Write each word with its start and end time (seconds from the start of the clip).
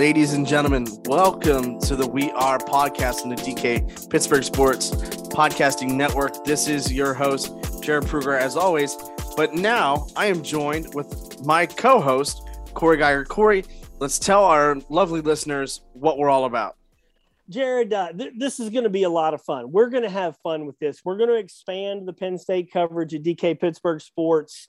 Ladies 0.00 0.32
and 0.32 0.46
gentlemen, 0.46 0.86
welcome 1.04 1.78
to 1.80 1.94
the 1.94 2.06
We 2.06 2.30
Are 2.30 2.56
podcast 2.56 3.22
on 3.22 3.28
the 3.28 3.36
DK 3.36 4.08
Pittsburgh 4.08 4.42
Sports 4.42 4.92
Podcasting 4.92 5.92
Network. 5.92 6.42
This 6.42 6.68
is 6.68 6.90
your 6.90 7.12
host, 7.12 7.52
Jared 7.82 8.04
Pruger, 8.04 8.34
as 8.34 8.56
always. 8.56 8.96
But 9.36 9.52
now 9.52 10.06
I 10.16 10.24
am 10.24 10.42
joined 10.42 10.94
with 10.94 11.44
my 11.44 11.66
co 11.66 12.00
host, 12.00 12.48
Corey 12.72 12.96
Giger. 12.96 13.28
Corey, 13.28 13.62
let's 13.98 14.18
tell 14.18 14.42
our 14.44 14.78
lovely 14.88 15.20
listeners 15.20 15.82
what 15.92 16.16
we're 16.16 16.30
all 16.30 16.46
about. 16.46 16.78
Jared, 17.50 17.92
uh, 17.92 18.10
th- 18.14 18.32
this 18.38 18.58
is 18.58 18.70
going 18.70 18.84
to 18.84 18.90
be 18.90 19.02
a 19.02 19.10
lot 19.10 19.34
of 19.34 19.42
fun. 19.42 19.70
We're 19.70 19.90
going 19.90 20.04
to 20.04 20.08
have 20.08 20.38
fun 20.38 20.64
with 20.64 20.78
this. 20.78 21.02
We're 21.04 21.18
going 21.18 21.28
to 21.28 21.36
expand 21.36 22.08
the 22.08 22.14
Penn 22.14 22.38
State 22.38 22.72
coverage 22.72 23.12
of 23.12 23.20
DK 23.20 23.60
Pittsburgh 23.60 24.00
Sports. 24.00 24.68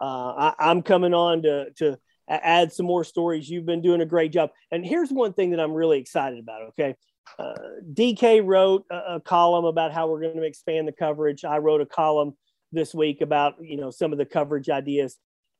Uh, 0.00 0.50
I- 0.58 0.72
am 0.72 0.82
coming 0.82 1.14
on 1.14 1.42
to, 1.42 1.70
to 1.76 1.98
add 2.28 2.72
some 2.72 2.86
more 2.86 3.04
stories. 3.04 3.48
You've 3.48 3.66
been 3.66 3.82
doing 3.82 4.00
a 4.00 4.06
great 4.06 4.32
job. 4.32 4.50
And 4.70 4.84
here's 4.84 5.10
one 5.10 5.32
thing 5.32 5.50
that 5.50 5.60
I'm 5.60 5.72
really 5.72 5.98
excited 5.98 6.38
about. 6.38 6.62
Okay. 6.70 6.94
Uh, 7.38 7.54
DK 7.92 8.44
wrote 8.44 8.84
a, 8.90 9.14
a, 9.14 9.20
column 9.20 9.64
about 9.64 9.92
how 9.92 10.08
we're 10.08 10.20
going 10.20 10.36
to 10.36 10.42
expand 10.42 10.88
the 10.88 10.92
coverage. 10.92 11.44
I 11.44 11.58
wrote 11.58 11.80
a 11.80 11.86
column 11.86 12.34
this 12.72 12.94
week 12.94 13.20
about, 13.20 13.54
you 13.60 13.76
know, 13.76 13.90
some 13.90 14.12
of 14.12 14.18
the 14.18 14.24
coverage 14.24 14.68
ideas. 14.68 15.16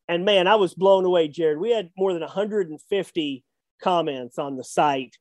And 0.08 0.24
man, 0.24 0.48
I 0.48 0.56
was 0.56 0.74
blown 0.74 1.04
away, 1.04 1.28
Jared. 1.28 1.58
We 1.58 1.70
had 1.70 1.91
more 1.96 2.12
than 2.12 2.22
150 2.22 3.44
comments 3.80 4.38
on 4.38 4.56
the 4.56 4.64
site 4.64 5.16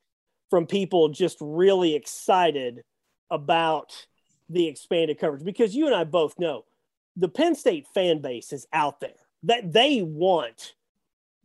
from 0.50 0.66
people 0.66 1.10
just 1.10 1.38
really 1.40 1.96
excited 1.96 2.82
about 3.30 4.06
the 4.50 4.68
expanded 4.68 5.20
coverage 5.20 5.44
because 5.44 5.76
you 5.76 5.86
and 5.86 5.96
I 5.96 6.04
both 6.04 6.38
know 6.38 6.66
the 7.16 7.30
Penn 7.30 7.56
State 7.56 7.88
fan 7.94 8.22
base 8.22 8.52
is 8.52 8.68
out 8.74 9.00
there 9.00 9.12
that 9.44 9.72
they 9.72 10.02
want 10.02 10.74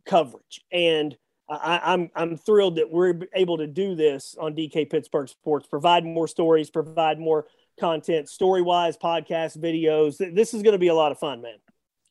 coverage. 0.07 0.61
And 0.71 1.15
I, 1.49 1.79
I'm 1.83 2.09
I'm 2.15 2.37
thrilled 2.37 2.77
that 2.77 2.91
we're 2.91 3.19
able 3.33 3.57
to 3.57 3.67
do 3.67 3.95
this 3.95 4.35
on 4.39 4.55
DK 4.55 4.89
Pittsburgh 4.89 5.29
Sports, 5.29 5.67
provide 5.67 6.03
more 6.03 6.27
stories, 6.27 6.69
provide 6.69 7.19
more 7.19 7.47
content, 7.79 8.27
story 8.29 8.61
wise, 8.61 8.97
podcast, 8.97 9.57
videos. 9.57 10.17
This 10.17 10.53
is 10.53 10.61
going 10.61 10.73
to 10.73 10.79
be 10.79 10.87
a 10.87 10.95
lot 10.95 11.11
of 11.11 11.19
fun, 11.19 11.41
man. 11.41 11.55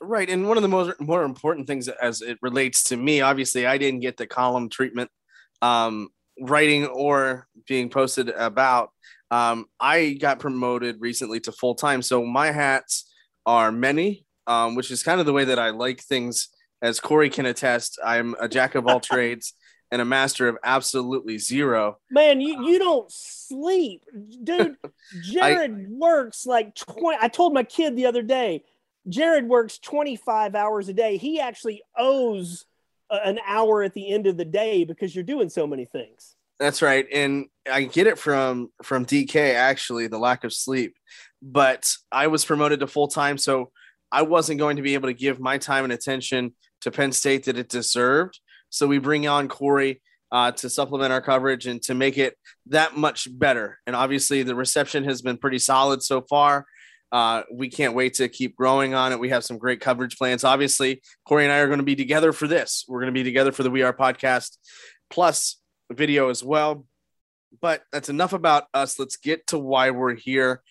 Right, 0.01 0.29
and 0.29 0.47
one 0.47 0.57
of 0.57 0.63
the 0.63 0.69
most 0.69 1.01
more 1.01 1.25
important 1.25 1.67
things 1.67 1.89
as 1.89 2.21
it 2.21 2.39
relates 2.43 2.85
to 2.85 2.97
me, 2.97 3.23
obviously, 3.23 3.67
I 3.67 3.79
didn't 3.79 4.01
get 4.01 4.17
the 4.17 4.27
column 4.27 4.69
treatment, 4.69 5.11
um, 5.63 6.09
writing 6.41 6.87
or 6.87 7.47
being 7.67 7.89
posted 7.89 8.29
about. 8.29 8.91
Um, 9.31 9.67
I 9.81 10.13
got 10.21 10.39
promoted 10.39 11.01
recently 11.01 11.41
to 11.41 11.53
full 11.53 11.75
time, 11.75 12.03
so 12.03 12.25
my 12.25 12.53
hats 12.53 13.13
are 13.47 13.73
many, 13.73 14.27
um, 14.47 14.77
which 14.77 14.91
is 14.91 15.03
kind 15.03 15.19
of 15.19 15.27
the 15.27 15.33
way 15.33 15.45
that 15.45 15.59
I 15.59 15.71
like 15.71 16.01
things 16.03 16.49
as 16.83 17.01
Corey 17.01 17.31
can 17.31 17.47
attest, 17.47 17.99
I'm 18.05 18.35
a 18.41 18.49
jack 18.49 18.75
of 18.75 18.87
all 18.87 19.01
trades 19.01 19.55
and 19.91 20.03
a 20.03 20.05
master 20.05 20.49
of 20.49 20.59
absolutely 20.65 21.39
zero. 21.39 21.99
Man, 22.11 22.41
you, 22.41 22.67
you 22.67 22.79
don't 22.79 23.11
sleep, 23.11 24.05
dude. 24.43 24.77
Jared 25.23 25.71
I, 25.71 25.87
works 25.89 26.47
like 26.47 26.75
20. 26.75 27.19
I 27.21 27.29
told 27.29 27.55
my 27.55 27.63
kid 27.63 27.97
the 27.97 28.07
other 28.07 28.23
day, 28.23 28.65
Jared 29.09 29.49
works 29.49 29.79
25 29.79 30.55
hours 30.55 30.89
a 30.89 30.93
day. 30.93 31.17
He 31.17 31.41
actually 31.41 31.83
owes 31.97 32.65
an 33.11 33.39
hour 33.47 33.83
at 33.83 33.95
the 33.95 34.13
end 34.13 34.27
of 34.27 34.37
the 34.37 34.45
day 34.45 34.85
because 34.85 35.15
you're 35.15 35.25
doing 35.25 35.49
so 35.49 35.67
many 35.67 35.85
things. 35.85 36.35
That's 36.59 36.83
right. 36.83 37.07
And 37.13 37.47
I 37.71 37.85
get 37.85 38.07
it 38.07 38.19
from 38.19 38.71
from 38.83 39.05
DK 39.05 39.55
actually, 39.55 40.07
the 40.07 40.19
lack 40.19 40.45
of 40.45 40.53
sleep. 40.53 40.97
But 41.43 41.93
I 42.11 42.29
was 42.29 42.45
promoted 42.45 42.81
to 42.81 42.87
full 42.87 43.09
time, 43.09 43.39
so 43.39 43.71
I 44.11 44.23
wasn't 44.23 44.59
going 44.59 44.77
to 44.77 44.83
be 44.83 44.95
able 44.95 45.09
to 45.09 45.15
give 45.15 45.39
my 45.39 45.59
time 45.59 45.85
and 45.85 45.93
attention 45.93 46.55
to 46.83 46.91
Penn 46.91 47.13
State 47.13 47.45
that 47.45 47.59
it 47.59 47.69
deserved. 47.69 48.41
So 48.69 48.87
we 48.87 48.99
bring 48.99 49.27
on 49.27 49.49
Corey 49.49 50.03
uh, 50.33 50.53
to 50.53 50.69
supplement 50.69 51.13
our 51.13 51.21
coverage 51.21 51.67
and 51.67 51.81
to 51.83 51.95
make 51.95 52.19
it 52.19 52.37
that 52.67 52.97
much 52.97 53.29
better. 53.31 53.79
And 53.87 53.95
obviously, 53.95 54.43
the 54.43 54.55
reception 54.55 55.05
has 55.05 55.23
been 55.23 55.37
pretty 55.37 55.59
solid 55.59 56.03
so 56.03 56.21
far. 56.21 56.67
Uh, 57.13 57.43
we 57.53 57.69
can't 57.69 57.95
wait 57.95 58.15
to 58.15 58.29
keep 58.29 58.57
growing 58.57 58.93
on 58.93 59.13
it. 59.13 59.21
We 59.21 59.29
have 59.29 59.45
some 59.45 59.59
great 59.59 59.81
coverage 59.81 60.19
plans. 60.19 60.43
Obviously, 60.43 61.03
Corey 61.27 61.45
and 61.45 61.53
I 61.53 61.59
are 61.59 61.67
going 61.67 61.79
to 61.79 61.85
be 61.85 61.97
together 61.97 62.33
for 62.33 62.49
this. 62.49 62.85
We're 62.89 63.01
going 63.01 63.15
to 63.15 63.19
be 63.19 63.23
together 63.23 63.53
for 63.53 63.63
the 63.63 63.71
We 63.71 63.83
Are 63.83 63.93
podcast 63.93 64.59
plus 65.09 65.61
video 65.91 66.31
as 66.31 66.43
well. 66.43 66.85
But 67.61 67.83
that's 67.93 68.09
enough 68.09 68.33
about 68.33 68.65
us. 68.75 68.99
Let's 68.99 69.17
get 69.17 69.47
to 69.49 69.59
why 69.59 69.91
we're 69.91 70.15
here. 70.15 70.63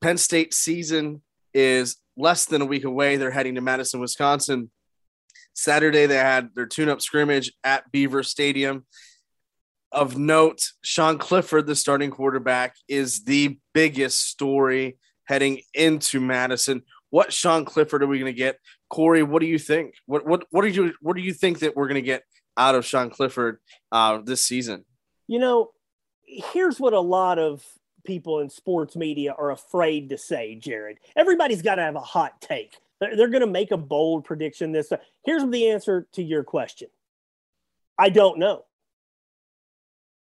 Penn 0.00 0.18
State 0.18 0.52
season 0.52 1.22
is 1.54 1.96
less 2.16 2.44
than 2.46 2.60
a 2.60 2.66
week 2.66 2.84
away. 2.84 3.16
They're 3.16 3.30
heading 3.30 3.54
to 3.54 3.60
Madison, 3.60 4.00
Wisconsin 4.00 4.70
Saturday, 5.54 6.06
they 6.06 6.16
had 6.16 6.50
their 6.54 6.66
tune 6.66 6.88
up 6.88 7.00
scrimmage 7.00 7.52
at 7.64 7.90
Beaver 7.92 8.22
Stadium. 8.22 8.86
Of 9.90 10.16
note, 10.16 10.62
Sean 10.80 11.18
Clifford, 11.18 11.66
the 11.66 11.76
starting 11.76 12.10
quarterback, 12.10 12.76
is 12.88 13.24
the 13.24 13.58
biggest 13.74 14.26
story 14.26 14.96
heading 15.24 15.60
into 15.74 16.18
Madison. 16.18 16.82
What 17.10 17.30
Sean 17.30 17.66
Clifford 17.66 18.02
are 18.02 18.06
we 18.06 18.18
going 18.18 18.32
to 18.32 18.36
get? 18.36 18.58
Corey, 18.88 19.22
what 19.22 19.40
do 19.40 19.46
you 19.46 19.58
think? 19.58 19.94
What 20.06 20.26
what 20.26 20.44
what 20.50 20.62
do 20.62 20.68
you 20.68 20.94
what 21.02 21.14
do 21.14 21.22
you 21.22 21.34
think 21.34 21.58
that 21.58 21.76
we're 21.76 21.88
going 21.88 21.96
to 21.96 22.02
get 22.02 22.22
out 22.56 22.74
of 22.74 22.86
Sean 22.86 23.10
Clifford 23.10 23.58
uh, 23.90 24.20
this 24.24 24.42
season? 24.42 24.86
You 25.26 25.38
know, 25.38 25.72
here's 26.24 26.80
what 26.80 26.94
a 26.94 27.00
lot 27.00 27.38
of 27.38 27.62
people 28.04 28.40
in 28.40 28.50
sports 28.50 28.96
media 28.96 29.34
are 29.36 29.50
afraid 29.50 30.08
to 30.08 30.18
say, 30.18 30.54
Jared. 30.54 30.98
Everybody's 31.16 31.62
got 31.62 31.76
to 31.76 31.82
have 31.82 31.96
a 31.96 32.00
hot 32.00 32.40
take. 32.40 32.76
They're, 33.02 33.16
they're 33.16 33.28
going 33.28 33.40
to 33.40 33.48
make 33.48 33.72
a 33.72 33.76
bold 33.76 34.24
prediction 34.24 34.70
this. 34.70 34.92
Here's 35.24 35.44
the 35.50 35.70
answer 35.70 36.06
to 36.12 36.22
your 36.22 36.44
question. 36.44 36.86
I 37.98 38.10
don't 38.10 38.38
know. 38.38 38.64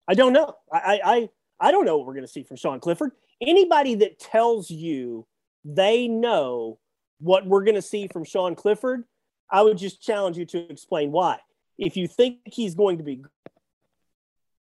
I 0.08 0.14
don't 0.14 0.32
know. 0.32 0.56
I, 0.72 1.00
I, 1.04 1.28
I 1.60 1.70
don't 1.72 1.84
know 1.84 1.98
what 1.98 2.06
we're 2.06 2.14
going 2.14 2.26
to 2.26 2.32
see 2.32 2.42
from 2.42 2.56
Sean 2.56 2.80
Clifford. 2.80 3.12
Anybody 3.38 3.96
that 3.96 4.18
tells 4.18 4.70
you 4.70 5.26
they 5.62 6.08
know 6.08 6.78
what 7.20 7.46
we're 7.46 7.64
going 7.64 7.74
to 7.74 7.82
see 7.82 8.08
from 8.08 8.24
Sean 8.24 8.54
Clifford, 8.54 9.04
I 9.50 9.60
would 9.60 9.76
just 9.76 10.00
challenge 10.00 10.38
you 10.38 10.46
to 10.46 10.70
explain 10.70 11.12
why. 11.12 11.40
If 11.76 11.98
you 11.98 12.08
think 12.08 12.38
he's 12.46 12.74
going 12.74 12.96
to 12.96 13.04
be, 13.04 13.22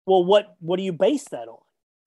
well, 0.07 0.25
what 0.25 0.57
what 0.59 0.79
do 0.79 0.83
you 0.83 0.93
base 0.93 1.29
that 1.31 1.47
on? 1.47 1.59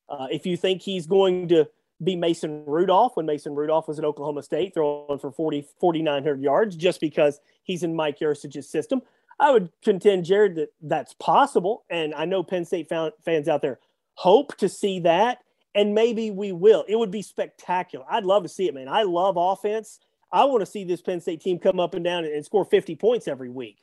Uh, 0.09 0.27
if 0.29 0.45
you 0.45 0.57
think 0.57 0.81
he's 0.81 1.07
going 1.07 1.47
to 1.49 1.69
be 2.03 2.15
Mason 2.15 2.63
Rudolph 2.65 3.15
when 3.15 3.25
Mason 3.25 3.55
Rudolph 3.55 3.87
was 3.87 3.99
at 3.99 4.05
Oklahoma 4.05 4.43
State 4.43 4.73
throwing 4.73 5.19
for 5.19 5.31
40, 5.31 5.67
4,900 5.79 6.41
yards 6.41 6.75
just 6.75 7.01
because 7.01 7.39
he's 7.63 7.83
in 7.83 7.95
Mike 7.95 8.19
Yurcich's 8.19 8.69
system. 8.69 9.01
I 9.39 9.51
would 9.51 9.69
contend, 9.83 10.25
Jared, 10.25 10.55
that 10.55 10.73
that's 10.81 11.13
possible. 11.13 11.85
And 11.89 12.13
I 12.13 12.25
know 12.25 12.43
Penn 12.43 12.65
State 12.65 12.89
fans 12.89 13.47
out 13.47 13.61
there 13.61 13.79
hope 14.15 14.55
to 14.57 14.67
see 14.67 14.99
that. 15.01 15.39
And 15.75 15.93
maybe 15.93 16.31
we 16.31 16.51
will. 16.51 16.83
It 16.87 16.95
would 16.95 17.11
be 17.11 17.21
spectacular. 17.21 18.05
I'd 18.09 18.25
love 18.25 18.43
to 18.43 18.49
see 18.49 18.67
it, 18.67 18.73
man. 18.73 18.87
I 18.87 19.03
love 19.03 19.37
offense. 19.37 19.99
I 20.31 20.45
want 20.45 20.61
to 20.61 20.65
see 20.65 20.83
this 20.83 21.01
Penn 21.01 21.21
State 21.21 21.41
team 21.41 21.59
come 21.59 21.79
up 21.79 21.93
and 21.93 22.03
down 22.03 22.25
and 22.25 22.43
score 22.43 22.65
50 22.65 22.95
points 22.95 23.27
every 23.27 23.49
week. 23.49 23.77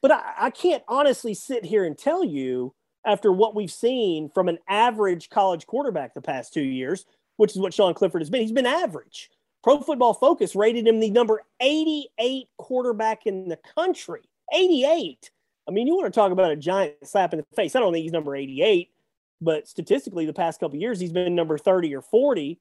But 0.00 0.10
I, 0.10 0.32
I 0.38 0.50
can't 0.50 0.82
honestly 0.88 1.32
sit 1.32 1.64
here 1.64 1.84
and 1.84 1.96
tell 1.96 2.24
you 2.24 2.74
after 3.06 3.32
what 3.32 3.54
we've 3.54 3.70
seen 3.70 4.30
from 4.30 4.48
an 4.48 4.58
average 4.68 5.30
college 5.30 5.66
quarterback 5.66 6.14
the 6.14 6.20
past 6.20 6.52
two 6.52 6.62
years 6.62 7.06
which 7.36 7.52
is 7.52 7.58
what 7.58 7.74
Sean 7.74 7.94
Clifford 7.94 8.22
has 8.22 8.30
been. 8.30 8.42
He's 8.42 8.52
been 8.52 8.66
average. 8.66 9.30
Pro 9.62 9.80
Football 9.80 10.14
Focus 10.14 10.56
rated 10.56 10.86
him 10.86 11.00
the 11.00 11.10
number 11.10 11.42
88 11.60 12.48
quarterback 12.58 13.26
in 13.26 13.48
the 13.48 13.58
country. 13.76 14.22
88. 14.52 15.30
I 15.68 15.70
mean, 15.70 15.86
you 15.86 15.94
want 15.94 16.12
to 16.12 16.18
talk 16.18 16.32
about 16.32 16.50
a 16.50 16.56
giant 16.56 16.94
slap 17.04 17.32
in 17.32 17.38
the 17.38 17.46
face. 17.56 17.76
I 17.76 17.80
don't 17.80 17.92
think 17.92 18.02
he's 18.02 18.12
number 18.12 18.34
88, 18.34 18.90
but 19.40 19.68
statistically, 19.68 20.26
the 20.26 20.32
past 20.32 20.58
couple 20.58 20.78
years, 20.78 20.98
he's 20.98 21.12
been 21.12 21.34
number 21.34 21.56
30 21.56 21.94
or 21.94 22.02
40. 22.02 22.58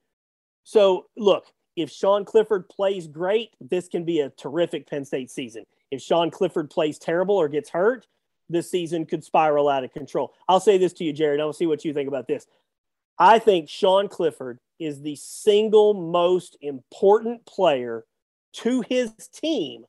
So, 0.64 1.08
look, 1.18 1.46
if 1.76 1.90
Sean 1.90 2.24
Clifford 2.26 2.70
plays 2.70 3.08
great, 3.08 3.56
this 3.60 3.88
can 3.88 4.06
be 4.06 4.20
a 4.20 4.30
terrific 4.30 4.88
Penn 4.88 5.06
State 5.06 5.32
season. 5.32 5.66
If 5.90 6.02
Sean 6.02 6.30
Clifford 6.30 6.70
plays 6.70 7.00
terrible 7.00 7.36
or 7.36 7.48
gets 7.48 7.70
hurt, 7.70 8.06
this 8.50 8.70
season 8.70 9.06
could 9.06 9.24
spiral 9.24 9.70
out 9.70 9.84
of 9.84 9.94
control. 9.94 10.34
I'll 10.48 10.60
say 10.60 10.78
this 10.78 10.94
to 10.94 11.04
you, 11.04 11.14
Jared. 11.14 11.40
I'll 11.40 11.54
see 11.54 11.66
what 11.66 11.84
you 11.84 11.94
think 11.94 12.08
about 12.08 12.28
this. 12.28 12.46
I 13.22 13.38
think 13.38 13.70
Sean 13.70 14.08
Clifford 14.08 14.58
is 14.80 15.00
the 15.00 15.16
single 15.16 15.94
most 15.94 16.58
important 16.60 17.46
player 17.46 18.04
to 18.54 18.82
his 18.90 19.12
team 19.32 19.86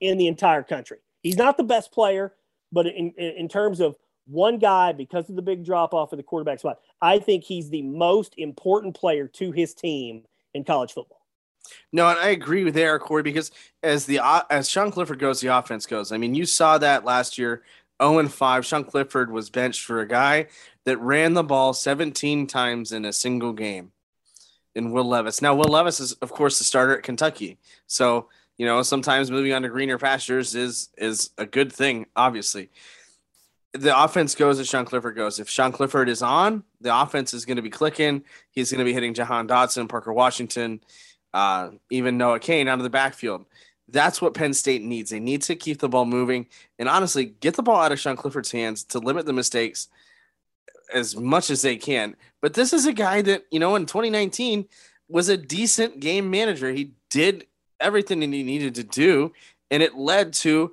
in 0.00 0.16
the 0.16 0.26
entire 0.26 0.62
country. 0.62 1.00
He's 1.22 1.36
not 1.36 1.58
the 1.58 1.64
best 1.64 1.92
player, 1.92 2.32
but 2.72 2.86
in, 2.86 3.10
in 3.10 3.46
terms 3.46 3.78
of 3.78 3.94
one 4.26 4.56
guy, 4.56 4.92
because 4.92 5.28
of 5.28 5.36
the 5.36 5.42
big 5.42 5.66
drop 5.66 5.92
off 5.92 6.14
of 6.14 6.16
the 6.16 6.22
quarterback 6.22 6.60
spot, 6.60 6.78
I 7.02 7.18
think 7.18 7.44
he's 7.44 7.68
the 7.68 7.82
most 7.82 8.32
important 8.38 8.96
player 8.96 9.28
to 9.28 9.52
his 9.52 9.74
team 9.74 10.22
in 10.54 10.64
college 10.64 10.92
football. 10.92 11.20
No, 11.92 12.08
and 12.08 12.18
I 12.18 12.28
agree 12.28 12.64
with 12.64 12.72
there, 12.72 12.98
Corey, 12.98 13.22
because 13.22 13.50
as 13.82 14.06
the 14.06 14.18
uh, 14.18 14.44
as 14.48 14.66
Sean 14.66 14.90
Clifford 14.90 15.18
goes, 15.18 15.42
the 15.42 15.48
offense 15.54 15.84
goes. 15.84 16.10
I 16.10 16.16
mean, 16.16 16.34
you 16.34 16.46
saw 16.46 16.78
that 16.78 17.04
last 17.04 17.36
year, 17.36 17.64
0 18.00 18.18
and 18.18 18.32
5. 18.32 18.66
Sean 18.66 18.84
Clifford 18.84 19.30
was 19.30 19.50
benched 19.50 19.84
for 19.84 20.00
a 20.00 20.08
guy 20.08 20.46
that 20.84 20.98
ran 20.98 21.34
the 21.34 21.42
ball 21.42 21.72
17 21.72 22.46
times 22.46 22.92
in 22.92 23.04
a 23.04 23.12
single 23.12 23.52
game 23.52 23.92
in 24.74 24.92
Will 24.92 25.04
Levis. 25.04 25.42
Now, 25.42 25.54
Will 25.54 25.70
Levis 25.70 26.00
is, 26.00 26.12
of 26.14 26.30
course, 26.30 26.58
the 26.58 26.64
starter 26.64 26.96
at 26.96 27.02
Kentucky. 27.02 27.58
So, 27.86 28.28
you 28.56 28.66
know, 28.66 28.82
sometimes 28.82 29.30
moving 29.30 29.52
on 29.52 29.62
to 29.62 29.68
greener 29.68 29.98
pastures 29.98 30.54
is 30.54 30.90
is 30.96 31.30
a 31.38 31.46
good 31.46 31.72
thing, 31.72 32.06
obviously. 32.14 32.70
The 33.72 33.98
offense 34.02 34.34
goes 34.34 34.58
as 34.58 34.68
Sean 34.68 34.84
Clifford 34.84 35.14
goes. 35.14 35.38
If 35.38 35.48
Sean 35.48 35.70
Clifford 35.70 36.08
is 36.08 36.22
on, 36.22 36.64
the 36.80 36.94
offense 36.94 37.32
is 37.32 37.44
going 37.44 37.56
to 37.56 37.62
be 37.62 37.70
clicking. 37.70 38.24
He's 38.50 38.70
going 38.70 38.80
to 38.80 38.84
be 38.84 38.92
hitting 38.92 39.14
Jahan 39.14 39.46
Dotson, 39.46 39.88
Parker 39.88 40.12
Washington, 40.12 40.80
uh, 41.32 41.70
even 41.88 42.18
Noah 42.18 42.40
Cain 42.40 42.66
out 42.66 42.78
of 42.78 42.82
the 42.82 42.90
backfield. 42.90 43.46
That's 43.92 44.20
what 44.20 44.34
Penn 44.34 44.54
State 44.54 44.82
needs. 44.82 45.10
They 45.10 45.20
need 45.20 45.42
to 45.42 45.56
keep 45.56 45.78
the 45.78 45.88
ball 45.88 46.04
moving 46.04 46.46
and 46.78 46.88
honestly 46.88 47.34
get 47.40 47.54
the 47.54 47.62
ball 47.62 47.80
out 47.80 47.92
of 47.92 48.00
Sean 48.00 48.16
Clifford's 48.16 48.52
hands 48.52 48.84
to 48.84 48.98
limit 48.98 49.26
the 49.26 49.32
mistakes 49.32 49.88
as 50.92 51.16
much 51.16 51.50
as 51.50 51.62
they 51.62 51.76
can. 51.76 52.16
But 52.40 52.54
this 52.54 52.72
is 52.72 52.86
a 52.86 52.92
guy 52.92 53.22
that, 53.22 53.44
you 53.50 53.60
know, 53.60 53.76
in 53.76 53.86
2019 53.86 54.66
was 55.08 55.28
a 55.28 55.36
decent 55.36 56.00
game 56.00 56.30
manager. 56.30 56.70
He 56.70 56.92
did 57.10 57.46
everything 57.80 58.20
that 58.20 58.32
he 58.32 58.42
needed 58.42 58.74
to 58.76 58.84
do, 58.84 59.32
and 59.70 59.82
it 59.82 59.96
led 59.96 60.32
to 60.34 60.72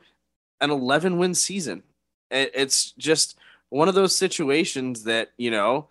an 0.61 0.71
11 0.71 1.17
win 1.17 1.33
season. 1.33 1.83
It's 2.29 2.91
just 2.91 3.37
one 3.69 3.87
of 3.87 3.95
those 3.95 4.17
situations 4.17 5.03
that, 5.03 5.31
you 5.37 5.51
know, 5.51 5.87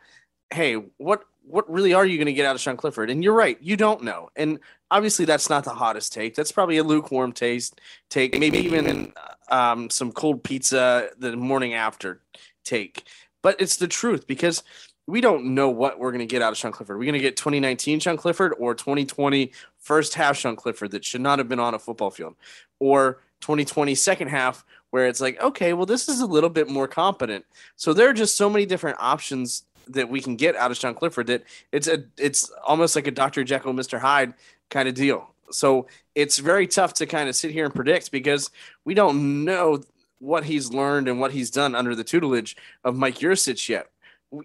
hey, 0.50 0.75
what 0.96 1.25
what 1.47 1.71
really 1.71 1.95
are 1.95 2.05
you 2.05 2.19
going 2.19 2.27
to 2.27 2.33
get 2.33 2.47
out 2.47 2.55
of 2.55 2.61
Sean 2.61 2.77
Clifford? 2.77 3.11
And 3.11 3.23
you're 3.23 3.35
right, 3.35 3.57
you 3.61 3.77
don't 3.77 4.03
know. 4.03 4.31
And 4.37 4.59
obviously, 4.91 5.25
that's 5.25 5.49
not 5.49 5.65
the 5.65 5.71
hottest 5.71 6.13
take. 6.13 6.35
That's 6.35 6.53
probably 6.53 6.79
a 6.79 6.85
lukewarm 6.85 7.33
taste 7.33 7.81
take, 8.11 8.39
maybe 8.39 8.59
even 8.59 9.13
um, 9.51 9.91
some 9.91 10.13
cold 10.13 10.43
pizza 10.43 11.11
the 11.19 11.37
morning 11.37 11.75
after 11.75 12.21
take 12.65 13.05
but 13.47 13.61
it's 13.61 13.77
the 13.77 13.87
truth 13.87 14.27
because 14.27 14.65
we 15.07 15.21
don't 15.21 15.55
know 15.55 15.71
what 15.71 16.01
we're 16.01 16.11
going 16.11 16.19
to 16.19 16.27
get 16.27 16.43
out 16.43 16.51
of 16.51 16.59
Sean 16.59 16.73
Clifford. 16.73 16.99
We're 16.99 17.05
going 17.05 17.13
to 17.13 17.21
get 17.21 17.37
2019 17.37 18.01
Sean 18.01 18.17
Clifford 18.17 18.55
or 18.59 18.75
2020 18.75 19.53
first 19.79 20.15
half 20.15 20.37
Sean 20.37 20.57
Clifford 20.57 20.91
that 20.91 21.05
should 21.05 21.21
not 21.21 21.39
have 21.39 21.49
been 21.49 21.61
on 21.61 21.73
a 21.73 21.79
football 21.79 22.11
field, 22.11 22.35
or 22.81 23.21
2020 23.43 23.95
second 23.95 24.29
half 24.31 24.65
where 24.91 25.07
it's 25.07 25.21
like, 25.21 25.41
okay, 25.41 25.75
well, 25.75 25.87
this 25.87 26.09
is 26.09 26.23
a 26.23 26.27
little 26.27 26.51
bit 26.51 26.69
more 26.69 26.89
competent. 26.89 27.45
So 27.77 27.93
there 27.93 28.09
are 28.09 28.13
just 28.13 28.37
so 28.37 28.51
many 28.51 28.67
different 28.67 28.97
options 28.99 29.63
that 29.88 30.09
we 30.09 30.21
can 30.21 30.37
get 30.37 30.56
out 30.56 30.71
of 30.71 30.77
Sean 30.77 30.94
Clifford 30.94 31.29
that 31.29 31.44
it's 31.73 31.88
a 31.88 32.05
it's 32.19 32.50
almost 32.67 32.97
like 32.97 33.06
a 33.06 33.11
Dr. 33.11 33.44
Jekyll, 33.44 33.73
Mr. 33.73 33.99
Hyde 33.99 34.35
kind 34.71 34.88
of 34.88 34.94
deal. 34.94 35.31
So 35.50 35.87
it's 36.15 36.38
very 36.38 36.67
tough 36.67 36.94
to 36.94 37.06
kind 37.06 37.29
of 37.29 37.37
sit 37.37 37.53
here 37.53 37.65
and 37.65 37.75
predict 37.75 38.11
because 38.11 38.50
we 38.85 38.94
don't 38.94 39.44
know 39.44 39.83
what 40.19 40.44
he's 40.44 40.73
learned 40.73 41.09
and 41.09 41.21
what 41.21 41.33
he's 41.33 41.50
done 41.50 41.75
under 41.75 41.94
the 41.94 42.05
tutelage 42.05 42.56
of 42.85 42.97
Mike 42.97 43.19
Yurcich 43.19 43.69
yet. 43.69 43.88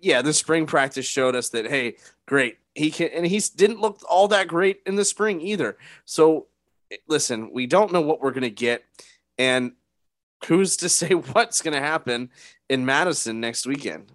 Yeah, 0.02 0.22
the 0.22 0.34
spring 0.34 0.68
practice 0.68 1.06
showed 1.06 1.36
us 1.36 1.50
that 1.50 1.66
hey, 1.66 1.96
great. 2.28 2.58
He 2.76 2.92
can 2.92 3.10
and 3.10 3.26
he 3.26 3.42
didn't 3.56 3.82
look 3.82 4.00
all 4.08 4.28
that 4.30 4.48
great 4.48 4.82
in 4.86 4.96
the 4.96 5.06
spring 5.06 5.42
either. 5.42 5.78
So 6.06 6.48
eh, 6.92 6.98
listen, 7.08 7.52
we 7.52 7.66
don't 7.66 7.92
know 7.92 8.02
what 8.02 8.22
we're 8.22 8.32
going 8.32 8.44
to 8.44 8.50
get 8.50 8.84
and 9.38 9.74
who's 10.46 10.78
to 10.78 10.90
say 11.00 11.14
what's 11.14 11.62
going 11.62 11.74
to 11.74 11.82
happen 11.82 12.30
in 12.70 12.86
Madison 12.86 13.40
next 13.40 13.66
weekend? 13.66 14.12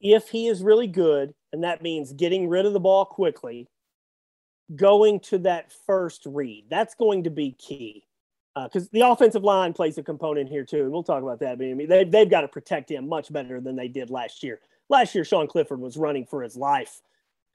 If 0.00 0.28
he 0.28 0.46
is 0.48 0.62
really 0.62 0.86
good, 0.86 1.34
and 1.52 1.64
that 1.64 1.82
means 1.82 2.12
getting 2.12 2.48
rid 2.48 2.66
of 2.66 2.72
the 2.72 2.80
ball 2.80 3.04
quickly, 3.04 3.68
going 4.74 5.20
to 5.20 5.38
that 5.38 5.72
first 5.86 6.26
read, 6.26 6.66
that's 6.68 6.94
going 6.94 7.24
to 7.24 7.30
be 7.30 7.52
key 7.52 8.06
because 8.64 8.84
uh, 8.84 8.88
the 8.92 9.00
offensive 9.02 9.44
line 9.44 9.74
plays 9.74 9.98
a 9.98 10.02
component 10.02 10.48
here 10.48 10.64
too, 10.64 10.82
and 10.82 10.90
we'll 10.90 11.02
talk 11.02 11.22
about 11.22 11.40
that. 11.40 11.52
I 11.52 11.56
mean, 11.56 11.88
they, 11.88 12.04
they've 12.04 12.30
got 12.30 12.40
to 12.40 12.48
protect 12.48 12.90
him 12.90 13.08
much 13.08 13.30
better 13.30 13.60
than 13.60 13.76
they 13.76 13.88
did 13.88 14.08
last 14.08 14.42
year. 14.42 14.60
Last 14.88 15.14
year, 15.14 15.24
Sean 15.24 15.46
Clifford 15.46 15.80
was 15.80 15.96
running 15.96 16.24
for 16.24 16.42
his 16.42 16.56
life 16.56 17.02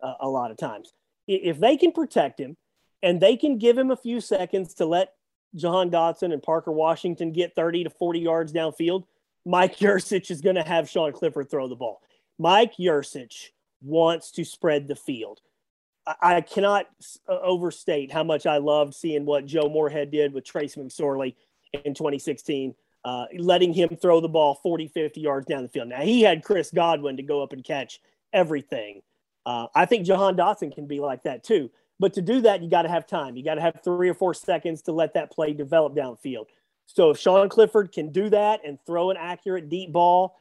uh, 0.02 0.14
a 0.20 0.30
lot 0.30 0.52
of 0.52 0.58
times. 0.58 0.94
If 1.28 1.60
they 1.60 1.76
can 1.76 1.92
protect 1.92 2.40
him 2.40 2.56
and 3.02 3.20
they 3.20 3.36
can 3.36 3.58
give 3.58 3.78
him 3.78 3.90
a 3.90 3.96
few 3.96 4.22
seconds 4.22 4.76
to 4.76 4.86
let 4.86 5.14
John 5.56 5.90
Dotson 5.90 6.34
and 6.34 6.44
Parker 6.44 6.72
Washington 6.72 7.32
get 7.32 7.56
30 7.56 7.86
to 7.86 7.90
40 7.90 8.20
yards 8.20 8.54
downfield, 8.54 9.06
Mike 9.44 9.78
Yurcich 9.80 10.30
is 10.30 10.42
going 10.42 10.56
to 10.56 10.64
have 10.64 10.90
Sean 10.90 11.14
Clifford 11.14 11.50
throw 11.50 11.68
the 11.68 11.76
ball. 11.76 12.02
Mike 12.42 12.78
Yurcich 12.78 13.50
wants 13.84 14.32
to 14.32 14.44
spread 14.44 14.88
the 14.88 14.96
field. 14.96 15.42
I 16.20 16.42
cannot 16.42 16.88
uh, 17.30 17.38
overstate 17.44 18.12
how 18.12 18.24
much 18.24 18.48
I 18.48 18.58
loved 18.58 18.96
seeing 18.96 19.26
what 19.26 19.46
Joe 19.46 19.70
Moorhead 19.70 20.10
did 20.10 20.34
with 20.34 20.44
Trace 20.44 20.76
McSorley 20.76 21.36
in 21.86 21.94
2016, 21.94 22.74
uh, 23.06 23.26
letting 23.38 23.72
him 23.74 23.90
throw 23.90 24.20
the 24.20 24.28
ball 24.28 24.56
40, 24.56 24.88
50 24.88 25.22
yards 25.22 25.46
down 25.46 25.62
the 25.62 25.70
field. 25.70 25.90
Now, 25.90 26.02
he 26.02 26.24
had 26.24 26.44
Chris 26.44 26.72
Godwin 26.72 27.18
to 27.18 27.24
go 27.24 27.44
up 27.44 27.54
and 27.54 27.64
catch 27.64 28.02
everything. 28.34 29.04
Uh, 29.46 29.68
I 29.76 29.86
think 29.86 30.08
Jahan 30.08 30.36
Dotson 30.36 30.74
can 30.74 30.88
be 30.88 31.00
like 31.00 31.22
that 31.24 31.44
too. 31.44 31.70
But 32.00 32.14
to 32.14 32.24
do 32.24 32.42
that, 32.42 32.64
you 32.64 32.72
got 32.72 32.82
to 32.82 32.90
have 32.90 33.06
time. 33.06 33.38
You 33.38 33.44
got 33.44 33.56
to 33.56 33.62
have 33.62 33.82
three 33.84 34.10
or 34.10 34.16
four 34.16 34.34
seconds 34.34 34.82
to 34.84 34.92
let 34.92 35.14
that 35.14 35.32
play 35.32 35.54
develop 35.54 35.94
downfield. 35.94 36.46
So 36.88 37.12
if 37.12 37.20
Sean 37.20 37.50
Clifford 37.50 37.92
can 37.92 38.12
do 38.12 38.30
that 38.32 38.62
and 38.66 38.80
throw 38.88 39.12
an 39.12 39.18
accurate 39.18 39.70
deep 39.70 39.92
ball, 39.92 40.36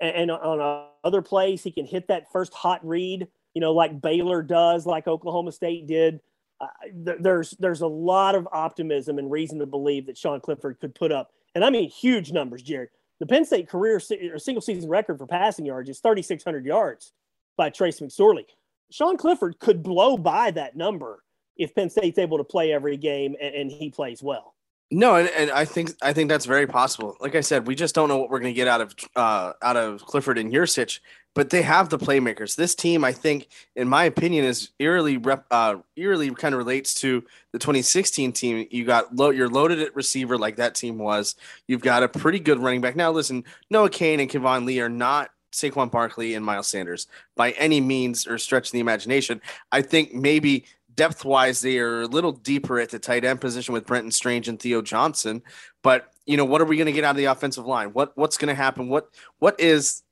and, 0.00 0.16
and 0.16 0.30
on 0.30 0.88
other 1.04 1.22
plays, 1.22 1.62
he 1.62 1.70
can 1.70 1.86
hit 1.86 2.08
that 2.08 2.30
first 2.30 2.54
hot 2.54 2.86
read 2.86 3.28
you 3.56 3.60
know, 3.60 3.72
like 3.72 4.02
Baylor 4.02 4.42
does, 4.42 4.84
like 4.84 5.08
Oklahoma 5.08 5.50
State 5.50 5.86
did. 5.86 6.20
Uh, 6.60 6.66
th- 7.06 7.16
there's 7.20 7.52
there's 7.52 7.80
a 7.80 7.86
lot 7.86 8.34
of 8.34 8.46
optimism 8.52 9.18
and 9.18 9.30
reason 9.30 9.58
to 9.58 9.64
believe 9.64 10.04
that 10.06 10.18
Sean 10.18 10.40
Clifford 10.40 10.78
could 10.78 10.94
put 10.94 11.10
up, 11.10 11.30
and 11.54 11.64
I 11.64 11.70
mean 11.70 11.88
huge 11.88 12.32
numbers, 12.32 12.62
Jared. 12.62 12.90
The 13.18 13.24
Penn 13.24 13.46
State 13.46 13.66
career 13.66 13.96
or 13.96 14.38
single 14.38 14.60
season 14.60 14.90
record 14.90 15.16
for 15.16 15.26
passing 15.26 15.64
yards 15.64 15.88
is 15.88 16.00
3,600 16.00 16.66
yards 16.66 17.14
by 17.56 17.70
Trace 17.70 17.98
McSorley. 18.00 18.44
Sean 18.90 19.16
Clifford 19.16 19.58
could 19.58 19.82
blow 19.82 20.18
by 20.18 20.50
that 20.50 20.76
number 20.76 21.22
if 21.56 21.74
Penn 21.74 21.88
State's 21.88 22.18
able 22.18 22.36
to 22.36 22.44
play 22.44 22.74
every 22.74 22.98
game 22.98 23.36
and, 23.40 23.54
and 23.54 23.72
he 23.72 23.88
plays 23.88 24.22
well. 24.22 24.54
No, 24.90 25.16
and, 25.16 25.28
and, 25.30 25.50
I 25.50 25.64
think 25.64 25.90
I 26.00 26.12
think 26.12 26.28
that's 26.28 26.46
very 26.46 26.66
possible. 26.66 27.16
Like 27.20 27.34
I 27.34 27.40
said, 27.40 27.66
we 27.66 27.74
just 27.74 27.94
don't 27.94 28.08
know 28.08 28.18
what 28.18 28.30
we're 28.30 28.38
going 28.38 28.54
to 28.54 28.56
get 28.56 28.68
out 28.68 28.80
of 28.80 28.94
uh, 29.16 29.52
out 29.60 29.76
of 29.76 30.04
Clifford 30.06 30.38
and 30.38 30.52
Yurcich 30.52 31.00
but 31.36 31.50
they 31.50 31.60
have 31.60 31.90
the 31.90 31.98
playmakers. 31.98 32.56
This 32.56 32.74
team, 32.74 33.04
I 33.04 33.12
think, 33.12 33.48
in 33.76 33.86
my 33.88 34.04
opinion, 34.04 34.46
is 34.46 34.70
eerily 34.78 35.18
rep, 35.18 35.44
uh, 35.50 35.76
eerily 35.94 36.30
kind 36.30 36.54
of 36.54 36.58
relates 36.58 36.94
to 37.02 37.22
the 37.52 37.58
2016 37.58 38.32
team. 38.32 38.66
You 38.70 38.86
got 38.86 39.14
lo- 39.14 39.28
you're 39.28 39.50
loaded 39.50 39.80
at 39.80 39.94
receiver 39.94 40.38
like 40.38 40.56
that 40.56 40.74
team 40.74 40.96
was. 40.96 41.36
You've 41.68 41.82
got 41.82 42.02
a 42.02 42.08
pretty 42.08 42.38
good 42.38 42.58
running 42.58 42.80
back. 42.80 42.96
Now, 42.96 43.10
listen, 43.12 43.44
Noah 43.70 43.90
Cain 43.90 44.18
and 44.18 44.30
Keyvone 44.30 44.64
Lee 44.64 44.80
are 44.80 44.88
not 44.88 45.28
Saquon 45.52 45.90
Barkley 45.90 46.34
and 46.34 46.44
Miles 46.44 46.68
Sanders 46.68 47.06
by 47.36 47.50
any 47.52 47.82
means 47.82 48.26
or 48.26 48.38
stretch 48.38 48.68
of 48.68 48.72
the 48.72 48.80
imagination. 48.80 49.42
I 49.70 49.82
think 49.82 50.14
maybe 50.14 50.64
depth 50.96 51.24
wise 51.24 51.60
they 51.60 51.78
are 51.78 52.02
a 52.02 52.06
little 52.06 52.32
deeper 52.32 52.80
at 52.80 52.90
the 52.90 52.98
tight 52.98 53.24
end 53.24 53.40
position 53.40 53.72
with 53.74 53.86
Brenton 53.86 54.10
Strange 54.10 54.48
and 54.48 54.58
Theo 54.58 54.82
Johnson. 54.82 55.42
But 55.82 56.12
you 56.24 56.36
know, 56.36 56.44
what 56.44 56.60
are 56.60 56.64
we 56.64 56.76
going 56.76 56.86
to 56.86 56.92
get 56.92 57.04
out 57.04 57.10
of 57.10 57.16
the 57.16 57.26
offensive 57.26 57.66
line? 57.66 57.88
What 57.88 58.16
what's 58.16 58.36
going 58.36 58.48
to 58.48 58.54
happen? 58.54 58.88
What 58.88 59.08
what 59.38 59.60
is 59.60 60.02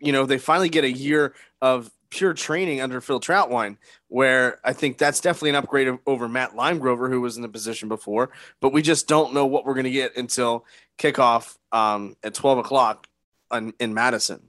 you 0.00 0.12
know, 0.12 0.26
they 0.26 0.38
finally 0.38 0.68
get 0.68 0.84
a 0.84 0.90
year 0.90 1.34
of 1.62 1.90
pure 2.10 2.32
training 2.32 2.80
under 2.80 3.00
Phil 3.00 3.20
Trautwein, 3.20 3.76
where 4.08 4.60
I 4.64 4.72
think 4.72 4.98
that's 4.98 5.20
definitely 5.20 5.50
an 5.50 5.56
upgrade 5.56 5.98
over 6.06 6.28
Matt 6.28 6.54
Limegrover, 6.54 7.10
who 7.10 7.20
was 7.20 7.36
in 7.36 7.42
the 7.42 7.48
position 7.48 7.88
before. 7.88 8.30
But 8.60 8.72
we 8.72 8.82
just 8.82 9.08
don't 9.08 9.34
know 9.34 9.46
what 9.46 9.64
we're 9.64 9.74
going 9.74 9.84
to 9.84 9.90
get 9.90 10.16
until 10.16 10.64
kickoff 10.98 11.56
um, 11.72 12.16
at 12.22 12.34
12 12.34 12.58
o'clock 12.58 13.06
on, 13.50 13.72
in 13.78 13.94
Madison. 13.94 14.42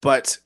But 0.00 0.38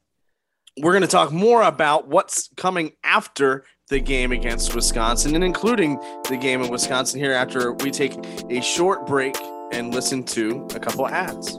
we're 0.80 0.92
going 0.92 1.02
to 1.02 1.08
talk 1.08 1.32
more 1.32 1.62
about 1.62 2.08
what's 2.08 2.48
coming 2.56 2.92
after 3.04 3.64
the 3.88 4.00
game 4.00 4.32
against 4.32 4.74
Wisconsin 4.74 5.34
and 5.34 5.44
including 5.44 6.00
the 6.28 6.36
game 6.36 6.62
in 6.62 6.70
Wisconsin 6.70 7.20
here 7.20 7.32
after 7.32 7.72
we 7.72 7.90
take 7.90 8.14
a 8.48 8.60
short 8.62 9.06
break 9.06 9.36
and 9.72 9.92
listen 9.92 10.24
to 10.24 10.66
a 10.74 10.80
couple 10.80 11.06
ads. 11.06 11.58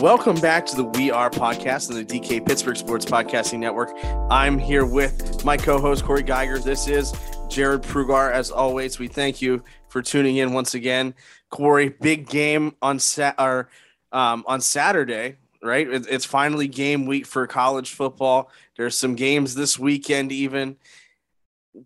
Welcome 0.00 0.38
back 0.42 0.66
to 0.66 0.76
the 0.76 0.84
We 0.84 1.10
Are 1.10 1.30
podcast 1.30 1.88
on 1.88 1.96
the 1.96 2.04
DK 2.04 2.46
Pittsburgh 2.46 2.76
Sports 2.76 3.06
Podcasting 3.06 3.60
Network. 3.60 3.92
I'm 4.30 4.58
here 4.58 4.84
with 4.84 5.42
my 5.42 5.56
co-host 5.56 6.04
Corey 6.04 6.22
Giger. 6.22 6.62
This 6.62 6.86
is 6.86 7.14
Jared 7.48 7.80
Prugar. 7.80 8.30
As 8.30 8.50
always, 8.50 8.98
we 8.98 9.08
thank 9.08 9.40
you 9.40 9.64
for 9.88 10.02
tuning 10.02 10.36
in 10.36 10.52
once 10.52 10.74
again. 10.74 11.14
Corey, 11.48 11.88
big 11.88 12.28
game 12.28 12.76
on 12.82 12.98
sat 12.98 13.36
or 13.38 13.70
um, 14.12 14.44
on 14.46 14.60
Saturday, 14.60 15.36
right? 15.62 15.88
It's 15.90 16.26
finally 16.26 16.68
game 16.68 17.06
week 17.06 17.24
for 17.24 17.46
college 17.46 17.94
football. 17.94 18.50
There's 18.76 18.98
some 18.98 19.14
games 19.14 19.54
this 19.54 19.78
weekend, 19.78 20.30
even. 20.30 20.76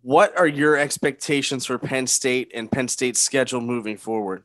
What 0.02 0.36
are 0.36 0.48
your 0.48 0.76
expectations 0.76 1.64
for 1.64 1.78
Penn 1.78 2.08
State 2.08 2.50
and 2.56 2.72
Penn 2.72 2.88
State's 2.88 3.20
schedule 3.20 3.60
moving 3.60 3.96
forward? 3.96 4.42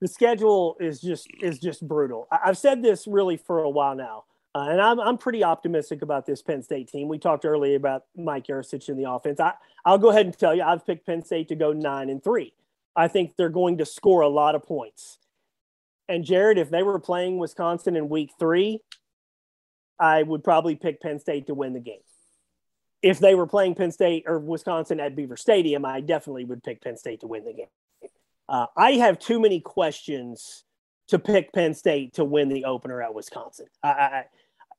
The 0.00 0.08
schedule 0.08 0.76
is 0.80 1.00
just 1.00 1.28
is 1.42 1.58
just 1.58 1.86
brutal. 1.86 2.28
I've 2.30 2.58
said 2.58 2.82
this 2.82 3.06
really 3.06 3.36
for 3.36 3.60
a 3.60 3.70
while 3.70 3.96
now, 3.96 4.24
uh, 4.54 4.68
and 4.70 4.80
I'm 4.80 5.00
I'm 5.00 5.18
pretty 5.18 5.42
optimistic 5.42 6.02
about 6.02 6.26
this 6.26 6.42
Penn 6.42 6.62
State 6.62 6.88
team. 6.88 7.08
We 7.08 7.18
talked 7.18 7.44
earlier 7.44 7.76
about 7.76 8.04
Mike 8.16 8.46
Yurcich 8.46 8.88
in 8.88 8.96
the 8.96 9.10
offense. 9.10 9.40
I 9.40 9.54
I'll 9.84 9.98
go 9.98 10.10
ahead 10.10 10.26
and 10.26 10.38
tell 10.38 10.54
you 10.54 10.62
I've 10.62 10.86
picked 10.86 11.06
Penn 11.06 11.24
State 11.24 11.48
to 11.48 11.56
go 11.56 11.72
nine 11.72 12.10
and 12.10 12.22
three. 12.22 12.54
I 12.94 13.08
think 13.08 13.36
they're 13.36 13.48
going 13.48 13.78
to 13.78 13.86
score 13.86 14.22
a 14.22 14.28
lot 14.28 14.54
of 14.54 14.62
points. 14.62 15.18
And 16.08 16.24
Jared, 16.24 16.58
if 16.58 16.70
they 16.70 16.82
were 16.82 16.98
playing 16.98 17.38
Wisconsin 17.38 17.96
in 17.96 18.08
Week 18.08 18.30
Three, 18.38 18.80
I 19.98 20.22
would 20.22 20.44
probably 20.44 20.76
pick 20.76 21.00
Penn 21.00 21.18
State 21.18 21.48
to 21.48 21.54
win 21.54 21.72
the 21.72 21.80
game. 21.80 22.00
If 23.02 23.18
they 23.18 23.34
were 23.34 23.46
playing 23.46 23.74
Penn 23.74 23.92
State 23.92 24.24
or 24.26 24.38
Wisconsin 24.38 25.00
at 25.00 25.14
Beaver 25.14 25.36
Stadium, 25.36 25.84
I 25.84 26.00
definitely 26.00 26.44
would 26.44 26.62
pick 26.62 26.82
Penn 26.82 26.96
State 26.96 27.20
to 27.20 27.26
win 27.26 27.44
the 27.44 27.52
game. 27.52 27.66
Uh, 28.48 28.66
I 28.76 28.92
have 28.92 29.18
too 29.18 29.40
many 29.40 29.60
questions 29.60 30.64
to 31.08 31.18
pick 31.18 31.52
Penn 31.52 31.74
State 31.74 32.14
to 32.14 32.24
win 32.24 32.48
the 32.48 32.64
opener 32.64 33.02
at 33.02 33.14
Wisconsin. 33.14 33.66
I, 33.82 33.88
I, 33.88 34.24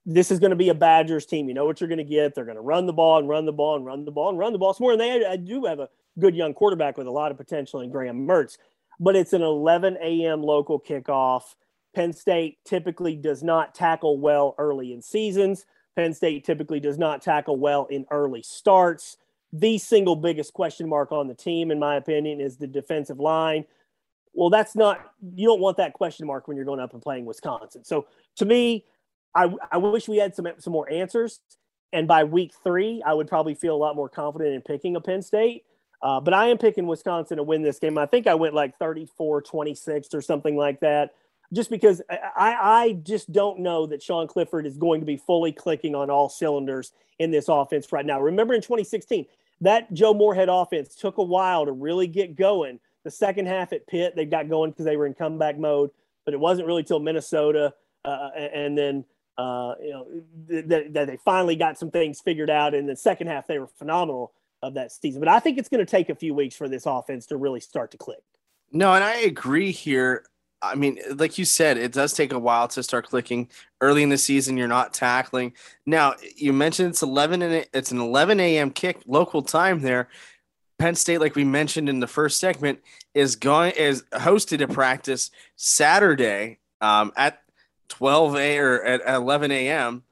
this 0.05 0.31
is 0.31 0.39
going 0.39 0.51
to 0.51 0.55
be 0.55 0.69
a 0.69 0.73
Badgers 0.73 1.25
team. 1.25 1.47
You 1.47 1.53
know 1.53 1.65
what 1.65 1.79
you're 1.79 1.87
going 1.87 1.97
to 1.97 2.03
get. 2.03 2.33
They're 2.33 2.45
going 2.45 2.55
to 2.55 2.61
run 2.61 2.85
the 2.85 2.93
ball 2.93 3.19
and 3.19 3.29
run 3.29 3.45
the 3.45 3.51
ball 3.51 3.75
and 3.75 3.85
run 3.85 4.05
the 4.05 4.11
ball 4.11 4.29
and 4.29 4.39
run 4.39 4.53
the 4.53 4.59
ball 4.59 4.73
some 4.73 4.85
more. 4.85 4.93
And 4.93 5.01
they 5.01 5.25
I 5.25 5.35
do 5.35 5.65
have 5.65 5.79
a 5.79 5.89
good 6.17 6.35
young 6.35 6.53
quarterback 6.53 6.97
with 6.97 7.07
a 7.07 7.11
lot 7.11 7.31
of 7.31 7.37
potential 7.37 7.81
in 7.81 7.91
Graham 7.91 8.27
Mertz, 8.27 8.57
but 8.99 9.15
it's 9.15 9.33
an 9.33 9.41
11 9.41 9.97
a.m. 10.01 10.41
local 10.41 10.79
kickoff. 10.79 11.55
Penn 11.95 12.13
State 12.13 12.57
typically 12.65 13.15
does 13.15 13.43
not 13.43 13.73
tackle 13.73 14.19
well 14.19 14.55
early 14.57 14.93
in 14.93 15.01
seasons. 15.01 15.65
Penn 15.95 16.13
State 16.13 16.45
typically 16.45 16.79
does 16.79 16.97
not 16.97 17.21
tackle 17.21 17.57
well 17.57 17.85
in 17.87 18.05
early 18.11 18.43
starts 18.43 19.17
the 19.51 19.77
single 19.77 20.15
biggest 20.15 20.53
question 20.53 20.87
mark 20.87 21.11
on 21.11 21.27
the 21.27 21.33
team, 21.33 21.71
in 21.71 21.79
my 21.79 21.95
opinion, 21.95 22.39
is 22.39 22.57
the 22.57 22.67
defensive 22.67 23.19
line. 23.19 23.65
Well, 24.33 24.49
that's 24.49 24.75
not, 24.75 25.13
you 25.35 25.47
don't 25.47 25.59
want 25.59 25.77
that 25.77 25.93
question 25.93 26.27
mark 26.27 26.47
when 26.47 26.55
you're 26.55 26.65
going 26.65 26.79
up 26.79 26.93
and 26.93 27.01
playing 27.01 27.25
Wisconsin. 27.25 27.83
So 27.83 28.05
to 28.37 28.45
me, 28.45 28.85
I, 29.33 29.51
I 29.71 29.77
wish 29.77 30.07
we 30.07 30.17
had 30.17 30.35
some, 30.35 30.47
some 30.59 30.73
more 30.73 30.89
answers. 30.91 31.39
And 31.91 32.07
by 32.07 32.23
week 32.23 32.53
three, 32.63 33.01
I 33.05 33.13
would 33.13 33.27
probably 33.27 33.55
feel 33.55 33.75
a 33.75 33.77
lot 33.77 33.95
more 33.95 34.09
confident 34.09 34.53
in 34.53 34.61
picking 34.61 34.95
a 34.95 35.01
Penn 35.01 35.21
State. 35.21 35.65
Uh, 36.01 36.19
but 36.19 36.33
I 36.33 36.47
am 36.47 36.57
picking 36.57 36.87
Wisconsin 36.87 37.37
to 37.37 37.43
win 37.43 37.61
this 37.61 37.79
game. 37.79 37.97
I 37.97 38.05
think 38.05 38.27
I 38.27 38.35
went 38.35 38.53
like 38.53 38.77
34 38.77 39.41
26 39.41 40.13
or 40.13 40.21
something 40.21 40.55
like 40.55 40.79
that, 40.79 41.13
just 41.51 41.69
because 41.69 42.01
I, 42.09 42.55
I 42.57 42.91
just 43.03 43.31
don't 43.31 43.59
know 43.59 43.85
that 43.87 44.01
Sean 44.01 44.27
Clifford 44.27 44.65
is 44.65 44.77
going 44.77 45.01
to 45.01 45.05
be 45.05 45.17
fully 45.17 45.51
clicking 45.51 45.95
on 45.95 46.09
all 46.09 46.29
cylinders 46.29 46.93
in 47.17 47.31
this 47.31 47.49
offense 47.49 47.91
right 47.91 48.05
now. 48.05 48.21
Remember 48.21 48.53
in 48.53 48.61
2016, 48.61 49.25
that 49.61 49.93
Joe 49.93 50.13
Moorhead 50.13 50.49
offense 50.49 50.95
took 50.95 51.17
a 51.17 51.23
while 51.23 51.65
to 51.65 51.71
really 51.71 52.07
get 52.07 52.35
going. 52.35 52.79
The 53.03 53.11
second 53.11 53.47
half 53.47 53.73
at 53.73 53.87
Pitt, 53.87 54.15
they 54.15 54.25
got 54.25 54.49
going 54.49 54.71
because 54.71 54.85
they 54.85 54.97
were 54.97 55.05
in 55.05 55.13
comeback 55.13 55.57
mode, 55.57 55.91
but 56.25 56.33
it 56.33 56.39
wasn't 56.39 56.67
really 56.67 56.83
till 56.83 56.99
Minnesota, 56.99 57.73
uh, 58.05 58.29
and 58.35 58.77
then 58.77 59.05
uh, 59.37 59.75
you 59.81 59.91
know 59.91 60.07
that, 60.67 60.93
that 60.93 61.07
they 61.07 61.17
finally 61.23 61.55
got 61.55 61.77
some 61.77 61.91
things 61.91 62.19
figured 62.19 62.49
out. 62.49 62.73
In 62.73 62.85
the 62.85 62.95
second 62.95 63.27
half, 63.27 63.47
they 63.47 63.59
were 63.59 63.67
phenomenal 63.67 64.33
of 64.61 64.73
that 64.73 64.91
season. 64.91 65.21
But 65.21 65.29
I 65.29 65.39
think 65.39 65.57
it's 65.57 65.69
going 65.69 65.85
to 65.85 65.89
take 65.89 66.09
a 66.09 66.15
few 66.15 66.33
weeks 66.33 66.55
for 66.55 66.67
this 66.67 66.85
offense 66.85 67.25
to 67.27 67.37
really 67.37 67.61
start 67.61 67.91
to 67.91 67.97
click. 67.97 68.19
No, 68.71 68.93
and 68.93 69.03
I 69.03 69.15
agree 69.15 69.71
here. 69.71 70.25
I 70.61 70.75
mean, 70.75 70.99
like 71.15 71.37
you 71.37 71.45
said, 71.45 71.77
it 71.77 71.93
does 71.93 72.13
take 72.13 72.33
a 72.33 72.39
while 72.39 72.67
to 72.69 72.83
start 72.83 73.07
clicking. 73.07 73.49
Early 73.81 74.03
in 74.03 74.09
the 74.09 74.17
season, 74.17 74.57
you're 74.57 74.67
not 74.67 74.93
tackling. 74.93 75.53
Now, 75.85 76.15
you 76.35 76.51
mentioned 76.51 76.89
it's 76.89 77.01
11 77.01 77.41
and 77.41 77.65
it's 77.73 77.91
an 77.91 77.99
11 77.99 78.39
a.m. 78.39 78.71
kick 78.71 79.01
local 79.05 79.41
time 79.41 79.81
there. 79.81 80.09
Penn 80.77 80.95
State, 80.95 81.19
like 81.19 81.35
we 81.35 81.43
mentioned 81.43 81.89
in 81.89 81.99
the 81.99 82.07
first 82.07 82.39
segment, 82.39 82.79
is 83.13 83.35
going 83.35 83.73
is 83.73 84.03
hosted 84.13 84.61
a 84.61 84.67
practice 84.67 85.31
Saturday 85.55 86.59
um, 86.81 87.11
at 87.15 87.41
12 87.89 88.35
a 88.35 88.57
or 88.57 88.83
at 88.83 89.01
11 89.05 89.51
a.m. 89.51 90.03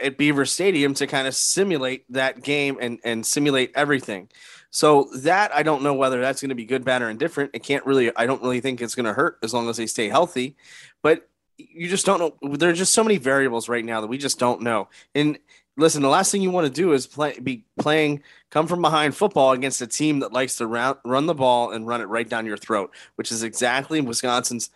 at 0.00 0.18
Beaver 0.18 0.44
Stadium 0.44 0.94
to 0.94 1.06
kind 1.06 1.26
of 1.26 1.34
simulate 1.34 2.04
that 2.12 2.42
game 2.42 2.78
and 2.80 3.00
and 3.04 3.24
simulate 3.24 3.72
everything. 3.74 4.28
So 4.74 5.08
that 5.18 5.54
I 5.54 5.62
don't 5.62 5.84
know 5.84 5.94
whether 5.94 6.20
that's 6.20 6.40
going 6.40 6.48
to 6.48 6.56
be 6.56 6.64
good, 6.64 6.84
bad, 6.84 7.00
or 7.00 7.08
indifferent. 7.08 7.52
It 7.54 7.62
can't 7.62 7.86
really. 7.86 8.14
I 8.16 8.26
don't 8.26 8.42
really 8.42 8.60
think 8.60 8.82
it's 8.82 8.96
going 8.96 9.06
to 9.06 9.12
hurt 9.12 9.38
as 9.40 9.54
long 9.54 9.68
as 9.68 9.76
they 9.76 9.86
stay 9.86 10.08
healthy. 10.08 10.56
But 11.00 11.28
you 11.56 11.88
just 11.88 12.04
don't 12.04 12.18
know. 12.18 12.56
There 12.56 12.70
are 12.70 12.74
just 12.74 12.92
so 12.92 13.04
many 13.04 13.16
variables 13.16 13.68
right 13.68 13.84
now 13.84 14.00
that 14.00 14.08
we 14.08 14.18
just 14.18 14.40
don't 14.40 14.62
know. 14.62 14.88
And 15.14 15.38
listen, 15.76 16.02
the 16.02 16.08
last 16.08 16.32
thing 16.32 16.42
you 16.42 16.50
want 16.50 16.66
to 16.66 16.72
do 16.72 16.92
is 16.92 17.06
play 17.06 17.38
be 17.38 17.64
playing 17.78 18.24
come 18.50 18.66
from 18.66 18.82
behind 18.82 19.14
football 19.14 19.52
against 19.52 19.80
a 19.80 19.86
team 19.86 20.18
that 20.18 20.32
likes 20.32 20.56
to 20.56 20.66
round, 20.66 20.98
run 21.04 21.26
the 21.26 21.34
ball 21.34 21.70
and 21.70 21.86
run 21.86 22.00
it 22.00 22.06
right 22.06 22.28
down 22.28 22.44
your 22.44 22.56
throat, 22.56 22.92
which 23.14 23.30
is 23.30 23.44
exactly 23.44 24.00
Wisconsin's 24.00 24.70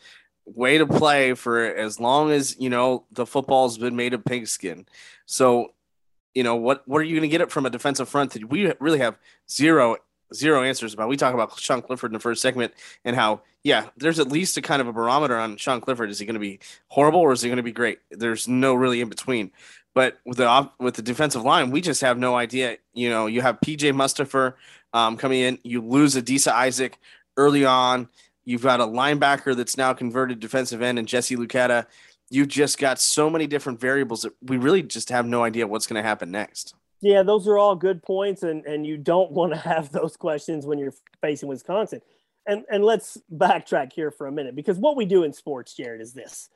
way 0.47 0.79
to 0.79 0.87
play 0.87 1.35
for 1.35 1.65
as 1.65 1.99
long 1.99 2.31
as 2.31 2.57
you 2.61 2.71
know 2.71 3.05
the 3.11 3.27
football's 3.27 3.79
been 3.79 3.97
made 3.97 4.15
of 4.15 4.25
pigskin. 4.25 4.87
So 5.27 5.73
you 6.39 6.45
know 6.45 6.55
what 6.55 6.87
what 6.87 6.99
are 7.01 7.05
you 7.05 7.17
going 7.17 7.29
to 7.29 7.35
get 7.37 7.41
it 7.41 7.51
from 7.51 7.67
a 7.67 7.71
defensive 7.71 8.09
front 8.09 8.31
that 8.35 8.49
we 8.49 8.73
really 8.79 9.01
have 9.01 9.19
zero 9.51 9.97
zero 10.33 10.63
answers 10.63 10.95
about. 10.95 11.09
We 11.09 11.17
talk 11.17 11.35
about 11.35 11.59
Sean 11.59 11.83
Clifford 11.83 12.11
in 12.11 12.13
the 12.13 12.21
first 12.21 12.41
segment 12.41 12.75
and 13.05 13.17
how 13.17 13.41
yeah, 13.65 13.89
there's 13.97 14.21
at 14.21 14.29
least 14.29 14.57
a 14.57 14.63
kind 14.63 14.81
of 14.81 14.87
a 14.87 14.93
barometer 14.93 15.37
on 15.37 15.57
Sean 15.57 15.81
Clifford. 15.81 16.11
Is 16.11 16.21
he 16.21 16.27
going 16.27 16.35
to 16.35 16.41
be 16.41 16.61
horrible 16.87 17.19
or 17.19 17.33
is 17.33 17.43
he 17.43 17.49
going 17.49 17.57
to 17.57 17.63
be 17.65 17.73
great? 17.73 17.99
There's 18.13 18.47
no 18.47 18.75
really 18.75 19.01
in 19.01 19.09
between. 19.09 19.51
But 19.95 20.21
with 20.25 20.37
the 20.37 20.71
with 20.79 20.95
the 20.95 21.03
defensive 21.03 21.43
line, 21.43 21.73
we 21.73 21.81
just 21.81 22.03
have 22.03 22.19
no 22.19 22.37
idea. 22.37 22.77
You 22.95 23.11
know, 23.11 23.27
you 23.27 23.41
have 23.41 23.59
PJ 23.61 23.93
Mustipher 23.95 24.55
um, 24.93 25.17
coming 25.17 25.41
in. 25.41 25.59
You 25.65 25.81
lose 25.81 26.15
Adisa 26.15 26.53
Isaac 26.53 26.99
early 27.37 27.65
on. 27.65 28.09
You've 28.45 28.63
got 28.63 28.81
a 28.81 28.87
linebacker 28.87 29.57
that's 29.57 29.77
now 29.77 29.93
converted 29.93 30.39
defensive 30.39 30.83
end 30.83 31.01
and 31.01 31.09
Jesse 31.09 31.37
Luketa 31.37 31.87
you've 32.31 32.49
just 32.49 32.79
got 32.79 32.99
so 32.99 33.31
many 33.31 33.47
different 33.47 33.81
variables 33.81 34.23
that 34.23 34.33
we 34.43 34.57
really 34.57 34.83
just 34.83 35.11
have 35.11 35.27
no 35.27 35.43
idea 35.43 35.67
what's 35.67 35.87
going 35.87 36.03
to 36.03 36.07
happen 36.07 36.31
next. 36.31 36.75
Yeah, 37.01 37.23
those 37.23 37.47
are 37.47 37.59
all 37.59 37.77
good 37.77 38.03
points, 38.03 38.43
and 38.43 38.65
and 38.65 38.87
you 38.87 38.97
don't 38.97 39.31
want 39.39 39.53
to 39.53 39.59
have 39.59 39.91
those 39.91 40.17
questions 40.17 40.67
when 40.67 40.79
you're 40.79 40.95
facing 41.21 41.49
Wisconsin. 41.49 42.01
And 42.47 42.65
and 42.71 42.85
let's 42.85 43.19
backtrack 43.33 43.93
here 43.93 44.11
for 44.11 44.27
a 44.27 44.33
minute 44.33 44.57
because 44.57 44.79
what 44.79 44.97
we 44.97 45.05
do 45.05 45.23
in 45.23 45.33
sports, 45.33 45.75
Jared, 45.75 46.01
is 46.01 46.13
this: 46.13 46.49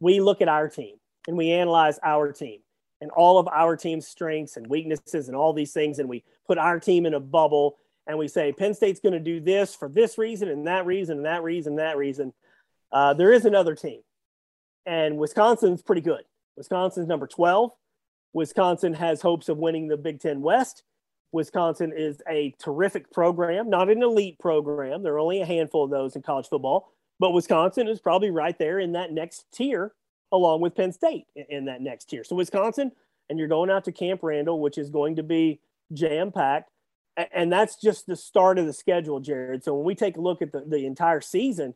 we 0.00 0.20
look 0.20 0.40
at 0.40 0.48
our 0.48 0.68
team 0.68 0.96
and 1.26 1.36
we 1.36 1.52
analyze 1.52 1.98
our 2.02 2.32
team 2.32 2.60
and 3.00 3.10
all 3.10 3.38
of 3.38 3.48
our 3.48 3.76
team's 3.76 4.06
strengths 4.06 4.56
and 4.56 4.66
weaknesses 4.66 5.28
and 5.28 5.36
all 5.36 5.52
these 5.52 5.72
things, 5.72 5.98
and 5.98 6.08
we 6.08 6.24
put 6.46 6.58
our 6.58 6.80
team 6.80 7.06
in 7.06 7.14
a 7.14 7.20
bubble 7.20 7.76
and 8.06 8.18
we 8.18 8.28
say 8.28 8.52
Penn 8.52 8.74
State's 8.74 9.00
going 9.00 9.14
to 9.14 9.20
do 9.20 9.40
this 9.40 9.74
for 9.74 9.88
this 9.88 10.18
reason 10.18 10.48
and 10.48 10.66
that 10.66 10.86
reason 10.86 11.18
and 11.18 11.26
that 11.26 11.42
reason 11.42 11.72
and 11.72 11.78
that 11.78 11.96
reason. 11.96 12.32
Uh, 12.92 13.14
there 13.14 13.32
is 13.32 13.44
another 13.44 13.74
team 13.74 14.00
and 14.86 15.18
Wisconsin's 15.18 15.82
pretty 15.82 16.02
good. 16.02 16.22
Wisconsin's 16.56 17.08
number 17.08 17.26
12. 17.26 17.70
Wisconsin 18.32 18.94
has 18.94 19.22
hopes 19.22 19.48
of 19.48 19.58
winning 19.58 19.88
the 19.88 19.96
Big 19.96 20.20
Ten 20.20 20.40
West. 20.40 20.82
Wisconsin 21.32 21.92
is 21.96 22.22
a 22.28 22.54
terrific 22.62 23.10
program, 23.12 23.68
not 23.68 23.90
an 23.90 24.02
elite 24.02 24.38
program. 24.38 25.02
There 25.02 25.14
are 25.14 25.18
only 25.18 25.40
a 25.40 25.46
handful 25.46 25.84
of 25.84 25.90
those 25.90 26.14
in 26.14 26.22
college 26.22 26.48
football, 26.48 26.92
but 27.18 27.32
Wisconsin 27.32 27.88
is 27.88 28.00
probably 28.00 28.30
right 28.30 28.56
there 28.58 28.78
in 28.78 28.92
that 28.92 29.12
next 29.12 29.46
tier, 29.52 29.92
along 30.32 30.60
with 30.60 30.76
Penn 30.76 30.92
State 30.92 31.26
in 31.34 31.64
that 31.64 31.80
next 31.80 32.06
tier. 32.06 32.22
So, 32.22 32.36
Wisconsin, 32.36 32.92
and 33.28 33.38
you're 33.38 33.48
going 33.48 33.70
out 33.70 33.84
to 33.84 33.92
Camp 33.92 34.20
Randall, 34.22 34.60
which 34.60 34.78
is 34.78 34.90
going 34.90 35.16
to 35.16 35.22
be 35.22 35.60
jam 35.92 36.30
packed. 36.30 36.70
And 37.32 37.52
that's 37.52 37.76
just 37.76 38.06
the 38.06 38.16
start 38.16 38.58
of 38.58 38.66
the 38.66 38.72
schedule, 38.72 39.20
Jared. 39.20 39.62
So 39.62 39.74
when 39.74 39.84
we 39.84 39.94
take 39.94 40.16
a 40.16 40.20
look 40.20 40.42
at 40.42 40.50
the, 40.50 40.64
the 40.66 40.84
entire 40.84 41.20
season, 41.20 41.74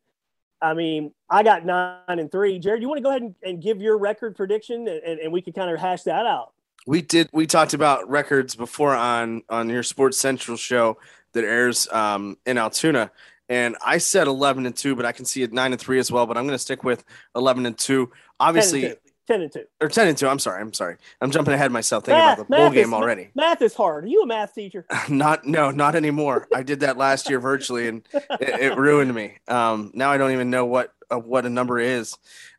I 0.60 0.74
mean, 0.74 1.12
I 1.30 1.42
got 1.42 1.64
nine 1.64 2.00
and 2.08 2.30
three. 2.30 2.58
Jared, 2.58 2.82
you 2.82 2.88
want 2.88 2.98
to 2.98 3.02
go 3.02 3.10
ahead 3.10 3.22
and, 3.22 3.34
and 3.42 3.62
give 3.62 3.80
your 3.80 3.98
record 3.98 4.36
prediction 4.36 4.88
and, 4.88 5.20
and 5.20 5.32
we 5.32 5.40
can 5.42 5.52
kind 5.52 5.70
of 5.70 5.78
hash 5.78 6.02
that 6.02 6.26
out? 6.26 6.52
We 6.86 7.02
did. 7.02 7.28
We 7.32 7.46
talked 7.46 7.74
about 7.74 8.08
records 8.08 8.54
before 8.54 8.94
on 8.94 9.42
on 9.48 9.68
your 9.68 9.82
Sports 9.82 10.18
Central 10.18 10.56
show 10.56 10.98
that 11.32 11.44
airs 11.44 11.86
um, 11.92 12.38
in 12.46 12.56
Altoona, 12.56 13.10
and 13.48 13.76
I 13.84 13.98
said 13.98 14.26
eleven 14.26 14.64
and 14.64 14.74
two, 14.74 14.96
but 14.96 15.04
I 15.04 15.12
can 15.12 15.26
see 15.26 15.42
it 15.42 15.52
nine 15.52 15.72
and 15.72 15.80
three 15.80 15.98
as 15.98 16.10
well. 16.10 16.26
But 16.26 16.38
I'm 16.38 16.44
going 16.44 16.54
to 16.54 16.58
stick 16.58 16.84
with 16.84 17.04
eleven 17.36 17.66
and 17.66 17.76
two. 17.76 18.10
Obviously, 18.40 18.82
10 18.82 18.90
and 18.92 18.98
2. 19.04 19.07
10 19.28 19.42
and 19.42 19.52
2. 19.52 19.64
Or 19.82 19.88
10 19.88 20.08
and 20.08 20.16
2. 20.16 20.26
I'm 20.26 20.38
sorry. 20.38 20.60
I'm 20.62 20.72
sorry. 20.72 20.96
I'm 21.20 21.30
jumping 21.30 21.52
ahead 21.52 21.70
myself 21.70 22.06
thinking 22.06 22.18
math, 22.18 22.38
about 22.38 22.48
the 22.48 22.56
bowl 22.56 22.70
game 22.70 22.88
is, 22.88 22.92
already. 22.94 23.28
Math 23.34 23.60
is 23.60 23.74
hard. 23.74 24.04
Are 24.04 24.08
you 24.08 24.22
a 24.22 24.26
math 24.26 24.54
teacher? 24.54 24.86
not, 25.10 25.46
no, 25.46 25.70
not 25.70 25.94
anymore. 25.94 26.48
I 26.54 26.62
did 26.62 26.80
that 26.80 26.96
last 26.96 27.28
year 27.28 27.38
virtually 27.38 27.88
and 27.88 28.08
it, 28.40 28.72
it 28.72 28.76
ruined 28.78 29.14
me. 29.14 29.36
Um, 29.46 29.92
now 29.94 30.10
I 30.10 30.16
don't 30.16 30.32
even 30.32 30.48
know 30.48 30.64
what, 30.64 30.94
uh, 31.12 31.18
what 31.18 31.44
a 31.44 31.50
number 31.50 31.78
is. 31.78 32.16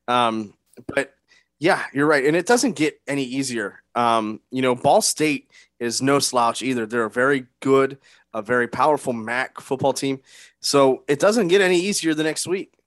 Um, 0.07 0.53
but 0.93 1.15
yeah, 1.57 1.83
you're 1.91 2.05
right. 2.05 2.23
And 2.23 2.35
it 2.35 2.45
doesn't 2.45 2.75
get 2.75 3.01
any 3.07 3.23
easier. 3.23 3.81
Um, 3.95 4.39
you 4.51 4.61
know, 4.61 4.75
Ball 4.75 5.01
State 5.01 5.49
is 5.79 6.03
no 6.03 6.19
slouch 6.19 6.61
either. 6.61 6.85
They're 6.85 7.05
a 7.05 7.09
very 7.09 7.47
good, 7.61 7.97
a 8.31 8.43
very 8.43 8.67
powerful 8.67 9.11
MAC 9.11 9.59
football 9.59 9.93
team. 9.93 10.21
So 10.61 11.03
it 11.07 11.19
doesn't 11.19 11.47
get 11.47 11.61
any 11.61 11.79
easier 11.79 12.13
the 12.13 12.23
next 12.23 12.45
week 12.45 12.78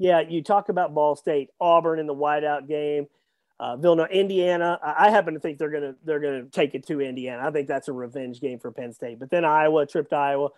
yeah, 0.00 0.20
you 0.20 0.42
talk 0.42 0.70
about 0.70 0.94
Ball 0.94 1.14
State, 1.14 1.50
Auburn 1.60 1.98
in 1.98 2.06
the 2.06 2.14
whiteout 2.14 2.66
game, 2.66 3.06
uh, 3.60 3.76
Villanova, 3.76 4.10
Indiana. 4.10 4.80
I 4.82 5.10
happen 5.10 5.34
to 5.34 5.40
think 5.40 5.58
they're 5.58 5.70
gonna 5.70 5.94
they're 6.04 6.20
gonna 6.20 6.44
take 6.44 6.74
it 6.74 6.86
to 6.86 7.02
Indiana. 7.02 7.46
I 7.46 7.50
think 7.50 7.68
that's 7.68 7.88
a 7.88 7.92
revenge 7.92 8.40
game 8.40 8.58
for 8.58 8.72
Penn 8.72 8.94
State. 8.94 9.18
But 9.18 9.28
then 9.28 9.44
Iowa, 9.44 9.86
trip 9.86 10.08
to 10.08 10.16
Iowa. 10.16 10.48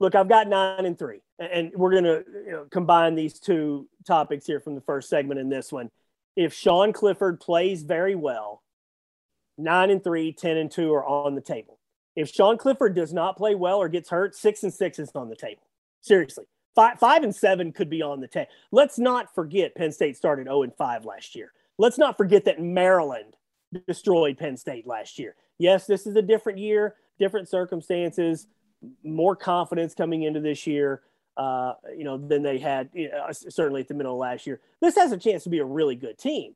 Look, 0.00 0.14
I've 0.14 0.28
got 0.28 0.48
nine 0.48 0.84
and 0.84 0.98
three, 0.98 1.22
and 1.38 1.72
we're 1.74 1.94
gonna 1.94 2.22
you 2.44 2.50
know, 2.50 2.66
combine 2.70 3.14
these 3.14 3.38
two 3.38 3.88
topics 4.06 4.44
here 4.44 4.60
from 4.60 4.74
the 4.74 4.82
first 4.82 5.08
segment 5.08 5.40
in 5.40 5.48
this 5.48 5.72
one. 5.72 5.90
If 6.36 6.52
Sean 6.52 6.92
Clifford 6.92 7.40
plays 7.40 7.82
very 7.82 8.14
well, 8.14 8.62
nine 9.56 9.88
and 9.88 10.04
three, 10.04 10.30
10 10.32 10.58
and 10.58 10.70
two 10.70 10.92
are 10.92 11.06
on 11.06 11.34
the 11.34 11.40
table. 11.40 11.78
If 12.14 12.28
Sean 12.28 12.58
Clifford 12.58 12.94
does 12.94 13.14
not 13.14 13.38
play 13.38 13.54
well 13.54 13.78
or 13.78 13.88
gets 13.88 14.10
hurt, 14.10 14.34
six 14.34 14.62
and 14.62 14.74
six 14.74 14.98
is 14.98 15.10
on 15.14 15.30
the 15.30 15.36
table. 15.36 15.62
Seriously. 16.02 16.44
Five, 16.74 16.98
five 16.98 17.22
and 17.22 17.34
seven 17.34 17.72
could 17.72 17.90
be 17.90 18.02
on 18.02 18.20
the 18.20 18.28
table. 18.28 18.50
Let's 18.70 18.98
not 18.98 19.34
forget 19.34 19.74
Penn 19.74 19.92
State 19.92 20.16
started 20.16 20.46
0 20.46 20.62
and 20.62 20.74
5 20.74 21.04
last 21.04 21.34
year. 21.34 21.52
Let's 21.78 21.98
not 21.98 22.16
forget 22.16 22.44
that 22.44 22.60
Maryland 22.60 23.36
destroyed 23.86 24.38
Penn 24.38 24.56
State 24.56 24.86
last 24.86 25.18
year. 25.18 25.34
Yes, 25.58 25.86
this 25.86 26.06
is 26.06 26.16
a 26.16 26.22
different 26.22 26.58
year, 26.58 26.94
different 27.18 27.48
circumstances, 27.48 28.46
more 29.02 29.36
confidence 29.36 29.94
coming 29.94 30.22
into 30.22 30.40
this 30.40 30.66
year, 30.66 31.02
uh, 31.36 31.74
you 31.96 32.04
know, 32.04 32.16
than 32.16 32.42
they 32.42 32.58
had 32.58 32.88
you 32.92 33.10
know, 33.10 33.26
certainly 33.30 33.80
at 33.80 33.88
the 33.88 33.94
middle 33.94 34.12
of 34.12 34.18
last 34.18 34.46
year. 34.46 34.60
This 34.80 34.96
has 34.96 35.12
a 35.12 35.16
chance 35.16 35.42
to 35.44 35.50
be 35.50 35.58
a 35.58 35.64
really 35.64 35.96
good 35.96 36.18
team, 36.18 36.54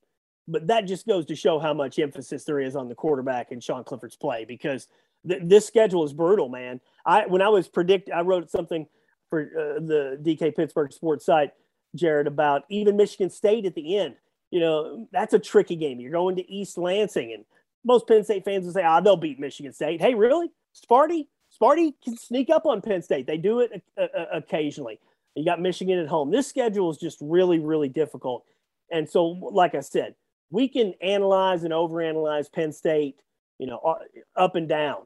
but 0.49 0.66
that 0.68 0.87
just 0.87 1.06
goes 1.06 1.26
to 1.26 1.37
show 1.37 1.59
how 1.59 1.75
much 1.75 1.99
emphasis 1.99 2.44
there 2.44 2.61
is 2.61 2.76
on 2.76 2.88
the 2.88 2.94
quarterback 2.94 3.50
and 3.50 3.62
Sean 3.62 3.85
Clifford's 3.85 4.16
play 4.16 4.44
because 4.44 4.88
th- 5.28 5.42
this 5.44 5.66
schedule 5.66 6.04
is 6.04 6.12
brutal, 6.12 6.49
man. 6.49 6.80
I 7.04 7.26
when 7.26 7.42
I 7.42 7.49
was 7.49 7.68
predict, 7.68 8.11
I 8.11 8.23
wrote 8.23 8.50
something 8.50 8.87
for 9.31 9.43
uh, 9.43 9.81
the 9.81 10.19
DK 10.23 10.54
Pittsburgh 10.54 10.93
sports 10.93 11.26
site, 11.26 11.52
Jared, 11.95 12.26
about 12.26 12.64
even 12.69 12.97
Michigan 12.97 13.31
State 13.31 13.66
at 13.66 13.75
the 13.75 13.97
end. 13.97 14.14
You 14.50 14.61
know, 14.61 15.09
that's 15.12 15.35
a 15.35 15.38
tricky 15.38 15.76
game. 15.76 16.00
You're 16.00 16.12
going 16.12 16.37
to 16.37 16.50
East 16.50 16.78
Lansing, 16.78 17.33
and 17.33 17.45
most 17.85 18.07
Penn 18.07 18.25
State 18.25 18.45
fans 18.45 18.64
will 18.64 18.73
say, 18.73 18.85
ah, 18.85 19.00
they'll 19.00 19.16
beat 19.16 19.40
Michigan 19.40 19.73
State. 19.73 20.00
Hey, 20.00 20.14
really? 20.14 20.50
Sparty? 20.75 21.26
Sparty 21.61 21.95
can 22.02 22.16
sneak 22.16 22.50
up 22.50 22.66
on 22.66 22.81
Penn 22.81 23.02
State. 23.02 23.26
They 23.26 23.38
do 23.38 23.61
it 23.61 23.83
uh, 23.99 24.07
uh, 24.16 24.26
occasionally. 24.33 24.99
You 25.35 25.45
got 25.45 25.61
Michigan 25.61 25.99
at 25.99 26.09
home. 26.09 26.31
This 26.31 26.47
schedule 26.47 26.90
is 26.90 26.99
just 26.99 27.19
really, 27.21 27.59
really 27.59 27.88
difficult. 27.88 28.45
And 28.90 29.09
so, 29.09 29.26
like 29.26 29.75
I 29.75 29.81
said, 29.81 30.14
we 30.51 30.68
can 30.68 30.94
analyze 31.01 31.64
and 31.64 31.72
overanalyze 31.72 32.53
Penn 32.53 32.72
State, 32.72 33.16
you 33.59 33.66
know, 33.66 33.96
up 34.37 34.55
and 34.55 34.68
down 34.68 35.03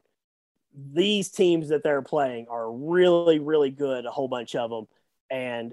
these 0.75 1.31
teams 1.31 1.69
that 1.69 1.83
they're 1.83 2.03
playing 2.03 2.47
are 2.49 2.71
really, 2.71 3.39
really 3.39 3.71
good, 3.71 4.07
a 4.07 4.11
whole 4.11 4.29
bunch 4.29 4.55
of 4.55 4.71
them. 4.71 4.87
And 5.31 5.73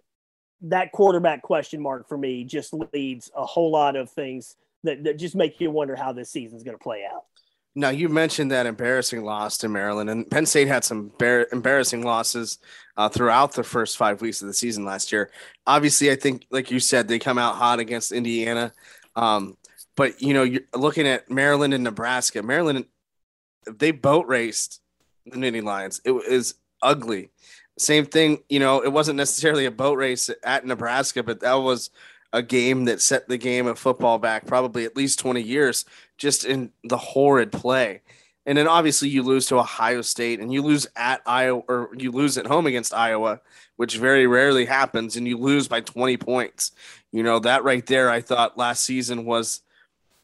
that 0.62 0.92
quarterback 0.92 1.42
question 1.42 1.82
mark 1.82 2.08
for 2.08 2.18
me 2.18 2.44
just 2.44 2.74
leads 2.94 3.30
a 3.36 3.46
whole 3.46 3.72
lot 3.72 3.96
of 3.96 4.10
things 4.10 4.56
that, 4.84 5.04
that 5.04 5.20
just 5.20 5.36
make 5.36 5.60
you 5.60 5.70
wonder 5.70 5.96
how 5.96 6.14
this 6.14 6.30
season 6.30 6.58
is 6.58 6.64
going 6.64 6.78
to 6.78 6.84
play 6.84 7.04
out. 7.12 7.24
Now, 7.78 7.90
you 7.90 8.08
mentioned 8.08 8.52
that 8.52 8.66
embarrassing 8.66 9.26
loss 9.26 9.58
to 9.58 9.68
Maryland, 9.68 10.10
and 10.10 10.32
Penn 10.32 10.46
State 10.46 10.70
had 10.70 10.86
some 10.86 11.12
bar- 11.20 11.48
embarrassing 11.52 12.04
losses 12.04 12.58
uh, 12.96 13.10
throughout 13.10 13.54
the 13.54 13.66
first 13.66 13.98
five 13.98 14.22
weeks 14.22 14.42
of 14.42 14.48
the 14.48 14.54
season 14.54 14.86
last 14.86 15.12
year. 15.12 15.30
Obviously, 15.68 16.10
I 16.10 16.16
think, 16.16 16.46
like 16.52 16.72
you 16.72 16.80
said, 16.80 17.10
they 17.10 17.20
come 17.20 17.38
out 17.38 17.56
hot 17.56 17.80
against 17.80 18.14
Indiana. 18.14 18.72
Um, 19.18 19.58
but, 19.98 20.22
you 20.22 20.34
know, 20.34 20.44
you're 20.44 20.62
looking 20.74 21.06
at 21.06 21.30
Maryland 21.30 21.74
and 21.74 21.84
Nebraska. 21.84 22.42
Maryland, 22.42 22.86
they 23.70 23.92
boat 23.92 24.28
raced 24.28 24.80
the 25.26 25.38
Nittany 25.38 25.64
Lions. 25.64 26.02
It 26.06 26.12
was 26.12 26.56
ugly. 26.82 27.30
Same 27.78 28.06
thing, 28.06 28.44
you 28.50 28.60
know, 28.60 28.82
it 28.82 28.92
wasn't 28.92 29.18
necessarily 29.18 29.66
a 29.66 29.72
boat 29.72 29.98
race 29.98 30.30
at 30.44 30.66
Nebraska, 30.66 31.24
but 31.24 31.42
that 31.42 31.56
was 31.56 31.90
a 32.32 32.42
game 32.42 32.86
that 32.86 33.02
set 33.02 33.28
the 33.28 33.38
game 33.38 33.68
of 33.68 33.80
football 33.80 34.18
back 34.18 34.46
probably 34.46 34.86
at 34.86 34.96
least 34.96 35.20
20 35.20 35.42
years 35.42 35.86
just 36.18 36.46
in 36.46 36.72
the 36.84 36.98
horrid 36.98 37.52
play. 37.52 38.02
And 38.46 38.58
then 38.58 38.68
obviously 38.68 39.10
you 39.10 39.24
lose 39.24 39.48
to 39.48 39.58
Ohio 39.58 40.02
State 40.02 40.40
and 40.40 40.54
you 40.54 40.62
lose 40.62 40.88
at 40.96 41.22
Iowa 41.26 41.64
or 41.68 41.90
you 41.98 42.12
lose 42.12 42.38
at 42.38 42.46
home 42.46 42.68
against 42.68 42.94
Iowa, 42.94 43.42
which 43.76 43.98
very 43.98 44.28
rarely 44.28 44.66
happens, 44.66 45.16
and 45.16 45.28
you 45.28 45.38
lose 45.38 45.68
by 45.68 45.82
20 45.82 46.18
points. 46.18 46.72
You 47.12 47.24
know, 47.24 47.40
that 47.40 47.64
right 47.64 47.86
there, 47.86 48.10
I 48.10 48.22
thought 48.22 48.58
last 48.58 48.84
season 48.84 49.26
was 49.26 49.62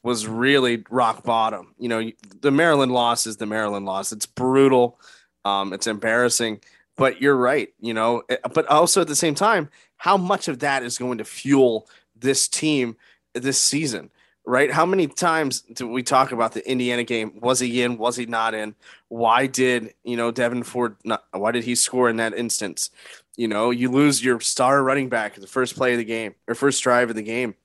was 0.03 0.27
really 0.27 0.83
rock 0.89 1.23
bottom. 1.23 1.75
You 1.77 1.89
know, 1.89 2.11
the 2.41 2.51
Maryland 2.51 2.91
loss 2.91 3.27
is 3.27 3.37
the 3.37 3.45
Maryland 3.45 3.85
loss. 3.85 4.11
It's 4.11 4.25
brutal. 4.25 4.99
Um, 5.45 5.73
it's 5.73 5.87
embarrassing, 5.87 6.61
but 6.97 7.21
you're 7.21 7.35
right. 7.35 7.69
You 7.79 7.93
know, 7.93 8.23
eh, 8.29 8.37
but 8.53 8.67
also 8.67 9.01
at 9.01 9.07
the 9.07 9.15
same 9.15 9.35
time, 9.35 9.69
how 9.97 10.17
much 10.17 10.47
of 10.47 10.59
that 10.59 10.83
is 10.83 10.97
going 10.97 11.19
to 11.19 11.25
fuel 11.25 11.87
this 12.15 12.47
team 12.47 12.95
this 13.33 13.59
season? 13.59 14.09
Right? 14.43 14.71
How 14.71 14.87
many 14.87 15.05
times 15.05 15.61
do 15.61 15.87
we 15.87 16.01
talk 16.01 16.31
about 16.31 16.53
the 16.53 16.67
Indiana 16.67 17.03
game? 17.03 17.39
Was 17.39 17.59
he 17.59 17.83
in? 17.83 17.99
Was 17.99 18.15
he 18.15 18.25
not 18.25 18.55
in? 18.55 18.73
Why 19.07 19.45
did 19.45 19.93
you 20.03 20.17
know 20.17 20.31
Devyn 20.31 20.65
Ford? 20.65 20.95
Not, 21.03 21.25
why 21.31 21.51
did 21.51 21.63
he 21.63 21.75
score 21.75 22.09
in 22.09 22.17
that 22.17 22.33
instance? 22.33 22.89
You 23.37 23.47
know, 23.47 23.69
you 23.69 23.91
lose 23.91 24.23
your 24.23 24.39
star 24.39 24.83
running 24.83 25.09
back 25.09 25.35
the 25.35 25.45
first 25.45 25.75
play 25.75 25.91
of 25.91 25.99
the 25.99 26.05
game 26.05 26.33
or 26.47 26.55
first 26.55 26.81
drive 26.81 27.09
of 27.11 27.15
the 27.15 27.21
game 27.21 27.55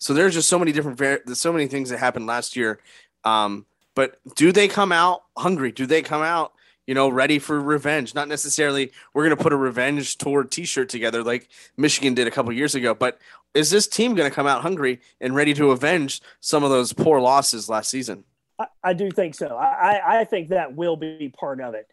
so 0.00 0.14
there's 0.14 0.34
just 0.34 0.48
so 0.48 0.58
many 0.58 0.72
different, 0.72 1.36
so 1.36 1.52
many 1.52 1.66
things 1.66 1.90
that 1.90 1.98
happened 1.98 2.26
last 2.26 2.56
year. 2.56 2.80
Um, 3.22 3.66
but 3.94 4.18
do 4.34 4.50
they 4.50 4.66
come 4.66 4.92
out 4.92 5.24
hungry? 5.36 5.72
Do 5.72 5.84
they 5.84 6.00
come 6.00 6.22
out, 6.22 6.52
you 6.86 6.94
know, 6.94 7.08
ready 7.10 7.38
for 7.38 7.60
revenge? 7.60 8.14
Not 8.14 8.26
necessarily 8.26 8.92
we're 9.12 9.24
going 9.24 9.36
to 9.36 9.42
put 9.42 9.52
a 9.52 9.56
revenge 9.56 10.16
tour 10.16 10.42
t-shirt 10.42 10.88
together 10.88 11.22
like 11.22 11.48
Michigan 11.76 12.14
did 12.14 12.26
a 12.26 12.30
couple 12.30 12.50
years 12.52 12.74
ago, 12.74 12.94
but 12.94 13.18
is 13.52 13.70
this 13.70 13.86
team 13.86 14.14
going 14.14 14.28
to 14.28 14.34
come 14.34 14.46
out 14.46 14.62
hungry 14.62 15.00
and 15.20 15.34
ready 15.34 15.52
to 15.54 15.70
avenge 15.70 16.22
some 16.40 16.64
of 16.64 16.70
those 16.70 16.92
poor 16.94 17.20
losses 17.20 17.68
last 17.68 17.90
season? 17.90 18.24
I, 18.58 18.66
I 18.82 18.92
do 18.94 19.10
think 19.10 19.34
so. 19.34 19.48
I, 19.56 20.20
I 20.20 20.24
think 20.24 20.48
that 20.48 20.74
will 20.74 20.96
be 20.96 21.32
part 21.36 21.60
of 21.60 21.74
it. 21.74 21.88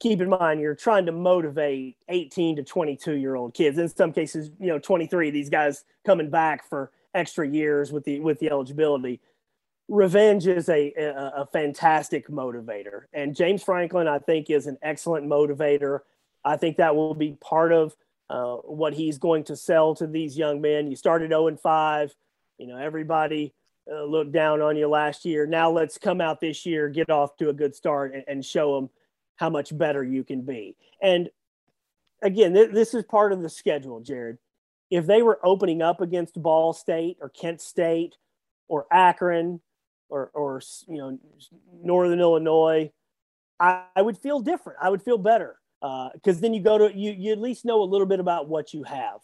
Keep 0.00 0.20
in 0.20 0.28
mind, 0.28 0.60
you're 0.60 0.74
trying 0.74 1.06
to 1.06 1.12
motivate 1.12 1.96
18 2.08 2.56
to 2.56 2.64
22 2.64 3.12
year 3.12 3.34
old 3.34 3.54
kids. 3.54 3.78
In 3.78 3.88
some 3.88 4.12
cases, 4.12 4.50
you 4.58 4.66
know, 4.66 4.78
23. 4.78 5.30
These 5.30 5.48
guys 5.48 5.84
coming 6.04 6.28
back 6.28 6.68
for 6.68 6.90
extra 7.14 7.48
years 7.48 7.92
with 7.92 8.04
the 8.04 8.20
with 8.20 8.38
the 8.40 8.50
eligibility. 8.50 9.20
Revenge 9.88 10.46
is 10.46 10.68
a, 10.70 10.92
a, 10.94 11.42
a 11.42 11.46
fantastic 11.52 12.28
motivator, 12.28 13.02
and 13.12 13.36
James 13.36 13.62
Franklin, 13.62 14.08
I 14.08 14.18
think, 14.18 14.50
is 14.50 14.66
an 14.66 14.78
excellent 14.82 15.26
motivator. 15.26 16.00
I 16.44 16.56
think 16.56 16.78
that 16.78 16.96
will 16.96 17.14
be 17.14 17.36
part 17.40 17.72
of 17.72 17.94
uh, 18.30 18.56
what 18.56 18.94
he's 18.94 19.18
going 19.18 19.44
to 19.44 19.56
sell 19.56 19.94
to 19.96 20.06
these 20.06 20.36
young 20.36 20.60
men. 20.60 20.88
You 20.88 20.96
started 20.96 21.30
0 21.30 21.48
and 21.48 21.60
5. 21.60 22.14
You 22.58 22.66
know, 22.66 22.76
everybody 22.76 23.52
uh, 23.90 24.04
looked 24.04 24.32
down 24.32 24.62
on 24.62 24.76
you 24.76 24.88
last 24.88 25.24
year. 25.24 25.46
Now 25.46 25.70
let's 25.70 25.98
come 25.98 26.20
out 26.20 26.40
this 26.40 26.64
year, 26.64 26.88
get 26.88 27.10
off 27.10 27.36
to 27.36 27.50
a 27.50 27.52
good 27.52 27.74
start, 27.74 28.14
and, 28.14 28.24
and 28.26 28.44
show 28.44 28.76
them 28.76 28.90
how 29.36 29.50
much 29.50 29.76
better 29.76 30.02
you 30.02 30.24
can 30.24 30.42
be. 30.42 30.76
And 31.02 31.28
again, 32.22 32.54
th- 32.54 32.72
this 32.72 32.94
is 32.94 33.04
part 33.04 33.32
of 33.32 33.42
the 33.42 33.50
schedule, 33.50 34.00
Jared 34.00 34.38
if 34.94 35.06
they 35.06 35.22
were 35.22 35.40
opening 35.42 35.82
up 35.82 36.00
against 36.00 36.40
Ball 36.40 36.72
State 36.72 37.18
or 37.20 37.28
Kent 37.28 37.60
State 37.60 38.14
or 38.68 38.86
Akron 38.92 39.60
or, 40.08 40.30
or 40.34 40.62
you 40.86 40.98
know 40.98 41.18
Northern 41.82 42.20
Illinois, 42.20 42.92
I, 43.58 43.82
I 43.96 44.02
would 44.02 44.16
feel 44.16 44.40
different. 44.40 44.78
I 44.80 44.90
would 44.90 45.02
feel 45.02 45.18
better 45.18 45.56
because 45.80 46.38
uh, 46.38 46.40
then 46.40 46.54
you 46.54 46.62
go 46.62 46.78
to 46.78 46.96
you 46.96 47.12
you 47.12 47.32
at 47.32 47.40
least 47.40 47.64
know 47.64 47.82
a 47.82 47.84
little 47.84 48.06
bit 48.06 48.20
about 48.20 48.48
what 48.48 48.72
you 48.72 48.84
have. 48.84 49.20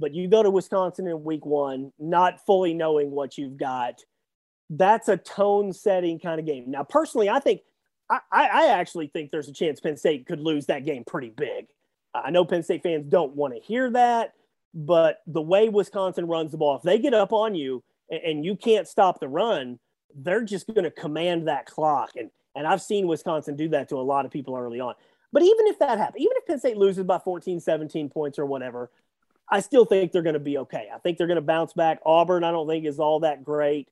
But 0.00 0.12
you 0.12 0.26
go 0.26 0.42
to 0.42 0.50
Wisconsin 0.50 1.06
in 1.06 1.22
week 1.22 1.46
one, 1.46 1.92
not 2.00 2.44
fully 2.44 2.74
knowing 2.74 3.12
what 3.12 3.38
you've 3.38 3.56
got. 3.56 4.00
That's 4.68 5.08
a 5.08 5.16
tone 5.16 5.72
setting 5.72 6.18
kind 6.18 6.40
of 6.40 6.46
game. 6.46 6.68
Now, 6.68 6.82
personally, 6.82 7.28
I 7.28 7.38
think 7.38 7.60
I, 8.10 8.18
I 8.32 8.66
actually 8.70 9.06
think 9.06 9.30
there's 9.30 9.48
a 9.48 9.52
chance 9.52 9.78
Penn 9.78 9.96
State 9.96 10.26
could 10.26 10.40
lose 10.40 10.66
that 10.66 10.84
game 10.84 11.04
pretty 11.06 11.30
big. 11.30 11.66
I 12.12 12.30
know 12.30 12.44
Penn 12.44 12.64
State 12.64 12.82
fans 12.82 13.06
don't 13.08 13.36
want 13.36 13.54
to 13.54 13.60
hear 13.60 13.90
that, 13.92 14.34
but 14.74 15.20
the 15.26 15.40
way 15.40 15.68
Wisconsin 15.68 16.26
runs 16.26 16.50
the 16.50 16.58
ball, 16.58 16.76
if 16.76 16.82
they 16.82 16.98
get 16.98 17.14
up 17.14 17.32
on 17.32 17.54
you 17.54 17.82
and, 18.10 18.20
and 18.22 18.44
you 18.44 18.56
can't 18.56 18.88
stop 18.88 19.20
the 19.20 19.28
run, 19.28 19.78
they're 20.14 20.42
just 20.42 20.66
going 20.66 20.84
to 20.84 20.90
command 20.90 21.48
that 21.48 21.66
clock. 21.66 22.10
And 22.16 22.30
and 22.56 22.66
I've 22.66 22.82
seen 22.82 23.06
Wisconsin 23.08 23.56
do 23.56 23.68
that 23.70 23.88
to 23.88 23.96
a 23.96 24.02
lot 24.02 24.24
of 24.24 24.30
people 24.30 24.56
early 24.56 24.80
on. 24.80 24.94
But 25.32 25.42
even 25.42 25.66
if 25.66 25.78
that 25.80 25.98
happens, 25.98 26.20
even 26.20 26.36
if 26.36 26.46
Penn 26.46 26.58
State 26.58 26.76
loses 26.76 27.04
by 27.04 27.18
14, 27.18 27.58
17 27.58 28.08
points 28.08 28.38
or 28.38 28.46
whatever, 28.46 28.90
I 29.50 29.60
still 29.60 29.84
think 29.84 30.12
they're 30.12 30.22
going 30.22 30.34
to 30.34 30.40
be 30.40 30.58
okay. 30.58 30.88
I 30.94 30.98
think 30.98 31.18
they're 31.18 31.26
going 31.26 31.36
to 31.36 31.42
bounce 31.42 31.72
back. 31.72 31.98
Auburn, 32.06 32.44
I 32.44 32.52
don't 32.52 32.68
think 32.68 32.86
is 32.86 33.00
all 33.00 33.20
that 33.20 33.42
great. 33.42 33.88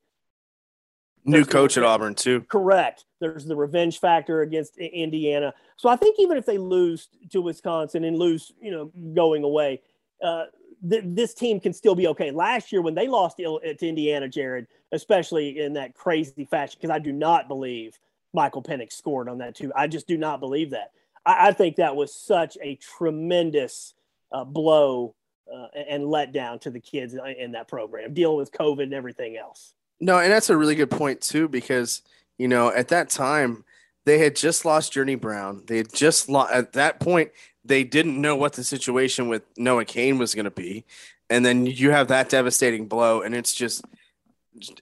New 1.25 1.39
There's 1.39 1.47
coach 1.47 1.77
at 1.77 1.83
Auburn 1.83 2.15
too. 2.15 2.41
Correct. 2.41 3.05
There's 3.19 3.45
the 3.45 3.55
revenge 3.55 3.99
factor 3.99 4.41
against 4.41 4.77
Indiana. 4.77 5.53
So 5.77 5.89
I 5.89 5.95
think 5.95 6.17
even 6.19 6.37
if 6.37 6.45
they 6.45 6.57
lose 6.57 7.07
to 7.31 7.41
Wisconsin 7.41 8.03
and 8.03 8.17
lose, 8.17 8.51
you 8.61 8.71
know, 8.71 8.91
going 9.13 9.43
away, 9.43 9.81
uh, 10.23 10.45
th- 10.87 11.03
this 11.05 11.33
team 11.33 11.59
can 11.59 11.73
still 11.73 11.95
be 11.95 12.07
okay. 12.07 12.31
Last 12.31 12.71
year 12.71 12.81
when 12.81 12.95
they 12.95 13.07
lost 13.07 13.37
to, 13.37 13.59
to 13.59 13.87
Indiana, 13.87 14.27
Jared, 14.27 14.67
especially 14.91 15.59
in 15.59 15.73
that 15.73 15.93
crazy 15.93 16.45
fashion, 16.45 16.77
because 16.81 16.93
I 16.93 16.99
do 16.99 17.11
not 17.11 17.47
believe 17.47 17.97
Michael 18.33 18.63
Penix 18.63 18.93
scored 18.93 19.29
on 19.29 19.37
that 19.39 19.55
too. 19.55 19.71
I 19.75 19.87
just 19.87 20.07
do 20.07 20.17
not 20.17 20.39
believe 20.39 20.71
that. 20.71 20.91
I, 21.25 21.49
I 21.49 21.51
think 21.51 21.77
that 21.77 21.95
was 21.95 22.13
such 22.13 22.57
a 22.61 22.75
tremendous 22.75 23.93
uh, 24.31 24.43
blow 24.43 25.15
uh, 25.53 25.67
and 25.87 26.03
letdown 26.03 26.59
to 26.61 26.69
the 26.69 26.79
kids 26.79 27.15
in 27.37 27.51
that 27.51 27.67
program, 27.67 28.13
dealing 28.13 28.37
with 28.37 28.51
COVID 28.51 28.83
and 28.83 28.93
everything 28.93 29.37
else. 29.37 29.73
No, 29.99 30.19
and 30.19 30.31
that's 30.31 30.49
a 30.49 30.57
really 30.57 30.75
good 30.75 30.89
point 30.91 31.21
too, 31.21 31.47
because 31.47 32.01
you 32.37 32.47
know 32.47 32.71
at 32.71 32.87
that 32.89 33.09
time 33.09 33.63
they 34.05 34.17
had 34.17 34.35
just 34.35 34.65
lost 34.65 34.93
Journey 34.93 35.15
Brown. 35.15 35.63
They 35.67 35.77
had 35.77 35.93
just 35.93 36.29
lost 36.29 36.51
at 36.51 36.73
that 36.73 36.99
point. 36.99 37.31
They 37.65 37.83
didn't 37.83 38.19
know 38.19 38.35
what 38.35 38.53
the 38.53 38.63
situation 38.63 39.27
with 39.27 39.43
Noah 39.57 39.85
Cain 39.85 40.17
was 40.17 40.35
going 40.35 40.45
to 40.45 40.51
be, 40.51 40.85
and 41.29 41.45
then 41.45 41.65
you 41.65 41.91
have 41.91 42.09
that 42.09 42.29
devastating 42.29 42.87
blow, 42.87 43.21
and 43.21 43.33
it's 43.33 43.53
just 43.53 43.85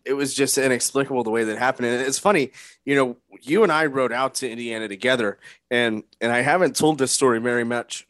it 0.03 0.13
was 0.13 0.33
just 0.33 0.57
inexplicable 0.57 1.23
the 1.23 1.29
way 1.29 1.43
that 1.43 1.57
happened. 1.57 1.87
And 1.87 2.01
it's 2.01 2.19
funny, 2.19 2.51
you 2.85 2.95
know, 2.95 3.17
you 3.41 3.63
and 3.63 3.71
I 3.71 3.85
rode 3.85 4.11
out 4.11 4.35
to 4.35 4.49
Indiana 4.49 4.87
together, 4.87 5.37
and 5.69 6.03
and 6.19 6.31
I 6.31 6.41
haven't 6.41 6.75
told 6.75 6.97
this 6.97 7.11
story 7.11 7.39
very 7.39 7.63
much 7.63 8.07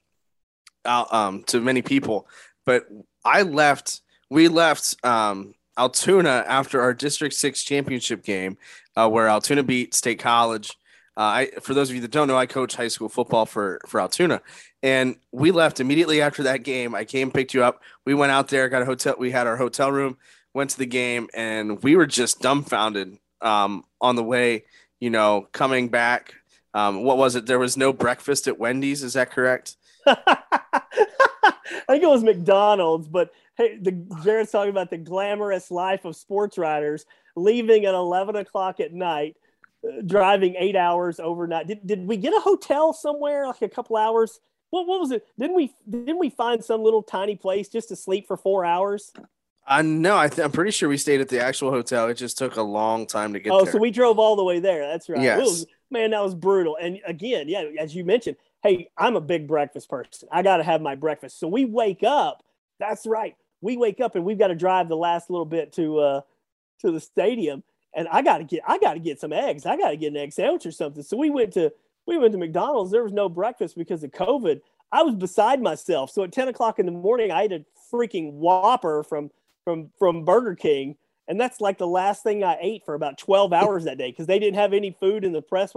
out, 0.86 1.14
um, 1.14 1.44
to 1.44 1.60
many 1.60 1.82
people, 1.82 2.28
but 2.66 2.88
I 3.24 3.44
left. 3.44 4.02
We 4.30 4.48
left 4.48 4.96
um, 5.04 5.56
Altoona 5.78 6.46
after 6.48 6.82
our 6.82 6.94
District 6.94 7.36
Six 7.36 7.64
championship 7.64 8.24
game, 8.24 8.58
uh, 8.96 9.10
where 9.10 9.28
Altoona 9.28 9.64
beat 9.64 9.94
State 9.94 10.20
College. 10.20 10.78
Uh, 11.22 11.24
I, 11.24 11.52
for 11.62 11.76
those 11.76 11.92
of 11.92 11.96
you 11.96 12.02
that 12.02 12.10
don't 12.10 12.28
know, 12.28 12.36
I 12.36 12.48
coach 12.48 12.76
high 12.76 12.88
school 12.88 13.08
football 13.08 13.46
for 13.46 13.80
for 13.86 14.02
Altoona, 14.02 14.42
and 14.82 15.18
we 15.32 15.52
left 15.52 15.80
immediately 15.80 16.20
after 16.20 16.42
that 16.44 16.64
game. 16.64 16.96
I 16.96 17.06
came, 17.06 17.30
picked 17.30 17.54
you 17.54 17.64
up. 17.64 17.84
We 18.08 18.16
went 18.16 18.32
out 18.32 18.48
there, 18.48 18.68
got 18.70 18.82
a 18.82 18.86
hotel. 18.86 19.14
We 19.20 19.30
had 19.30 19.46
our 19.46 19.56
hotel 19.56 19.92
room, 19.92 20.18
went 20.56 20.72
to 20.72 20.80
the 20.80 20.88
game, 20.88 21.28
and 21.36 21.84
we 21.84 21.96
were 21.96 22.08
just 22.08 22.42
dumbfounded 22.42 23.20
um, 23.40 23.84
on 24.02 24.16
the 24.16 24.24
way. 24.24 24.64
You 25.00 25.12
know, 25.12 25.48
coming 25.52 25.90
back. 25.90 26.34
Um, 26.74 27.04
what 27.04 27.20
was 27.20 27.36
it? 27.36 27.46
There 27.46 27.60
was 27.60 27.78
no 27.78 27.94
breakfast 27.94 28.48
at 28.48 28.58
Wendy's. 28.58 29.04
Is 29.04 29.14
that 29.14 29.30
correct? 29.30 29.76
I 30.08 30.82
think 31.88 32.02
it 32.02 32.10
was 32.10 32.24
McDonald's, 32.24 33.08
but 33.08 33.32
hey, 33.58 33.78
the 33.80 33.92
Jared's 34.24 34.50
talking 34.50 34.72
about 34.72 34.90
the 34.90 34.98
glamorous 34.98 35.70
life 35.70 36.04
of 36.04 36.16
sports 36.16 36.58
writers, 36.58 37.06
leaving 37.36 37.86
at 37.86 37.94
eleven 37.94 38.36
o'clock 38.38 38.80
at 38.80 38.92
night, 38.92 39.38
driving 40.06 40.56
eight 40.58 40.76
hours 40.76 41.20
overnight. 41.20 41.68
Did, 41.68 41.86
did 41.86 42.08
we 42.08 42.18
get 42.18 42.34
a 42.34 42.40
hotel 42.40 42.94
somewhere 42.94 43.48
like 43.48 43.62
a 43.62 43.70
couple 43.70 43.98
hours? 43.98 44.40
What, 44.70 44.88
what 44.88 45.00
was 45.00 45.12
it? 45.12 45.26
Didn't 45.38 45.56
we 45.56 45.74
didn't 45.90 46.20
we 46.20 46.30
find 46.30 46.64
some 46.64 46.82
little 46.82 47.04
tiny 47.04 47.36
place 47.36 47.68
just 47.68 47.90
to 47.90 47.96
sleep 47.96 48.28
for 48.28 48.38
four 48.38 48.64
hours? 48.64 49.12
I 49.68 49.82
know. 49.82 50.18
I 50.18 50.28
th- 50.28 50.44
I'm 50.44 50.52
pretty 50.52 50.72
sure 50.72 50.90
we 50.90 50.98
stayed 50.98 51.22
at 51.22 51.30
the 51.30 51.42
actual 51.42 51.72
hotel. 51.72 52.08
It 52.08 52.16
just 52.16 52.38
took 52.38 52.56
a 52.56 52.62
long 52.62 53.06
time 53.06 53.34
to 53.34 53.40
get 53.40 53.50
there. 53.50 53.60
oh, 53.60 53.64
there. 53.64 53.74
so 53.74 53.80
we 53.80 53.92
drove 53.92 54.18
all 54.18 54.36
the 54.36 54.44
way 54.44 54.60
there. 54.60 54.88
That's 54.88 55.08
right. 55.08 55.22
Yes. 55.22 55.40
Was, 55.40 55.66
man, 55.92 56.12
that 56.12 56.24
was 56.24 56.36
brutal. 56.36 56.78
And 56.82 57.00
again, 57.06 57.48
yeah, 57.48 57.64
as 57.80 57.94
you 57.94 58.04
mentioned, 58.04 58.38
hey, 58.64 58.90
I'm 58.98 59.16
a 59.16 59.22
big 59.22 59.48
breakfast 59.48 59.90
person. 59.90 60.30
I 60.32 60.42
got 60.42 60.58
to 60.58 60.64
have 60.64 60.82
my 60.82 60.96
breakfast. 60.96 61.40
So 61.40 61.48
we 61.48 61.66
wake 61.66 62.04
up. 62.04 62.44
That's 62.80 63.06
right. 63.06 63.36
We 63.62 63.78
wake 63.78 64.02
up 64.02 64.16
and 64.16 64.26
we've 64.26 64.40
got 64.40 64.48
to 64.48 64.56
drive 64.56 64.90
the 64.90 64.98
last 64.98 65.30
little 65.30 65.46
bit 65.46 65.74
to 65.74 66.00
uh 66.00 66.22
to 66.80 66.92
the 66.92 67.00
stadium. 67.00 67.64
And 67.94 68.08
I 68.10 68.22
got 68.22 68.38
to 68.38 68.44
get 68.44 68.62
I 68.68 68.78
got 68.78 68.94
to 68.94 69.00
get 69.00 69.20
some 69.20 69.34
eggs. 69.34 69.66
I 69.66 69.78
got 69.78 69.90
to 69.90 69.98
get 69.98 70.08
an 70.08 70.18
egg 70.18 70.34
sandwich 70.34 70.66
or 70.66 70.72
something. 70.72 71.04
So 71.04 71.18
we 71.18 71.30
went 71.30 71.54
to 71.54 71.72
we 72.08 72.18
went 72.18 72.32
to 72.32 72.38
McDonald's. 72.38 72.92
There 72.92 73.04
was 73.04 73.14
no 73.14 73.30
breakfast 73.30 73.76
because 73.76 74.04
of 74.04 74.12
COVID. 74.12 74.62
I 74.92 75.04
was 75.04 75.16
beside 75.16 75.62
myself. 75.62 76.12
So 76.12 76.24
at 76.24 76.32
10 76.32 76.50
o'clock 76.50 76.80
in 76.80 76.86
the 76.86 76.92
morning, 76.92 77.32
I 77.32 77.44
ate 77.44 77.52
a 77.54 77.66
freaking 77.92 78.34
Whopper 78.34 79.04
from 79.04 79.30
from 79.64 79.92
from 80.00 80.26
Burger 80.26 80.56
King, 80.56 80.96
and 81.28 81.40
that's 81.40 81.62
like 81.62 81.78
the 81.78 81.88
last 81.88 82.24
thing 82.24 82.44
I 82.44 82.58
ate 82.60 82.84
for 82.86 82.96
about 82.96 83.18
12 83.18 83.54
hours 83.54 83.86
that 83.86 83.98
day 83.98 84.12
because 84.12 84.28
they 84.28 84.40
didn't 84.40 84.58
have 84.58 84.74
any 84.74 84.96
food 85.00 85.24
in 85.24 85.34
the 85.34 85.42
press. 85.42 85.74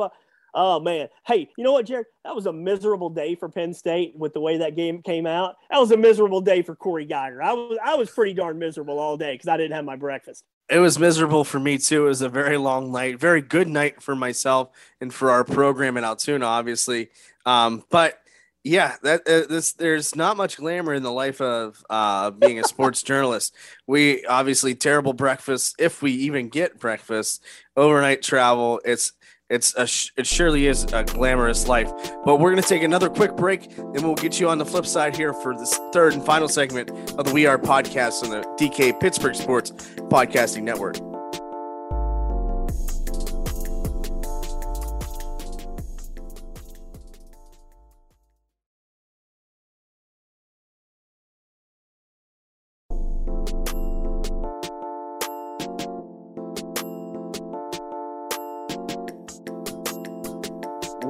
Oh 0.54 0.78
man. 0.80 1.08
Hey, 1.26 1.50
you 1.56 1.64
know 1.64 1.72
what, 1.72 1.86
Jared? 1.86 2.06
That 2.24 2.34
was 2.34 2.46
a 2.46 2.52
miserable 2.52 3.10
day 3.10 3.34
for 3.34 3.48
Penn 3.48 3.74
State 3.74 4.14
with 4.16 4.32
the 4.32 4.40
way 4.40 4.58
that 4.58 4.76
game 4.76 5.02
came 5.02 5.26
out. 5.26 5.56
That 5.70 5.78
was 5.78 5.90
a 5.90 5.96
miserable 5.96 6.40
day 6.40 6.62
for 6.62 6.76
Corey 6.76 7.06
Giger. 7.06 7.42
I 7.42 7.52
was 7.52 7.78
I 7.84 7.94
was 7.96 8.10
pretty 8.10 8.34
darn 8.34 8.58
miserable 8.58 8.98
all 8.98 9.16
day 9.16 9.34
because 9.34 9.48
I 9.48 9.56
didn't 9.56 9.72
have 9.72 9.84
my 9.84 9.96
breakfast. 9.96 10.44
It 10.70 10.78
was 10.78 10.98
miserable 10.98 11.44
for 11.44 11.60
me 11.60 11.78
too. 11.78 12.06
It 12.06 12.08
was 12.08 12.22
a 12.22 12.28
very 12.28 12.56
long 12.56 12.90
night, 12.90 13.20
very 13.20 13.42
good 13.42 13.68
night 13.68 14.02
for 14.02 14.16
myself 14.16 14.70
and 15.00 15.12
for 15.12 15.30
our 15.30 15.44
program 15.44 15.96
in 15.96 16.04
Altoona, 16.04 16.46
obviously. 16.46 17.10
Um, 17.44 17.84
but 17.90 18.18
yeah, 18.64 18.96
that 19.02 19.20
uh, 19.28 19.46
this 19.46 19.72
there's 19.72 20.16
not 20.16 20.38
much 20.38 20.56
glamour 20.56 20.94
in 20.94 21.02
the 21.02 21.12
life 21.12 21.42
of 21.42 21.84
uh, 21.90 22.30
being 22.30 22.58
a 22.58 22.64
sports 22.64 23.02
journalist. 23.04 23.54
We 23.86 24.24
obviously 24.24 24.74
terrible 24.74 25.12
breakfast 25.12 25.76
if 25.78 26.00
we 26.00 26.12
even 26.12 26.48
get 26.48 26.80
breakfast, 26.80 27.44
overnight 27.76 28.22
travel. 28.22 28.80
It's 28.86 29.12
it's 29.50 29.74
a 29.76 29.82
it 30.18 30.26
surely 30.26 30.66
is 30.66 30.84
a 30.92 31.04
glamorous 31.04 31.68
life. 31.68 31.92
But 32.24 32.40
we're 32.40 32.50
gonna 32.50 32.62
take 32.62 32.82
another 32.82 33.08
quick 33.08 33.36
break, 33.36 33.76
and 33.78 34.02
we'll 34.02 34.14
get 34.14 34.40
you 34.40 34.48
on 34.48 34.58
the 34.58 34.66
flip 34.66 34.86
side 34.86 35.16
here 35.16 35.32
for 35.32 35.56
this 35.56 35.78
third 35.92 36.14
and 36.14 36.24
final 36.24 36.48
segment 36.48 36.90
of 37.18 37.26
the 37.26 37.32
We 37.32 37.46
Are 37.46 37.58
podcast 37.58 38.24
on 38.24 38.30
the 38.30 38.42
DK 38.58 38.98
Pittsburgh 39.00 39.34
Sports 39.34 39.70
Podcasting 39.70 40.62
Network. 40.62 41.13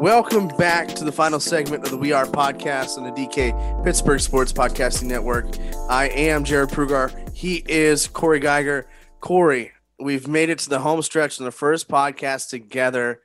Welcome 0.05 0.49
back 0.49 0.89
to 0.97 1.05
the 1.05 1.11
final 1.11 1.41
segment 1.41 1.83
of 1.83 1.91
the 1.91 1.97
We 1.97 2.13
Are 2.13 2.27
podcast 2.27 2.99
on 2.99 3.05
the 3.05 3.11
DK 3.13 3.85
Pittsburgh 3.85 4.21
Sports 4.21 4.53
Podcasting 4.53 5.05
Network. 5.05 5.47
I 5.89 6.11
am 6.11 6.45
Jared 6.45 6.69
Prugar. 6.69 7.35
He 7.35 7.65
is 7.67 8.07
Corey 8.07 8.39
Giger. 8.39 8.85
Corey, 9.21 9.73
we've 9.99 10.29
made 10.29 10.51
it 10.51 10.59
to 10.59 10.69
the 10.69 10.81
home 10.81 11.01
stretch 11.01 11.39
in 11.39 11.47
the 11.47 11.51
first 11.51 11.89
podcast 11.89 12.51
together. 12.51 13.23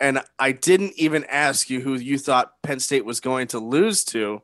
And 0.00 0.22
I 0.38 0.52
didn't 0.52 0.94
even 0.96 1.24
ask 1.24 1.68
you 1.68 1.82
who 1.82 1.96
you 1.96 2.16
thought 2.16 2.54
Penn 2.62 2.80
State 2.80 3.04
was 3.04 3.20
going 3.20 3.48
to 3.48 3.58
lose 3.58 4.02
to 4.04 4.40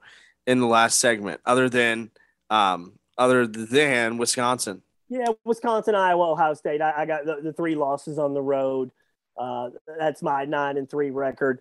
in 0.46 0.60
the 0.60 0.66
last 0.66 0.98
segment, 0.98 1.40
other 1.46 1.70
than 1.70 2.10
um, 2.50 2.98
other 3.16 3.46
than 3.46 4.18
Wisconsin. 4.18 4.82
Yeah, 5.08 5.28
Wisconsin, 5.42 5.94
Iowa, 5.94 6.32
Ohio 6.32 6.52
State. 6.52 6.82
I, 6.82 6.92
I 6.98 7.06
got 7.06 7.24
the, 7.24 7.40
the 7.42 7.54
three 7.54 7.76
losses 7.76 8.18
on 8.18 8.34
the 8.34 8.42
road. 8.42 8.90
Uh, 9.38 9.70
that's 9.98 10.22
my 10.22 10.44
nine 10.44 10.76
and 10.76 10.88
three 10.88 11.10
record. 11.10 11.60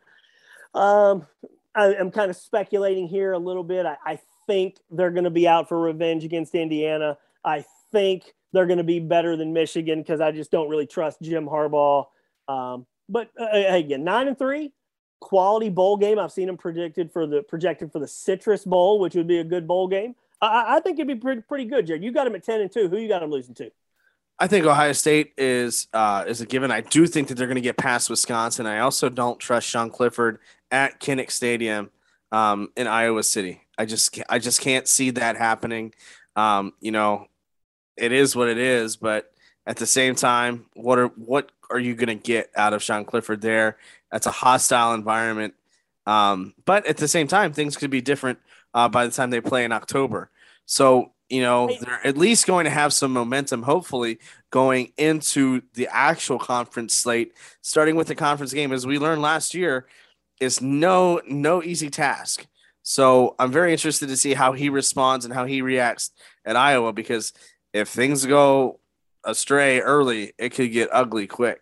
Um, 0.73 1.25
I, 1.73 1.93
am 1.95 2.11
kind 2.11 2.29
of 2.29 2.37
speculating 2.37 3.07
here 3.07 3.33
a 3.33 3.39
little 3.39 3.63
bit. 3.63 3.85
I, 3.85 3.97
I 4.05 4.19
think 4.47 4.77
they're 4.91 5.11
going 5.11 5.23
to 5.25 5.29
be 5.29 5.47
out 5.47 5.67
for 5.67 5.79
revenge 5.79 6.23
against 6.23 6.55
Indiana. 6.55 7.17
I 7.43 7.65
think 7.91 8.33
they're 8.53 8.65
going 8.65 8.77
to 8.77 8.83
be 8.83 8.99
better 8.99 9.35
than 9.35 9.53
Michigan 9.53 10.01
because 10.01 10.21
I 10.21 10.31
just 10.31 10.51
don't 10.51 10.69
really 10.69 10.87
trust 10.87 11.21
Jim 11.21 11.45
Harbaugh. 11.45 12.05
Um, 12.47 12.85
but 13.09 13.29
uh, 13.39 13.47
again, 13.51 14.03
nine 14.03 14.27
and 14.27 14.37
three, 14.37 14.71
quality 15.19 15.69
bowl 15.69 15.97
game. 15.97 16.19
I've 16.19 16.31
seen 16.31 16.47
them 16.47 16.57
predicted 16.57 17.11
for 17.11 17.27
the 17.27 17.43
projected 17.43 17.91
for 17.91 17.99
the 17.99 18.07
Citrus 18.07 18.63
Bowl, 18.63 18.99
which 18.99 19.15
would 19.15 19.27
be 19.27 19.39
a 19.39 19.43
good 19.43 19.67
bowl 19.67 19.87
game. 19.87 20.15
I, 20.41 20.77
I 20.77 20.79
think 20.79 20.97
it'd 20.97 21.07
be 21.07 21.15
pretty, 21.15 21.41
pretty 21.41 21.65
good, 21.65 21.87
Jared. 21.87 22.03
You 22.03 22.11
got 22.11 22.25
them 22.25 22.35
at 22.35 22.43
ten 22.43 22.61
and 22.61 22.71
two. 22.71 22.87
Who 22.87 22.97
you 22.97 23.07
got 23.07 23.19
them 23.19 23.31
losing 23.31 23.55
to? 23.55 23.71
I 24.37 24.47
think 24.47 24.65
Ohio 24.65 24.91
State 24.91 25.33
is 25.37 25.87
uh, 25.93 26.25
is 26.27 26.41
a 26.41 26.45
given. 26.45 26.71
I 26.71 26.81
do 26.81 27.07
think 27.07 27.29
that 27.29 27.35
they're 27.35 27.47
going 27.47 27.55
to 27.55 27.61
get 27.61 27.77
past 27.77 28.09
Wisconsin. 28.09 28.65
I 28.65 28.79
also 28.79 29.09
don't 29.09 29.39
trust 29.39 29.67
Sean 29.67 29.89
Clifford 29.89 30.39
at 30.71 30.99
Kinnick 30.99 31.31
Stadium 31.31 31.89
um, 32.31 32.69
in 32.75 32.87
Iowa 32.87 33.23
City. 33.23 33.61
I 33.77 33.85
just 33.85 34.19
I 34.29 34.39
just 34.39 34.59
can't 34.59 34.87
see 34.87 35.11
that 35.11 35.37
happening. 35.37 35.93
Um, 36.35 36.73
you 36.81 36.91
know, 36.91 37.27
it 37.95 38.11
is 38.11 38.35
what 38.35 38.49
it 38.49 38.57
is, 38.57 38.97
but 38.97 39.31
at 39.65 39.77
the 39.77 39.87
same 39.87 40.15
time, 40.15 40.65
what 40.73 40.99
are 40.99 41.07
what 41.07 41.51
are 41.69 41.79
you 41.79 41.95
going 41.95 42.07
to 42.07 42.15
get 42.15 42.51
out 42.55 42.73
of 42.73 42.83
Sean 42.83 43.05
Clifford 43.05 43.41
there? 43.41 43.77
That's 44.11 44.27
a 44.27 44.31
hostile 44.31 44.93
environment. 44.93 45.53
Um, 46.05 46.53
but 46.65 46.85
at 46.85 46.97
the 46.97 47.07
same 47.07 47.27
time, 47.27 47.53
things 47.53 47.77
could 47.77 47.89
be 47.89 48.01
different 48.01 48.39
uh, 48.73 48.89
by 48.89 49.05
the 49.05 49.11
time 49.11 49.29
they 49.29 49.41
play 49.41 49.65
in 49.65 49.71
October. 49.71 50.29
So, 50.65 51.13
you 51.29 51.41
know, 51.41 51.75
they're 51.81 52.05
at 52.05 52.17
least 52.17 52.45
going 52.45 52.65
to 52.65 52.69
have 52.71 52.93
some 52.93 53.11
momentum, 53.11 53.63
hopefully, 53.63 54.19
going 54.51 54.93
into 54.97 55.61
the 55.73 55.87
actual 55.91 56.37
conference 56.37 56.93
slate, 56.93 57.33
starting 57.61 57.95
with 57.95 58.07
the 58.07 58.15
conference 58.15 58.53
game. 58.53 58.71
As 58.71 58.85
we 58.85 58.99
learned 58.99 59.21
last 59.21 59.53
year, 59.53 59.87
is 60.39 60.61
no 60.61 61.21
no 61.27 61.63
easy 61.63 61.89
task. 61.89 62.45
So 62.83 63.35
I'm 63.39 63.51
very 63.51 63.71
interested 63.71 64.09
to 64.09 64.17
see 64.17 64.35
how 64.35 64.51
he 64.51 64.69
responds 64.69 65.25
and 65.25 65.33
how 65.33 65.45
he 65.45 65.61
reacts 65.61 66.11
at 66.45 66.55
Iowa 66.55 66.93
because 66.93 67.33
if 67.73 67.89
things 67.89 68.25
go 68.25 68.79
astray 69.23 69.79
early, 69.79 70.33
it 70.37 70.49
could 70.49 70.71
get 70.71 70.89
ugly 70.91 71.25
quick. 71.25 71.61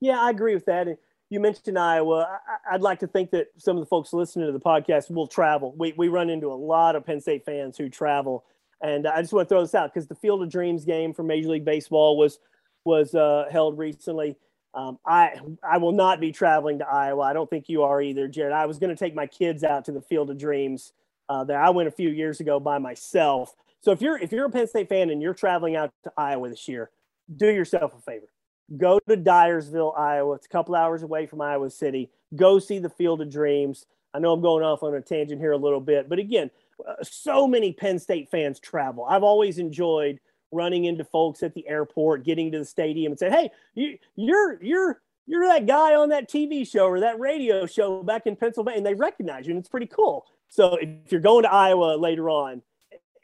Yeah, 0.00 0.20
I 0.20 0.30
agree 0.30 0.54
with 0.54 0.66
that. 0.66 0.86
You 1.30 1.40
mentioned 1.40 1.78
Iowa. 1.78 2.40
I, 2.68 2.74
would 2.74 2.82
like 2.82 3.00
to 3.00 3.06
think 3.06 3.32
that 3.32 3.48
some 3.56 3.76
of 3.76 3.82
the 3.82 3.86
folks 3.86 4.12
listening 4.12 4.46
to 4.46 4.52
the 4.52 4.60
podcast 4.60 5.10
will 5.10 5.26
travel. 5.26 5.74
We, 5.76 5.94
we 5.96 6.08
run 6.08 6.30
into 6.30 6.52
a 6.52 6.54
lot 6.54 6.94
of 6.94 7.04
Penn 7.04 7.20
State 7.20 7.44
fans 7.44 7.76
who 7.76 7.88
travel. 7.88 8.44
And 8.82 9.06
I 9.06 9.20
just 9.20 9.32
want 9.32 9.48
to 9.48 9.54
throw 9.54 9.62
this 9.62 9.74
out 9.74 9.94
because 9.94 10.08
the 10.08 10.16
Field 10.16 10.42
of 10.42 10.50
Dreams 10.50 10.84
game 10.84 11.14
for 11.14 11.22
Major 11.22 11.48
League 11.48 11.64
Baseball 11.64 12.16
was 12.16 12.38
was 12.84 13.14
uh, 13.14 13.46
held 13.50 13.78
recently. 13.78 14.36
Um, 14.74 14.98
I 15.06 15.38
I 15.62 15.78
will 15.78 15.92
not 15.92 16.20
be 16.20 16.32
traveling 16.32 16.78
to 16.80 16.88
Iowa. 16.88 17.22
I 17.22 17.32
don't 17.32 17.48
think 17.48 17.68
you 17.68 17.82
are 17.84 18.02
either, 18.02 18.26
Jared. 18.26 18.52
I 18.52 18.66
was 18.66 18.78
going 18.78 18.90
to 18.90 18.96
take 18.96 19.14
my 19.14 19.26
kids 19.26 19.62
out 19.62 19.84
to 19.84 19.92
the 19.92 20.00
Field 20.00 20.30
of 20.30 20.38
Dreams. 20.38 20.92
Uh, 21.28 21.44
there, 21.44 21.60
I 21.62 21.70
went 21.70 21.88
a 21.88 21.92
few 21.92 22.10
years 22.10 22.40
ago 22.40 22.58
by 22.58 22.78
myself. 22.78 23.54
So 23.82 23.92
if 23.92 24.00
you're 24.00 24.18
if 24.18 24.32
you're 24.32 24.46
a 24.46 24.50
Penn 24.50 24.66
State 24.66 24.88
fan 24.88 25.10
and 25.10 25.22
you're 25.22 25.34
traveling 25.34 25.76
out 25.76 25.92
to 26.04 26.12
Iowa 26.16 26.48
this 26.48 26.66
year, 26.66 26.90
do 27.36 27.48
yourself 27.48 27.94
a 27.94 28.00
favor. 28.00 28.26
Go 28.76 28.98
to 29.08 29.16
Dyersville, 29.16 29.96
Iowa. 29.96 30.34
It's 30.34 30.46
a 30.46 30.48
couple 30.48 30.74
hours 30.74 31.02
away 31.02 31.26
from 31.26 31.40
Iowa 31.40 31.70
City. 31.70 32.10
Go 32.34 32.58
see 32.58 32.78
the 32.78 32.90
Field 32.90 33.20
of 33.20 33.30
Dreams. 33.30 33.86
I 34.14 34.18
know 34.18 34.32
I'm 34.32 34.40
going 34.40 34.64
off 34.64 34.82
on 34.82 34.94
a 34.94 35.00
tangent 35.00 35.40
here 35.40 35.52
a 35.52 35.56
little 35.58 35.80
bit, 35.80 36.08
but 36.08 36.18
again, 36.18 36.50
so 37.02 37.46
many 37.46 37.72
Penn 37.72 37.98
State 37.98 38.30
fans 38.30 38.60
travel. 38.60 39.04
I've 39.04 39.22
always 39.22 39.58
enjoyed 39.58 40.20
running 40.50 40.84
into 40.84 41.04
folks 41.04 41.42
at 41.42 41.54
the 41.54 41.66
airport, 41.66 42.24
getting 42.24 42.52
to 42.52 42.58
the 42.58 42.64
stadium 42.64 43.12
and 43.12 43.18
saying, 43.18 43.32
"Hey, 43.32 43.50
you, 43.74 43.98
you're 44.16 44.62
you're 44.62 45.00
you're 45.26 45.46
that 45.46 45.66
guy 45.66 45.94
on 45.94 46.10
that 46.10 46.28
TV 46.28 46.68
show 46.68 46.86
or 46.86 47.00
that 47.00 47.18
radio 47.18 47.66
show 47.66 48.02
back 48.02 48.26
in 48.26 48.36
Pennsylvania," 48.36 48.78
and 48.78 48.86
they 48.86 48.94
recognize 48.94 49.46
you, 49.46 49.52
and 49.52 49.58
it's 49.58 49.68
pretty 49.68 49.86
cool. 49.86 50.26
So 50.48 50.76
if 50.80 51.10
you're 51.10 51.20
going 51.20 51.44
to 51.44 51.52
Iowa 51.52 51.96
later 51.96 52.28
on, 52.28 52.62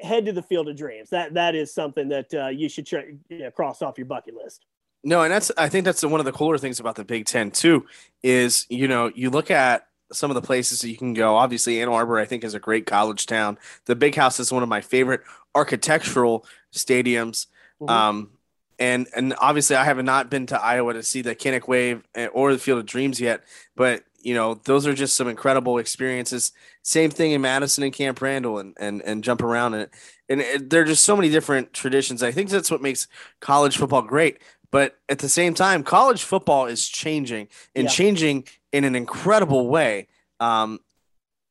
head 0.01 0.25
to 0.27 0.33
the 0.33 0.43
Field 0.43 0.69
of 0.69 0.77
Dreams. 0.77 1.11
That 1.11 1.35
that 1.35 1.55
is 1.55 1.73
something 1.73 2.09
that 2.09 2.33
uh, 2.35 2.49
you 2.49 2.69
should 2.69 2.87
try, 2.87 3.15
you 3.29 3.39
know, 3.41 3.51
cross 3.51 3.83
off 3.83 3.99
your 3.99 4.07
bucket 4.07 4.35
list. 4.35 4.65
No, 5.05 5.23
and 5.23 5.33
that's 5.33 5.51
I 5.57 5.69
think 5.69 5.85
that's 5.85 6.05
one 6.05 6.21
of 6.21 6.27
the 6.27 6.33
cooler 6.33 6.59
things 6.59 6.81
about 6.81 6.97
the 6.97 7.05
Big 7.05 7.27
Ten 7.27 7.51
too. 7.51 7.87
Is 8.23 8.67
you 8.69 8.89
know 8.89 9.11
you 9.15 9.31
look 9.31 9.51
at 9.51 9.88
some 10.13 10.31
of 10.31 10.35
the 10.35 10.43
places 10.43 10.81
that 10.81 10.89
you 10.89 10.97
can 10.97 11.15
go. 11.15 11.37
Obviously, 11.37 11.81
Ann 11.81 11.89
Arbor 11.89 12.19
I 12.19 12.25
think 12.25 12.45
is 12.45 12.55
a 12.55 12.61
great 12.61 12.87
college 12.87 13.27
town. 13.27 13.59
The 13.87 13.97
Big 13.97 14.15
House 14.15 14.41
is 14.41 14.53
one 14.53 14.63
of 14.63 14.69
my 14.69 14.81
favorite 14.81 15.21
architectural 15.55 16.47
stadiums. 16.73 17.47
Mm-hmm. 17.81 17.91
Um, 17.91 18.31
and 18.79 19.09
and 19.15 19.35
obviously 19.41 19.77
I 19.77 19.85
have 19.85 20.03
not 20.03 20.31
been 20.31 20.47
to 20.47 20.61
Iowa 20.61 20.95
to 20.95 21.03
see 21.03 21.23
the 21.23 21.35
Kinnick 21.35 21.67
Wave 21.67 22.03
eh, 22.15 22.29
or 22.29 22.53
the 22.53 22.59
Field 22.59 22.79
of 22.79 22.87
Dreams 22.87 23.21
yet, 23.21 23.43
but 23.75 24.05
you 24.21 24.35
know 24.35 24.55
those 24.65 24.87
are 24.87 24.95
just 24.95 25.17
some 25.17 25.29
incredible 25.29 25.79
experiences. 25.79 26.53
Same 26.83 27.11
thing 27.11 27.33
in 27.33 27.41
Madison 27.41 27.85
and 27.85 27.93
Camp 27.93 28.21
Randall 28.21 28.59
and 28.59 28.77
and 28.79 29.03
and 29.03 29.25
jump 29.25 29.43
around 29.43 29.75
it. 29.75 29.91
And 30.29 30.41
it, 30.41 30.71
there 30.71 30.83
are 30.83 30.87
just 30.87 31.05
so 31.05 31.17
many 31.17 31.29
different 31.29 31.73
traditions. 31.73 32.23
I 32.23 32.33
think 32.33 32.51
that's 32.51 32.71
what 32.71 32.83
makes 32.83 33.09
college 33.41 33.77
football 33.77 34.03
great. 34.03 34.39
But 34.71 34.99
at 35.09 35.19
the 35.21 35.29
same 35.29 35.55
time, 35.55 35.83
college 35.83 36.23
football 36.23 36.67
is 36.67 36.87
changing 36.87 37.49
and 37.75 37.85
yeah. 37.85 37.91
changing 37.91 38.45
in 38.73 38.85
an 38.85 38.95
incredible 38.95 39.69
way. 39.69 40.09
Um, 40.41 40.81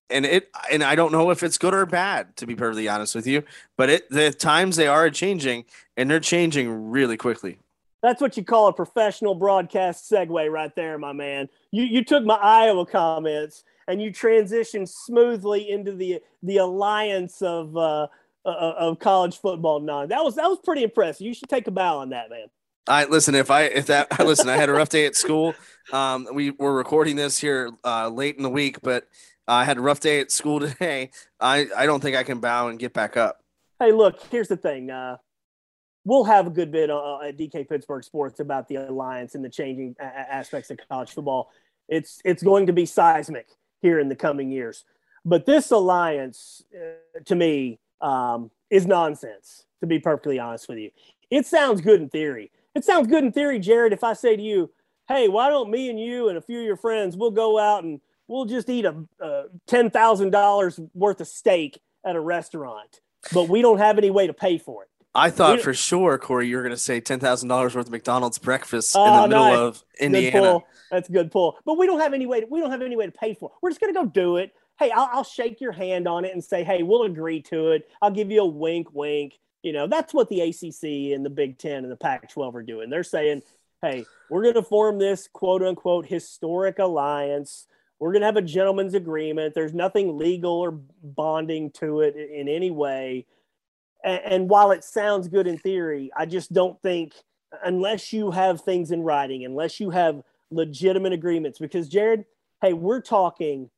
and 0.09 0.25
it 0.25 0.49
and 0.71 0.83
I 0.83 0.95
don't 0.95 1.11
know 1.11 1.31
if 1.31 1.43
it's 1.43 1.57
good 1.57 1.73
or 1.73 1.85
bad 1.85 2.35
to 2.37 2.47
be 2.47 2.55
perfectly 2.55 2.87
honest 2.87 3.15
with 3.15 3.27
you, 3.27 3.43
but 3.75 3.89
it 3.89 4.09
the 4.09 4.31
times 4.31 4.75
they 4.75 4.87
are 4.87 5.09
changing 5.09 5.65
and 5.97 6.09
they're 6.09 6.19
changing 6.19 6.89
really 6.89 7.17
quickly. 7.17 7.59
That's 8.01 8.21
what 8.21 8.37
you 8.37 8.43
call 8.43 8.67
a 8.67 8.73
professional 8.73 9.35
broadcast 9.35 10.09
segue 10.09 10.51
right 10.51 10.73
there, 10.75 10.97
my 10.97 11.13
man. 11.13 11.49
You 11.71 11.83
you 11.83 12.03
took 12.03 12.23
my 12.23 12.35
Iowa 12.35 12.85
comments 12.85 13.63
and 13.87 14.01
you 14.01 14.11
transitioned 14.11 14.87
smoothly 14.87 15.69
into 15.69 15.93
the 15.93 16.21
the 16.43 16.57
alliance 16.57 17.41
of 17.41 17.75
uh, 17.75 18.07
uh 18.45 18.49
of 18.77 18.99
college 18.99 19.37
football 19.39 19.79
non. 19.79 20.09
That 20.09 20.23
was 20.23 20.35
that 20.35 20.47
was 20.47 20.59
pretty 20.63 20.83
impressive. 20.83 21.25
You 21.25 21.33
should 21.33 21.49
take 21.49 21.67
a 21.67 21.71
bow 21.71 21.97
on 21.97 22.09
that, 22.09 22.29
man. 22.29 22.47
I 22.87 23.05
listen. 23.05 23.35
If 23.35 23.51
I 23.51 23.63
if 23.63 23.87
that 23.87 24.19
listen, 24.25 24.49
I 24.49 24.55
had 24.55 24.69
a 24.69 24.73
rough 24.73 24.89
day 24.89 25.05
at 25.05 25.15
school. 25.15 25.53
Um, 25.93 26.27
we 26.33 26.51
were 26.51 26.75
recording 26.75 27.15
this 27.15 27.39
here 27.39 27.71
uh, 27.85 28.09
late 28.09 28.35
in 28.35 28.43
the 28.43 28.49
week, 28.49 28.81
but 28.81 29.07
I 29.47 29.63
had 29.63 29.77
a 29.77 29.79
rough 29.79 30.01
day 30.01 30.19
at 30.19 30.31
school 30.31 30.59
today. 30.69 31.11
I, 31.39 31.67
I 31.77 31.85
don't 31.85 32.01
think 32.01 32.17
I 32.17 32.23
can 32.23 32.41
bow 32.41 32.67
and 32.67 32.77
get 32.77 32.91
back 32.91 33.15
up. 33.15 33.41
Hey, 33.79 33.93
look, 33.93 34.19
here's 34.29 34.49
the 34.49 34.57
thing. 34.57 34.91
Uh, 34.91 35.15
we'll 36.03 36.25
have 36.25 36.45
a 36.45 36.49
good 36.49 36.73
bit 36.73 36.89
uh, 36.89 37.21
at 37.21 37.37
DK 37.37 37.69
Pittsburgh 37.69 38.03
Sports 38.03 38.41
about 38.41 38.67
the 38.67 38.75
alliance 38.75 39.33
and 39.33 39.45
the 39.45 39.49
changing 39.49 39.95
a- 39.97 40.03
aspects 40.03 40.69
of 40.71 40.77
college 40.89 41.11
football. 41.11 41.51
It's 41.87 42.19
it's 42.25 42.43
going 42.43 42.65
to 42.67 42.73
be 42.73 42.85
seismic 42.85 43.47
here 43.81 43.99
in 43.99 44.09
the 44.09 44.15
coming 44.15 44.51
years. 44.51 44.83
But 45.23 45.45
this 45.45 45.71
alliance, 45.71 46.63
uh, 46.75 47.19
to 47.23 47.35
me, 47.35 47.79
um, 48.01 48.51
is 48.69 48.85
nonsense. 48.85 49.63
To 49.79 49.87
be 49.87 49.99
perfectly 49.99 50.37
honest 50.37 50.67
with 50.67 50.79
you, 50.79 50.91
it 51.29 51.45
sounds 51.45 51.79
good 51.79 52.01
in 52.01 52.09
theory. 52.09 52.51
It 52.77 52.85
sounds 52.85 53.07
good 53.07 53.23
in 53.23 53.31
theory, 53.31 53.57
Jared. 53.57 53.91
If 53.91 54.03
I 54.03 54.13
say 54.13 54.35
to 54.35 54.41
you, 54.41 54.69
"Hey, 55.07 55.27
why 55.27 55.49
don't 55.49 55.71
me 55.71 55.89
and 55.89 55.99
you 55.99 56.29
and 56.29 56.37
a 56.37 56.41
few 56.41 56.59
of 56.59 56.65
your 56.65 56.77
friends 56.77 57.17
we'll 57.17 57.31
go 57.31 57.57
out 57.57 57.83
and 57.83 57.99
we'll 58.27 58.45
just 58.45 58.69
eat 58.69 58.85
a, 58.85 59.03
a 59.19 59.45
ten 59.65 59.89
thousand 59.89 60.29
dollars 60.29 60.79
worth 60.93 61.19
of 61.19 61.27
steak 61.27 61.81
at 62.05 62.15
a 62.15 62.19
restaurant, 62.19 63.01
but 63.33 63.49
we 63.49 63.63
don't 63.63 63.79
have 63.79 63.97
any 63.97 64.11
way 64.11 64.27
to 64.27 64.33
pay 64.33 64.59
for 64.59 64.83
it. 64.83 64.89
I 65.15 65.31
thought 65.31 65.61
for 65.61 65.73
sure, 65.73 66.19
Corey, 66.19 66.47
you 66.47 66.57
were 66.57 66.61
going 66.61 66.75
to 66.75 66.77
say 66.77 66.99
ten 66.99 67.19
thousand 67.19 67.49
dollars 67.49 67.73
worth 67.73 67.87
of 67.87 67.91
McDonald's 67.91 68.37
breakfast 68.37 68.95
in 68.95 69.01
the 69.01 69.09
oh, 69.09 69.27
middle 69.27 69.43
nice. 69.45 69.57
of 69.57 69.83
Indiana. 69.99 70.39
Good. 70.39 70.61
That's 70.91 71.09
a 71.09 71.11
good 71.11 71.31
pull. 71.31 71.57
But 71.65 71.79
we 71.79 71.87
don't 71.87 71.99
have 71.99 72.13
any 72.13 72.27
way. 72.27 72.41
To, 72.41 72.47
we 72.47 72.59
don't 72.59 72.69
have 72.69 72.83
any 72.83 72.95
way 72.95 73.07
to 73.07 73.11
pay 73.11 73.33
for 73.33 73.49
it. 73.49 73.55
We're 73.63 73.71
just 73.71 73.81
going 73.81 73.91
to 73.91 73.99
go 73.99 74.05
do 74.05 74.37
it. 74.37 74.53
Hey, 74.77 74.91
I'll, 74.91 75.09
I'll 75.11 75.23
shake 75.23 75.59
your 75.59 75.71
hand 75.71 76.07
on 76.07 76.25
it 76.25 76.33
and 76.33 76.43
say, 76.43 76.63
hey, 76.63 76.83
we'll 76.83 77.03
agree 77.03 77.41
to 77.43 77.71
it. 77.71 77.89
I'll 77.99 78.11
give 78.11 78.29
you 78.29 78.41
a 78.41 78.45
wink, 78.45 78.93
wink. 78.93 79.39
You 79.67 79.73
know, 79.73 79.87
that's 79.87 80.13
what 80.13 80.29
the 80.29 80.41
ACC 80.41 81.13
and 81.13 81.25
the 81.25 81.29
Big 81.29 81.57
Ten 81.57 81.83
and 81.83 81.91
the 81.91 81.97
Pac-12 81.97 82.55
are 82.55 82.63
doing. 82.63 82.89
They're 82.89 83.03
saying, 83.03 83.41
hey, 83.81 84.05
we're 84.29 84.41
going 84.43 84.55
to 84.55 84.63
form 84.63 84.97
this 84.97 85.27
quote 85.27 85.61
unquote 85.61 86.05
historic 86.05 86.79
alliance 86.79 87.67
we're 87.99 88.11
going 88.11 88.21
to 88.21 88.27
have 88.27 88.37
a 88.37 88.41
gentleman's 88.41 88.93
agreement. 88.93 89.53
There's 89.55 89.73
nothing 89.73 90.17
legal 90.17 90.53
or 90.53 90.79
bonding 91.03 91.71
to 91.71 92.01
it 92.01 92.15
in 92.15 92.47
any 92.47 92.71
way. 92.71 93.25
And, 94.03 94.21
and, 94.25 94.49
while 94.49 94.71
it 94.71 94.83
sounds 94.83 95.27
good 95.27 95.47
in 95.47 95.57
theory, 95.57 96.11
I 96.15 96.25
just 96.27 96.53
don't 96.53 96.79
think, 96.81 97.13
unless 97.63 98.13
you 98.13 98.31
have 98.31 98.61
things 98.61 98.91
in 98.91 99.01
writing, 99.01 99.45
unless 99.45 99.79
you 99.79 99.89
have 99.89 100.21
legitimate 100.51 101.13
agreements, 101.13 101.57
because 101.57 101.89
Jared, 101.89 102.25
hey, 102.61 102.73
we're 102.73 103.01
talking 103.01 103.71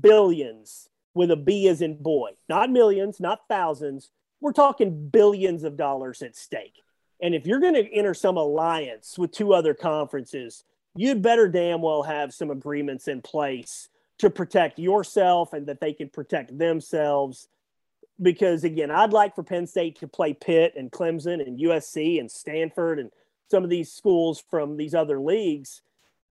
billions 0.00 0.88
with 1.14 1.30
a 1.30 1.36
B 1.36 1.68
as 1.68 1.80
in 1.80 2.02
boy, 2.02 2.30
not 2.48 2.70
millions, 2.70 3.18
not 3.18 3.40
thousands. 3.48 4.10
We're 4.40 4.52
talking 4.52 5.08
billions 5.08 5.64
of 5.64 5.76
dollars 5.76 6.22
at 6.22 6.36
stake. 6.36 6.82
And 7.20 7.34
if 7.34 7.46
you're 7.46 7.60
going 7.60 7.74
to 7.74 7.92
enter 7.92 8.14
some 8.14 8.36
alliance 8.36 9.18
with 9.18 9.32
two 9.32 9.52
other 9.52 9.74
conferences, 9.74 10.64
you'd 10.94 11.22
better 11.22 11.48
damn 11.48 11.82
well 11.82 12.04
have 12.04 12.32
some 12.32 12.50
agreements 12.50 13.08
in 13.08 13.22
place 13.22 13.88
to 14.18 14.30
protect 14.30 14.78
yourself 14.78 15.52
and 15.52 15.66
that 15.66 15.80
they 15.80 15.92
can 15.92 16.08
protect 16.08 16.56
themselves. 16.56 17.48
Because 18.20 18.64
again, 18.64 18.90
I'd 18.90 19.12
like 19.12 19.34
for 19.34 19.42
Penn 19.42 19.66
State 19.66 19.98
to 20.00 20.08
play 20.08 20.32
Pitt 20.32 20.74
and 20.76 20.90
Clemson 20.90 21.44
and 21.44 21.58
USC 21.58 22.20
and 22.20 22.30
Stanford 22.30 22.98
and 22.98 23.10
some 23.50 23.64
of 23.64 23.70
these 23.70 23.92
schools 23.92 24.42
from 24.50 24.76
these 24.76 24.94
other 24.94 25.20
leagues. 25.20 25.82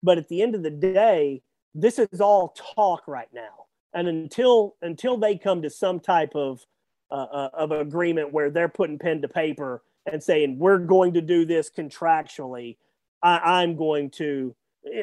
But 0.03 0.17
at 0.17 0.27
the 0.27 0.41
end 0.41 0.55
of 0.55 0.63
the 0.63 0.71
day, 0.71 1.41
this 1.73 1.99
is 1.99 2.21
all 2.21 2.55
talk 2.75 3.07
right 3.07 3.29
now. 3.33 3.65
And 3.93 4.07
until 4.07 4.75
until 4.81 5.17
they 5.17 5.37
come 5.37 5.61
to 5.61 5.69
some 5.69 5.99
type 5.99 6.35
of 6.35 6.65
uh, 7.11 7.13
uh 7.13 7.49
of 7.53 7.71
agreement 7.71 8.33
where 8.33 8.49
they're 8.49 8.69
putting 8.69 8.97
pen 8.97 9.21
to 9.21 9.27
paper 9.27 9.83
and 10.11 10.21
saying 10.21 10.59
we're 10.59 10.77
going 10.77 11.13
to 11.13 11.21
do 11.21 11.45
this 11.45 11.69
contractually, 11.69 12.77
I, 13.21 13.61
I'm 13.61 13.75
going 13.75 14.11
to, 14.11 14.55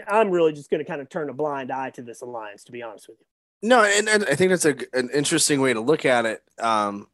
I'm 0.06 0.30
really 0.30 0.52
just 0.52 0.70
going 0.70 0.78
to 0.78 0.84
kind 0.84 1.00
of 1.00 1.08
turn 1.08 1.28
a 1.28 1.34
blind 1.34 1.70
eye 1.72 1.90
to 1.90 2.02
this 2.02 2.20
alliance, 2.22 2.64
to 2.64 2.72
be 2.72 2.82
honest 2.82 3.08
with 3.08 3.18
you. 3.20 3.26
No, 3.68 3.82
and, 3.82 4.08
and 4.08 4.24
I 4.24 4.34
think 4.34 4.50
that's 4.50 4.64
a, 4.64 4.76
an 4.92 5.10
interesting 5.14 5.60
way 5.60 5.72
to 5.72 5.80
look 5.80 6.04
at 6.04 6.26
it. 6.26 6.42
Um, 6.58 7.08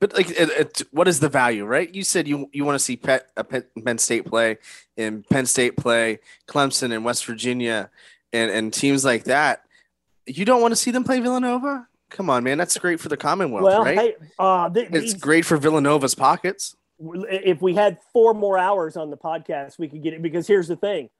but 0.00 0.14
like, 0.14 0.30
it, 0.30 0.48
it, 0.50 0.82
what 0.90 1.08
is 1.08 1.20
the 1.20 1.28
value, 1.28 1.64
right? 1.64 1.92
You 1.92 2.02
said 2.02 2.26
you 2.26 2.48
you 2.52 2.64
want 2.64 2.74
to 2.74 2.84
see 2.84 2.96
Pet, 2.96 3.30
a 3.36 3.44
Penn 3.44 3.98
State 3.98 4.26
play, 4.26 4.58
and 4.96 5.28
Penn 5.28 5.46
State 5.46 5.76
play 5.76 6.18
Clemson 6.48 6.92
and 6.92 7.04
West 7.04 7.24
Virginia, 7.26 7.90
and 8.32 8.50
and 8.50 8.72
teams 8.72 9.04
like 9.04 9.24
that. 9.24 9.64
You 10.26 10.44
don't 10.44 10.60
want 10.60 10.72
to 10.72 10.76
see 10.76 10.90
them 10.90 11.04
play 11.04 11.20
Villanova. 11.20 11.86
Come 12.10 12.30
on, 12.30 12.42
man, 12.42 12.56
that's 12.58 12.76
great 12.78 13.00
for 13.00 13.08
the 13.08 13.16
Commonwealth, 13.16 13.64
well, 13.64 13.84
right? 13.84 13.98
Hey, 13.98 14.14
uh, 14.38 14.70
th- 14.70 14.88
it's 14.90 15.12
these, 15.12 15.14
great 15.14 15.44
for 15.44 15.58
Villanova's 15.58 16.14
pockets 16.14 16.74
if 16.98 17.62
we 17.62 17.74
had 17.74 17.98
four 18.12 18.34
more 18.34 18.58
hours 18.58 18.96
on 18.96 19.10
the 19.10 19.16
podcast, 19.16 19.78
we 19.78 19.88
could 19.88 20.02
get 20.02 20.14
it. 20.14 20.22
Because 20.22 20.46
here's 20.46 20.68
the 20.68 20.76
thing: 20.76 21.10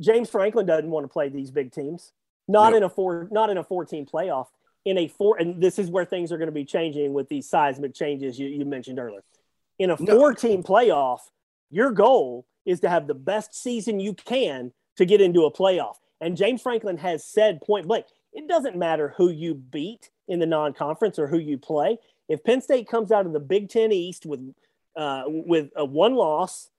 James 0.00 0.28
Franklin 0.30 0.66
doesn't 0.66 0.90
want 0.90 1.04
to 1.04 1.08
play 1.08 1.28
these 1.28 1.50
big 1.50 1.72
teams. 1.72 2.12
Not 2.48 2.70
nope. 2.70 2.76
in 2.76 2.82
a 2.84 2.88
four, 2.88 3.28
not 3.30 3.50
in 3.50 3.58
a 3.58 3.64
four-team 3.64 4.06
playoff. 4.06 4.46
In 4.84 4.98
a 4.98 5.08
four, 5.08 5.36
and 5.38 5.60
this 5.60 5.80
is 5.80 5.90
where 5.90 6.04
things 6.04 6.30
are 6.30 6.38
going 6.38 6.46
to 6.46 6.52
be 6.52 6.64
changing 6.64 7.12
with 7.12 7.28
these 7.28 7.48
seismic 7.48 7.92
changes 7.92 8.38
you, 8.38 8.46
you 8.46 8.64
mentioned 8.64 9.00
earlier. 9.00 9.24
In 9.80 9.90
a 9.90 9.96
four-team 9.96 10.62
playoff, 10.62 11.18
your 11.70 11.90
goal 11.90 12.46
is 12.64 12.80
to 12.80 12.88
have 12.88 13.08
the 13.08 13.14
best 13.14 13.60
season 13.60 13.98
you 13.98 14.14
can 14.14 14.72
to 14.96 15.04
get 15.04 15.20
into 15.20 15.44
a 15.44 15.52
playoff. 15.52 15.96
And 16.20 16.36
James 16.36 16.62
Franklin 16.62 16.98
has 16.98 17.24
said 17.24 17.60
point 17.60 17.88
blank, 17.88 18.06
it 18.36 18.46
doesn't 18.46 18.76
matter 18.76 19.14
who 19.16 19.30
you 19.30 19.54
beat 19.54 20.10
in 20.28 20.38
the 20.38 20.46
non-conference 20.46 21.18
or 21.18 21.26
who 21.26 21.38
you 21.38 21.56
play. 21.56 21.98
If 22.28 22.44
Penn 22.44 22.60
State 22.60 22.86
comes 22.86 23.10
out 23.10 23.26
of 23.26 23.32
the 23.32 23.40
Big 23.40 23.70
Ten 23.70 23.90
East 23.92 24.26
with 24.26 24.54
uh, 24.94 25.24
with 25.26 25.70
a 25.74 25.84
one 25.84 26.14
loss, 26.14 26.70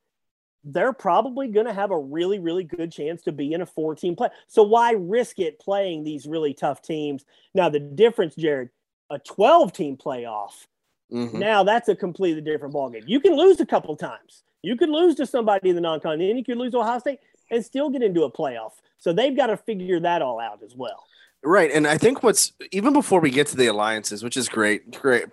they're 0.63 0.93
probably 0.93 1.47
going 1.47 1.65
to 1.65 1.73
have 1.73 1.91
a 1.91 1.97
really, 1.97 2.39
really 2.39 2.63
good 2.63 2.91
chance 2.91 3.21
to 3.23 3.31
be 3.31 3.53
in 3.53 3.61
a 3.61 3.65
four 3.65 3.95
team 3.95 4.15
play. 4.15 4.29
So 4.47 4.63
why 4.63 4.91
risk 4.91 5.39
it 5.39 5.59
playing 5.59 6.03
these 6.03 6.27
really 6.27 6.53
tough 6.53 6.81
teams? 6.81 7.25
Now, 7.53 7.69
the 7.69 7.79
difference, 7.79 8.35
Jared, 8.35 8.69
a 9.09 9.19
12 9.19 9.71
team 9.73 9.97
playoff, 9.97 10.67
mm-hmm. 11.11 11.39
now 11.39 11.63
that's 11.63 11.89
a 11.89 11.95
completely 11.95 12.41
different 12.41 12.73
ballgame. 12.73 13.03
You 13.07 13.19
can 13.19 13.35
lose 13.35 13.59
a 13.59 13.65
couple 13.65 13.95
times. 13.95 14.43
You 14.61 14.75
could 14.75 14.89
lose 14.89 15.15
to 15.15 15.25
somebody 15.25 15.69
in 15.69 15.75
the 15.75 15.81
non 15.81 15.99
con, 16.01 16.19
then 16.19 16.37
you 16.37 16.43
could 16.43 16.57
lose 16.57 16.73
Ohio 16.75 16.99
State 16.99 17.19
and 17.49 17.63
still 17.63 17.89
get 17.89 18.01
into 18.01 18.23
a 18.23 18.31
playoff. 18.31 18.73
So 18.97 19.13
they've 19.13 19.35
got 19.35 19.47
to 19.47 19.57
figure 19.57 19.99
that 20.01 20.21
all 20.21 20.39
out 20.39 20.61
as 20.63 20.75
well. 20.75 21.05
Right, 21.47 21.71
and 21.71 21.87
I 21.87 21.97
think 21.97 22.23
what's 22.23 22.51
even 22.73 22.91
before 22.91 23.21
we 23.21 23.31
get 23.31 23.47
to 23.47 23.55
the 23.55 23.67
alliances, 23.67 24.21
which 24.21 24.35
is 24.35 24.49
great, 24.49 24.91
great. 24.91 25.27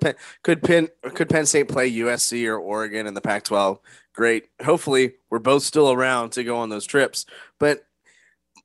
Could 0.44 0.62
Penn 0.62 0.88
could 1.12 1.28
Penn 1.28 1.44
State 1.44 1.66
play 1.66 1.90
USC 1.90 2.46
or 2.46 2.56
Oregon 2.56 3.08
in 3.08 3.14
the 3.14 3.20
Pac-12? 3.20 3.80
Great. 4.12 4.48
Hopefully, 4.64 5.14
we're 5.28 5.40
both 5.40 5.64
still 5.64 5.90
around 5.90 6.30
to 6.30 6.44
go 6.44 6.58
on 6.58 6.68
those 6.68 6.86
trips. 6.86 7.26
But 7.58 7.84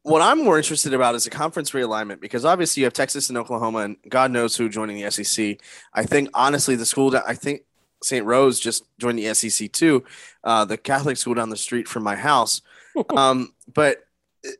what 0.04 0.22
I'm 0.22 0.44
more 0.44 0.58
interested 0.58 0.94
about 0.94 1.16
is 1.16 1.26
a 1.26 1.32
conference 1.32 1.72
realignment 1.72 2.22
because 2.22 2.46
obviously 2.46 2.82
you 2.82 2.86
have 2.86 2.94
Texas 2.94 3.30
and 3.30 3.38
Oklahoma, 3.38 3.80
and 3.80 3.98
God 4.08 4.30
knows 4.30 4.56
who 4.56 4.70
joining 4.70 5.02
the 5.02 5.10
SEC. 5.10 5.60
I 5.92 6.04
think 6.04 6.30
honestly, 6.36 6.76
the 6.76 6.86
school 6.86 7.10
that 7.10 7.24
I 7.28 7.34
think 7.34 7.62
St. 8.04 8.24
Rose 8.28 8.60
just 8.60 8.84
joined 9.00 9.18
the 9.18 9.34
SEC 9.34 9.72
too, 9.72 10.04
uh, 10.44 10.66
the 10.66 10.78
Catholic 10.78 11.18
school 11.18 11.34
down 11.34 11.50
the 11.50 11.58
street 11.58 11.88
from 11.88 12.04
my 12.04 12.16
house. 12.16 12.62
um, 13.10 13.56
but 13.74 14.06
uh, 14.46 14.52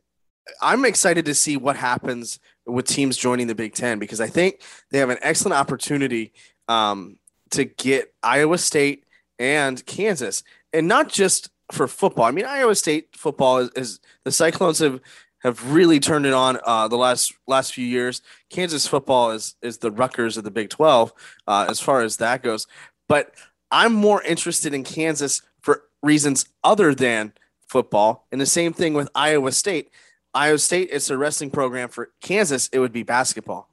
I'm 0.60 0.84
excited 0.84 1.24
to 1.26 1.34
see 1.34 1.56
what 1.56 1.76
happens 1.76 2.40
with 2.66 2.86
teams 2.86 3.16
joining 3.16 3.46
the 3.46 3.54
Big 3.54 3.74
Ten 3.74 3.98
because 3.98 4.20
I 4.20 4.28
think 4.28 4.62
they 4.90 4.98
have 4.98 5.10
an 5.10 5.18
excellent 5.22 5.54
opportunity 5.54 6.32
um, 6.68 7.16
to 7.50 7.64
get 7.64 8.14
Iowa 8.22 8.58
State 8.58 9.04
and 9.38 9.84
Kansas, 9.86 10.42
and 10.72 10.86
not 10.86 11.08
just 11.08 11.50
for 11.72 11.88
football. 11.88 12.26
I 12.26 12.30
mean, 12.30 12.44
Iowa 12.44 12.74
State 12.74 13.16
football 13.16 13.58
is, 13.58 13.70
is 13.76 14.00
the 14.24 14.32
Cyclones 14.32 14.78
have 14.78 15.00
have 15.42 15.72
really 15.72 15.98
turned 15.98 16.26
it 16.26 16.34
on 16.34 16.58
uh, 16.64 16.86
the 16.88 16.96
last 16.96 17.32
last 17.46 17.72
few 17.72 17.86
years. 17.86 18.22
Kansas 18.50 18.86
football 18.86 19.30
is 19.30 19.56
is 19.62 19.78
the 19.78 19.90
Rutgers 19.90 20.36
of 20.36 20.44
the 20.44 20.50
Big 20.50 20.70
Twelve 20.70 21.12
uh, 21.46 21.66
as 21.68 21.80
far 21.80 22.02
as 22.02 22.18
that 22.18 22.42
goes. 22.42 22.66
But 23.08 23.34
I'm 23.70 23.92
more 23.92 24.22
interested 24.22 24.74
in 24.74 24.84
Kansas 24.84 25.42
for 25.60 25.84
reasons 26.02 26.46
other 26.62 26.94
than 26.94 27.32
football, 27.66 28.26
and 28.30 28.40
the 28.40 28.46
same 28.46 28.72
thing 28.72 28.94
with 28.94 29.08
Iowa 29.14 29.52
State. 29.52 29.90
Iowa 30.32 30.58
State, 30.58 30.90
it's 30.92 31.10
a 31.10 31.18
wrestling 31.18 31.50
program. 31.50 31.88
For 31.88 32.12
Kansas, 32.20 32.68
it 32.72 32.78
would 32.78 32.92
be 32.92 33.02
basketball. 33.02 33.68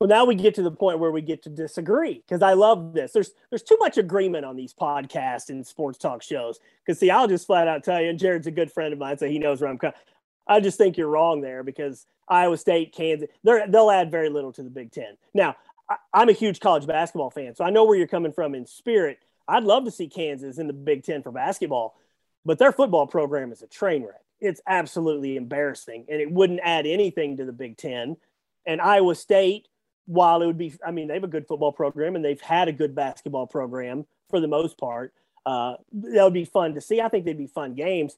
Well, 0.00 0.08
now 0.08 0.24
we 0.24 0.34
get 0.34 0.54
to 0.56 0.62
the 0.62 0.70
point 0.70 1.00
where 1.00 1.10
we 1.10 1.22
get 1.22 1.42
to 1.42 1.50
disagree 1.50 2.14
because 2.14 2.40
I 2.40 2.52
love 2.52 2.94
this. 2.94 3.12
There's 3.12 3.32
there's 3.50 3.62
too 3.64 3.76
much 3.80 3.98
agreement 3.98 4.44
on 4.44 4.56
these 4.56 4.72
podcasts 4.72 5.50
and 5.50 5.66
sports 5.66 5.98
talk 5.98 6.22
shows. 6.22 6.60
Because 6.84 7.00
see, 7.00 7.10
I'll 7.10 7.26
just 7.26 7.46
flat 7.46 7.66
out 7.66 7.82
tell 7.84 8.00
you, 8.00 8.10
and 8.10 8.18
Jared's 8.18 8.46
a 8.46 8.52
good 8.52 8.70
friend 8.70 8.92
of 8.92 8.98
mine, 8.98 9.18
so 9.18 9.28
he 9.28 9.38
knows 9.38 9.60
where 9.60 9.70
I'm 9.70 9.78
coming. 9.78 9.96
I 10.46 10.60
just 10.60 10.78
think 10.78 10.96
you're 10.96 11.08
wrong 11.08 11.40
there 11.40 11.62
because 11.62 12.06
Iowa 12.28 12.56
State, 12.56 12.94
Kansas, 12.94 13.28
they'll 13.42 13.90
add 13.90 14.10
very 14.10 14.30
little 14.30 14.52
to 14.52 14.62
the 14.62 14.70
Big 14.70 14.92
Ten. 14.92 15.16
Now, 15.34 15.56
I, 15.90 15.96
I'm 16.14 16.28
a 16.28 16.32
huge 16.32 16.60
college 16.60 16.86
basketball 16.86 17.30
fan, 17.30 17.54
so 17.54 17.64
I 17.64 17.70
know 17.70 17.84
where 17.84 17.96
you're 17.96 18.06
coming 18.06 18.32
from 18.32 18.54
in 18.54 18.66
spirit. 18.66 19.18
I'd 19.48 19.64
love 19.64 19.84
to 19.84 19.90
see 19.90 20.08
Kansas 20.08 20.58
in 20.58 20.68
the 20.68 20.72
Big 20.72 21.02
Ten 21.02 21.22
for 21.22 21.32
basketball, 21.32 21.96
but 22.44 22.58
their 22.58 22.72
football 22.72 23.06
program 23.06 23.52
is 23.52 23.62
a 23.62 23.66
train 23.66 24.04
wreck 24.04 24.22
it's 24.40 24.60
absolutely 24.66 25.36
embarrassing 25.36 26.04
and 26.08 26.20
it 26.20 26.30
wouldn't 26.30 26.60
add 26.62 26.86
anything 26.86 27.36
to 27.36 27.44
the 27.44 27.52
Big 27.52 27.76
Ten. 27.76 28.16
And 28.66 28.80
Iowa 28.80 29.14
State, 29.14 29.68
while 30.06 30.42
it 30.42 30.46
would 30.46 30.58
be, 30.58 30.74
I 30.86 30.90
mean, 30.90 31.08
they 31.08 31.14
have 31.14 31.24
a 31.24 31.28
good 31.28 31.46
football 31.46 31.72
program 31.72 32.16
and 32.16 32.24
they've 32.24 32.40
had 32.40 32.68
a 32.68 32.72
good 32.72 32.94
basketball 32.94 33.46
program 33.46 34.06
for 34.30 34.40
the 34.40 34.48
most 34.48 34.78
part. 34.78 35.12
Uh, 35.46 35.74
that 35.92 36.24
would 36.24 36.34
be 36.34 36.44
fun 36.44 36.74
to 36.74 36.80
see. 36.80 37.00
I 37.00 37.08
think 37.08 37.24
they'd 37.24 37.38
be 37.38 37.46
fun 37.46 37.74
games. 37.74 38.16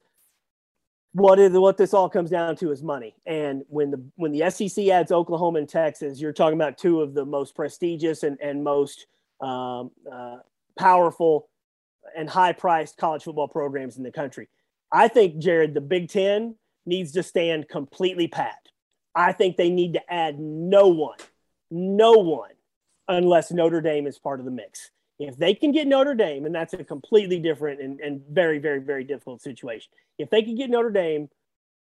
What 1.12 1.38
is 1.38 1.52
what 1.52 1.76
this 1.76 1.92
all 1.92 2.09
comes 2.09 2.30
down 2.30 2.56
to 2.56 2.70
is 2.70 2.83
money. 2.83 3.16
And 3.26 3.62
when 3.68 3.90
the 3.90 4.02
when 4.14 4.30
the 4.30 4.48
SEC 4.50 4.87
adds 4.88 5.11
Oklahoma 5.11 5.59
and 5.59 5.68
Texas, 5.68 6.20
you're 6.20 6.33
talking 6.33 6.54
about 6.54 6.78
two 6.78 7.00
of 7.00 7.14
the 7.14 7.24
most 7.24 7.56
prestigious 7.56 8.22
and 8.22 8.38
and 8.40 8.62
most 8.62 9.06
um, 9.40 9.90
uh, 10.11 10.38
powerful 10.78 11.48
and 12.16 12.28
high 12.28 12.52
priced 12.52 12.96
college 12.96 13.24
football 13.24 13.48
programs 13.48 13.96
in 13.96 14.04
the 14.04 14.12
country 14.12 14.48
I 14.92 15.09
think, 15.09 15.38
Jared, 15.38 15.74
the 15.74 15.81
Big 15.81 16.09
Ten 16.09 16.57
needs 16.87 17.12
to 17.12 17.22
stand 17.22 17.68
completely 17.68 18.29
pat. 18.29 18.59
I 19.14 19.33
think 19.33 19.57
they 19.57 19.70
need 19.70 19.94
to 19.94 20.12
add 20.12 20.38
no 20.38 20.88
one, 20.88 21.18
no 21.70 22.12
one, 22.12 22.50
unless 23.09 23.50
Notre 23.50 23.81
Dame 23.81 24.07
is 24.07 24.18
part 24.18 24.40
of 24.40 24.44
the 24.44 24.53
mix. 24.53 24.90
If 25.18 25.37
they 25.37 25.55
can 25.55 25.72
get 25.72 25.87
Notre 25.87 26.14
Dame, 26.14 26.46
and 26.46 26.55
that's 26.55 26.72
a 26.72 26.85
completely 26.85 27.38
different 27.38 27.81
and, 27.81 28.00
and 28.00 28.22
very, 28.31 28.59
very, 28.59 28.81
very 28.81 29.05
difficult 29.05 29.42
situation. 29.42 29.92
If 30.18 30.31
they 30.31 30.42
can 30.42 30.55
get 30.55 30.70
Notre 30.70 30.90
Dame, 30.90 31.29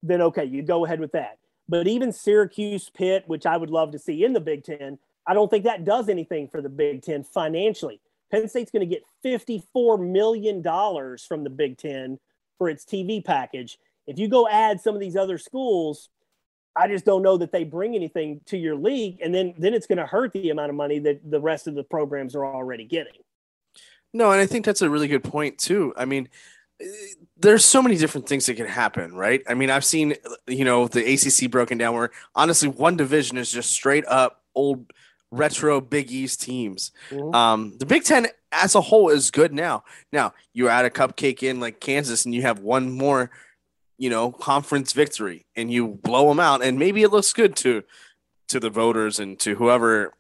then 0.02 0.20
okay, 0.20 0.44
you 0.44 0.62
go 0.62 0.84
ahead 0.84 1.00
with 1.00 1.12
that. 1.12 1.38
But 1.68 1.86
even 1.86 2.12
Syracuse, 2.12 2.90
Pitt, 2.90 3.24
which 3.26 3.46
I 3.46 3.56
would 3.56 3.70
love 3.70 3.92
to 3.92 3.98
see 3.98 4.24
in 4.24 4.32
the 4.32 4.40
Big 4.40 4.64
Ten, 4.64 4.98
I 5.26 5.34
don't 5.34 5.48
think 5.48 5.64
that 5.64 5.84
does 5.84 6.08
anything 6.08 6.48
for 6.48 6.60
the 6.60 6.68
Big 6.68 7.02
Ten 7.02 7.24
financially. 7.24 8.00
Penn 8.30 8.48
State's 8.48 8.70
going 8.70 8.88
to 8.88 8.94
get 8.94 9.04
$54 9.24 10.10
million 10.10 10.62
from 10.62 11.44
the 11.44 11.50
Big 11.50 11.78
Ten 11.78 12.18
for 12.58 12.68
its 12.68 12.84
TV 12.84 13.24
package. 13.24 13.78
If 14.06 14.18
you 14.18 14.28
go 14.28 14.48
add 14.48 14.80
some 14.80 14.94
of 14.94 15.00
these 15.00 15.16
other 15.16 15.38
schools, 15.38 16.08
I 16.74 16.88
just 16.88 17.04
don't 17.04 17.22
know 17.22 17.36
that 17.38 17.52
they 17.52 17.64
bring 17.64 17.94
anything 17.94 18.40
to 18.46 18.56
your 18.56 18.74
league, 18.74 19.20
and 19.22 19.34
then 19.34 19.54
then 19.58 19.74
it's 19.74 19.86
going 19.86 19.98
to 19.98 20.06
hurt 20.06 20.32
the 20.32 20.50
amount 20.50 20.70
of 20.70 20.76
money 20.76 20.98
that 21.00 21.20
the 21.30 21.40
rest 21.40 21.66
of 21.66 21.74
the 21.74 21.84
programs 21.84 22.34
are 22.34 22.44
already 22.44 22.84
getting. 22.84 23.20
No, 24.12 24.30
and 24.30 24.40
I 24.40 24.46
think 24.46 24.64
that's 24.64 24.82
a 24.82 24.90
really 24.90 25.08
good 25.08 25.24
point 25.24 25.58
too. 25.58 25.92
I 25.96 26.04
mean, 26.04 26.28
there's 27.38 27.64
so 27.64 27.82
many 27.82 27.96
different 27.96 28.28
things 28.28 28.46
that 28.46 28.54
can 28.54 28.66
happen, 28.66 29.14
right? 29.14 29.42
I 29.48 29.54
mean, 29.54 29.70
I've 29.70 29.84
seen 29.84 30.14
you 30.46 30.64
know 30.64 30.88
the 30.88 31.14
ACC 31.14 31.50
broken 31.50 31.78
down 31.78 31.94
where 31.94 32.10
honestly 32.34 32.68
one 32.68 32.96
division 32.96 33.36
is 33.36 33.50
just 33.50 33.70
straight 33.70 34.06
up 34.06 34.42
old 34.54 34.92
retro 35.30 35.80
Big 35.80 36.10
East 36.10 36.42
teams. 36.42 36.92
Mm-hmm. 37.10 37.34
Um, 37.34 37.74
the 37.78 37.86
Big 37.86 38.04
Ten 38.04 38.28
as 38.52 38.74
a 38.74 38.80
whole 38.80 39.08
is 39.08 39.30
good 39.30 39.52
now. 39.52 39.84
Now 40.12 40.34
you 40.52 40.68
add 40.68 40.84
a 40.84 40.90
cupcake 40.90 41.42
in 41.42 41.60
like 41.60 41.80
Kansas, 41.80 42.24
and 42.24 42.34
you 42.34 42.42
have 42.42 42.60
one 42.60 42.90
more, 42.92 43.30
you 43.98 44.10
know, 44.10 44.30
conference 44.30 44.92
victory, 44.92 45.46
and 45.56 45.70
you 45.72 45.88
blow 45.88 46.28
them 46.28 46.40
out, 46.40 46.62
and 46.62 46.78
maybe 46.78 47.02
it 47.02 47.10
looks 47.10 47.32
good 47.32 47.56
to 47.56 47.82
to 48.48 48.60
the 48.60 48.70
voters 48.70 49.18
and 49.18 49.38
to 49.40 49.54
whoever 49.54 50.12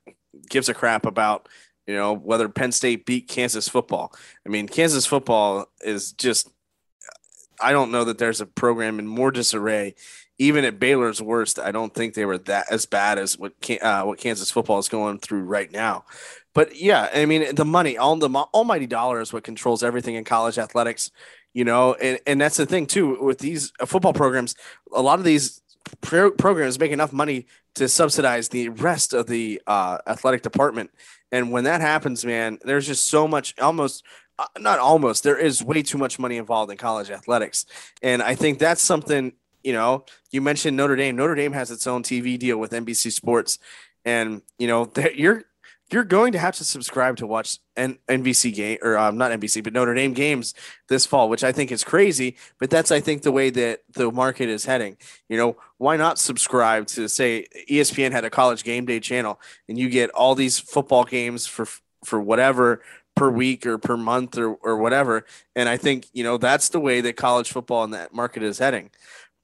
gives 0.48 0.68
a 0.68 0.74
crap 0.74 1.04
about 1.04 1.48
you 1.86 1.94
know 1.94 2.14
whether 2.14 2.48
Penn 2.48 2.72
State 2.72 3.06
beat 3.06 3.28
Kansas 3.28 3.68
football. 3.68 4.12
I 4.46 4.48
mean, 4.48 4.68
Kansas 4.68 5.06
football 5.06 5.66
is 5.82 6.12
just. 6.12 6.48
I 7.60 7.70
don't 7.70 7.92
know 7.92 8.02
that 8.04 8.18
there's 8.18 8.40
a 8.40 8.46
program 8.46 8.98
in 8.98 9.06
more 9.06 9.30
disarray 9.30 9.94
even 10.42 10.64
at 10.64 10.80
Baylor's 10.80 11.22
worst, 11.22 11.60
I 11.60 11.70
don't 11.70 11.94
think 11.94 12.14
they 12.14 12.24
were 12.24 12.38
that 12.38 12.66
as 12.70 12.84
bad 12.84 13.18
as 13.18 13.38
what 13.38 13.52
uh, 13.80 14.02
what 14.02 14.18
Kansas 14.18 14.50
football 14.50 14.80
is 14.80 14.88
going 14.88 15.18
through 15.18 15.42
right 15.42 15.70
now. 15.70 16.04
But 16.54 16.76
yeah, 16.76 17.08
I 17.14 17.26
mean, 17.26 17.54
the 17.54 17.64
money, 17.64 17.96
all 17.96 18.16
the 18.16 18.28
almighty 18.28 18.86
dollar 18.86 19.20
is 19.20 19.32
what 19.32 19.44
controls 19.44 19.82
everything 19.82 20.14
in 20.14 20.24
college 20.24 20.58
athletics, 20.58 21.10
you 21.54 21.64
know, 21.64 21.94
and, 21.94 22.18
and 22.26 22.40
that's 22.40 22.56
the 22.56 22.66
thing 22.66 22.86
too 22.86 23.22
with 23.22 23.38
these 23.38 23.72
uh, 23.80 23.86
football 23.86 24.12
programs. 24.12 24.54
A 24.94 25.02
lot 25.02 25.18
of 25.18 25.24
these 25.24 25.62
pro- 26.00 26.30
programs 26.30 26.78
make 26.78 26.92
enough 26.92 27.12
money 27.12 27.46
to 27.74 27.88
subsidize 27.88 28.48
the 28.48 28.68
rest 28.68 29.14
of 29.14 29.26
the 29.26 29.60
uh, 29.66 29.98
athletic 30.06 30.42
department, 30.42 30.90
and 31.30 31.50
when 31.50 31.64
that 31.64 31.80
happens, 31.80 32.24
man, 32.24 32.58
there's 32.64 32.86
just 32.86 33.06
so 33.06 33.26
much 33.26 33.58
almost 33.58 34.04
uh, 34.38 34.46
not 34.58 34.78
almost 34.78 35.22
there 35.22 35.38
is 35.38 35.62
way 35.62 35.82
too 35.82 35.98
much 35.98 36.18
money 36.18 36.36
involved 36.36 36.70
in 36.72 36.78
college 36.78 37.10
athletics 37.10 37.66
and 38.02 38.22
i 38.22 38.34
think 38.34 38.58
that's 38.58 38.80
something 38.80 39.30
you 39.62 39.72
know, 39.72 40.04
you 40.30 40.40
mentioned 40.40 40.76
Notre 40.76 40.96
Dame. 40.96 41.16
Notre 41.16 41.34
Dame 41.34 41.52
has 41.52 41.70
its 41.70 41.86
own 41.86 42.02
TV 42.02 42.38
deal 42.38 42.58
with 42.58 42.72
NBC 42.72 43.12
Sports, 43.12 43.58
and 44.04 44.42
you 44.58 44.66
know 44.66 44.86
that 44.86 45.16
you're 45.16 45.44
you're 45.92 46.04
going 46.04 46.32
to 46.32 46.38
have 46.38 46.56
to 46.56 46.64
subscribe 46.64 47.16
to 47.18 47.26
watch 47.26 47.58
N- 47.76 47.98
NBC 48.08 48.54
game 48.54 48.78
or 48.82 48.96
um, 48.96 49.18
not 49.18 49.30
NBC, 49.30 49.62
but 49.62 49.72
Notre 49.72 49.94
Dame 49.94 50.12
games 50.12 50.54
this 50.88 51.06
fall, 51.06 51.28
which 51.28 51.44
I 51.44 51.52
think 51.52 51.70
is 51.70 51.84
crazy. 51.84 52.36
But 52.58 52.70
that's 52.70 52.90
I 52.90 53.00
think 53.00 53.22
the 53.22 53.32
way 53.32 53.50
that 53.50 53.80
the 53.92 54.10
market 54.10 54.48
is 54.48 54.64
heading. 54.64 54.96
You 55.28 55.36
know, 55.36 55.56
why 55.78 55.96
not 55.96 56.18
subscribe 56.18 56.86
to 56.88 57.08
say 57.08 57.46
ESPN 57.70 58.12
had 58.12 58.24
a 58.24 58.30
college 58.30 58.64
game 58.64 58.86
day 58.86 59.00
channel 59.00 59.40
and 59.68 59.78
you 59.78 59.88
get 59.88 60.10
all 60.10 60.34
these 60.34 60.58
football 60.58 61.04
games 61.04 61.46
for 61.46 61.66
for 62.04 62.20
whatever 62.20 62.82
per 63.14 63.30
week 63.30 63.66
or 63.66 63.78
per 63.78 63.96
month 63.96 64.38
or, 64.38 64.54
or 64.54 64.76
whatever. 64.76 65.24
And 65.54 65.68
I 65.68 65.76
think, 65.76 66.06
you 66.12 66.24
know, 66.24 66.38
that's 66.38 66.70
the 66.70 66.80
way 66.80 67.00
that 67.02 67.16
college 67.16 67.52
football 67.52 67.84
and 67.84 67.94
that 67.94 68.14
market 68.14 68.42
is 68.42 68.58
heading. 68.58 68.90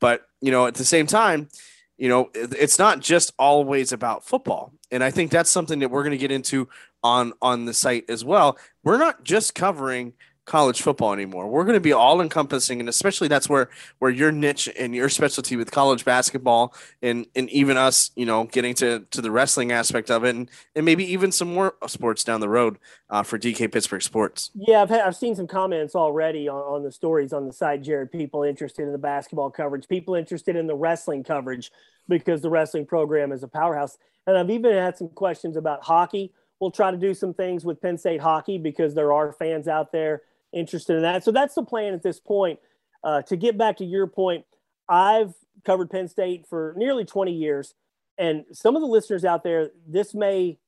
But, 0.01 0.27
you 0.41 0.51
know, 0.51 0.67
at 0.67 0.75
the 0.75 0.85
same 0.85 1.07
time, 1.07 1.49
you 1.97 2.09
know, 2.09 2.31
it's 2.35 2.79
not 2.79 3.01
just 3.01 3.33
always 3.39 3.93
about 3.93 4.25
football. 4.25 4.73
And 4.91 5.05
I 5.05 5.11
think 5.11 5.31
that's 5.31 5.51
something 5.51 5.81
that 5.81 5.91
we're 5.91 6.03
going 6.03 6.13
to 6.13 6.19
get 6.19 6.33
into 6.33 6.69
on 7.03 7.33
on 7.43 7.65
the 7.65 7.75
site 7.75 8.05
as 8.09 8.25
well. 8.25 8.59
We're 8.83 8.99
not 8.99 9.25
just 9.25 9.55
covering 9.55 10.15
college 10.49 10.83
football 10.83 11.13
anymore. 11.13 11.47
We're 11.47 11.65
going 11.65 11.75
to 11.75 11.81
be 11.81 11.93
all 11.93 12.21
encompassing, 12.21 12.81
and 12.81 12.89
especially 12.89 13.29
that's 13.29 13.49
where 13.49 13.69
where 13.99 14.11
your 14.11 14.33
niche 14.33 14.69
and 14.77 14.95
your 14.95 15.09
specialty 15.09 15.55
with 15.57 15.71
college 15.71 16.05
basketball, 16.05 16.75
and 17.03 17.27
and 17.37 17.49
even 17.51 17.77
us, 17.77 18.11
you 18.17 18.27
know, 18.27 18.45
getting 18.45 18.75
to 18.77 19.07
to 19.11 19.21
the 19.21 19.31
wrestling 19.31 19.71
aspect 19.71 20.11
of 20.11 20.25
it, 20.25 20.35
and, 20.35 20.51
and 20.75 20.85
maybe 20.85 21.05
even 21.05 21.31
some 21.31 21.55
more 21.55 21.75
sports 21.87 22.25
down 22.25 22.41
the 22.41 22.49
road 22.49 22.79
uh, 23.11 23.23
for 23.23 23.39
DK 23.39 23.71
Pittsburgh 23.71 24.03
Sports. 24.03 24.51
Yeah, 24.55 24.83
I've 24.83 24.89
had, 24.89 25.03
I've 25.03 25.17
seen 25.17 25.37
some 25.37 25.47
comments 25.47 25.95
already 25.95 26.49
on, 26.49 26.61
on 26.61 26.83
the 26.83 26.91
stories 26.91 27.33
on 27.33 27.47
the 27.47 27.53
site, 27.53 27.83
Jared. 27.83 28.11
People 28.11 28.43
interested 28.43 28.83
in 28.83 28.93
the 28.93 28.99
basketball 28.99 29.51
coverage, 29.51 29.87
people 29.87 30.15
interested 30.15 30.57
in 30.57 30.67
the 30.67 30.75
wrestling 30.75 31.23
coverage 31.23 31.71
because 32.09 32.41
the 32.41 32.51
wrestling 32.51 32.87
program 32.87 33.33
is 33.33 33.43
a 33.43 33.49
powerhouse, 33.49 33.99
and 34.27 34.37
I've 34.37 34.51
even 34.51 34.73
had 34.73 34.97
some 34.97 35.11
questions 35.11 35.57
about 35.57 35.85
hockey. 35.85 36.33
We'll 36.59 36.71
try 36.73 36.91
to 36.91 36.97
do 36.97 37.15
some 37.15 37.35
things 37.35 37.65
with 37.65 37.81
Penn 37.81 37.99
State 37.99 38.21
hockey 38.21 38.59
because 38.59 38.95
there 38.95 39.13
are 39.13 39.31
fans 39.31 39.69
out 39.69 39.93
there 39.93 40.23
interested 40.53 40.97
in 40.97 41.03
that. 41.03 41.25
So 41.25 41.33
that's 41.33 41.55
the 41.55 41.63
plan 41.63 41.95
at 41.95 42.03
this 42.03 42.21
point. 42.21 42.59
Uh, 43.05 43.23
to 43.23 43.37
get 43.37 43.57
back 43.57 43.77
to 43.79 43.85
your 43.85 44.07
point, 44.07 44.45
I've 44.89 45.35
covered 45.65 45.91
Penn 45.91 46.09
State 46.09 46.47
for 46.49 46.75
nearly 46.77 47.05
20 47.05 47.33
years, 47.33 47.75
and 48.17 48.45
some 48.53 48.75
of 48.75 48.83
the 48.83 48.89
listeners 48.89 49.25
out 49.25 49.45
there, 49.45 49.71
this 49.87 50.15
may 50.15 50.59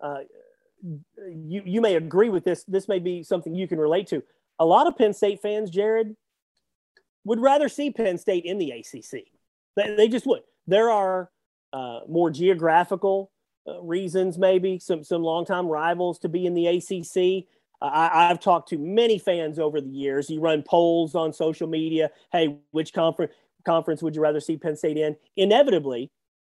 uh, 0.00 0.20
you 0.82 1.62
you 1.64 1.80
may 1.80 1.96
agree 1.96 2.30
with 2.30 2.44
this. 2.44 2.64
This 2.64 2.88
may 2.88 2.98
be 2.98 3.22
something 3.22 3.54
you 3.54 3.68
can 3.68 3.78
relate 3.78 4.06
to. 4.08 4.22
A 4.58 4.64
lot 4.64 4.86
of 4.86 4.96
Penn 4.96 5.12
State 5.12 5.40
fans, 5.40 5.70
Jared, 5.70 6.16
would 7.24 7.40
rather 7.40 7.68
see 7.68 7.90
Penn 7.90 8.18
State 8.18 8.44
in 8.44 8.58
the 8.58 8.70
ACC. 8.70 9.24
They, 9.76 9.94
they 9.94 10.08
just 10.08 10.26
would. 10.26 10.42
There 10.66 10.90
are 10.90 11.30
uh, 11.72 12.00
more 12.08 12.30
geographical 12.30 13.30
uh, 13.66 13.80
reasons, 13.82 14.38
maybe 14.38 14.78
some 14.78 15.04
some 15.04 15.22
longtime 15.22 15.66
rivals 15.66 16.18
to 16.20 16.28
be 16.28 16.46
in 16.46 16.54
the 16.54 16.66
ACC. 16.66 17.46
I, 17.82 18.28
have 18.28 18.40
talked 18.40 18.68
to 18.70 18.78
many 18.78 19.18
fans 19.18 19.58
over 19.58 19.80
the 19.80 19.88
years. 19.88 20.28
You 20.28 20.40
run 20.40 20.62
polls 20.62 21.14
on 21.14 21.32
social 21.32 21.66
media. 21.66 22.10
Hey, 22.30 22.58
which 22.72 22.92
conference 22.92 23.32
conference 23.64 24.02
would 24.02 24.14
you 24.14 24.22
rather 24.22 24.40
see 24.40 24.56
Penn 24.56 24.76
State 24.76 24.96
in? 24.96 25.16
Inevitably, 25.36 26.10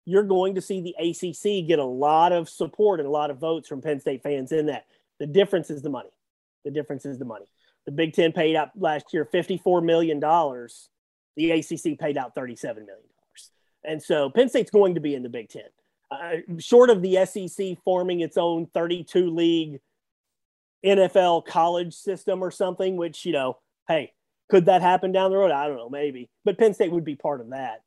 you're 0.05 0.23
going 0.23 0.55
to 0.55 0.61
see 0.61 0.81
the 0.81 0.95
ACC 0.99 1.67
get 1.67 1.79
a 1.79 1.83
lot 1.83 2.31
of 2.31 2.47
support 2.47 2.99
and 2.99 3.07
a 3.07 3.11
lot 3.11 3.31
of 3.31 3.37
votes 3.37 3.67
from 3.67 3.81
Penn 3.81 3.99
State 3.99 4.21
fans 4.23 4.51
in 4.51 4.67
that. 4.67 4.85
The 5.19 5.27
difference 5.27 5.69
is 5.69 5.81
the 5.81 5.89
money. 5.89 6.11
The 6.63 6.71
difference 6.71 7.05
is 7.05 7.17
the 7.17 7.25
money. 7.25 7.45
The 7.85 7.91
Big 7.91 8.13
Ten 8.13 8.31
paid 8.31 8.55
out 8.55 8.69
last 8.75 9.13
year 9.13 9.27
$54 9.31 9.83
million. 9.83 10.19
The 10.19 11.51
ACC 11.51 11.99
paid 11.99 12.17
out 12.17 12.35
$37 12.35 12.75
million. 12.77 13.05
And 13.83 14.01
so 14.01 14.29
Penn 14.29 14.49
State's 14.49 14.71
going 14.71 14.95
to 14.95 15.01
be 15.01 15.15
in 15.15 15.23
the 15.23 15.29
Big 15.29 15.49
Ten. 15.49 15.63
Uh, 16.09 16.37
short 16.59 16.89
of 16.89 17.01
the 17.01 17.25
SEC 17.25 17.77
forming 17.83 18.21
its 18.21 18.37
own 18.37 18.67
32 18.67 19.29
league 19.29 19.79
NFL 20.83 21.45
college 21.45 21.93
system 21.93 22.43
or 22.43 22.51
something, 22.51 22.97
which, 22.97 23.25
you 23.25 23.33
know, 23.33 23.57
hey, 23.87 24.13
could 24.49 24.65
that 24.65 24.81
happen 24.81 25.11
down 25.11 25.31
the 25.31 25.37
road? 25.37 25.51
I 25.51 25.67
don't 25.67 25.77
know, 25.77 25.89
maybe. 25.89 26.29
But 26.43 26.57
Penn 26.57 26.73
State 26.73 26.91
would 26.91 27.05
be 27.05 27.15
part 27.15 27.41
of 27.41 27.49
that. 27.49 27.81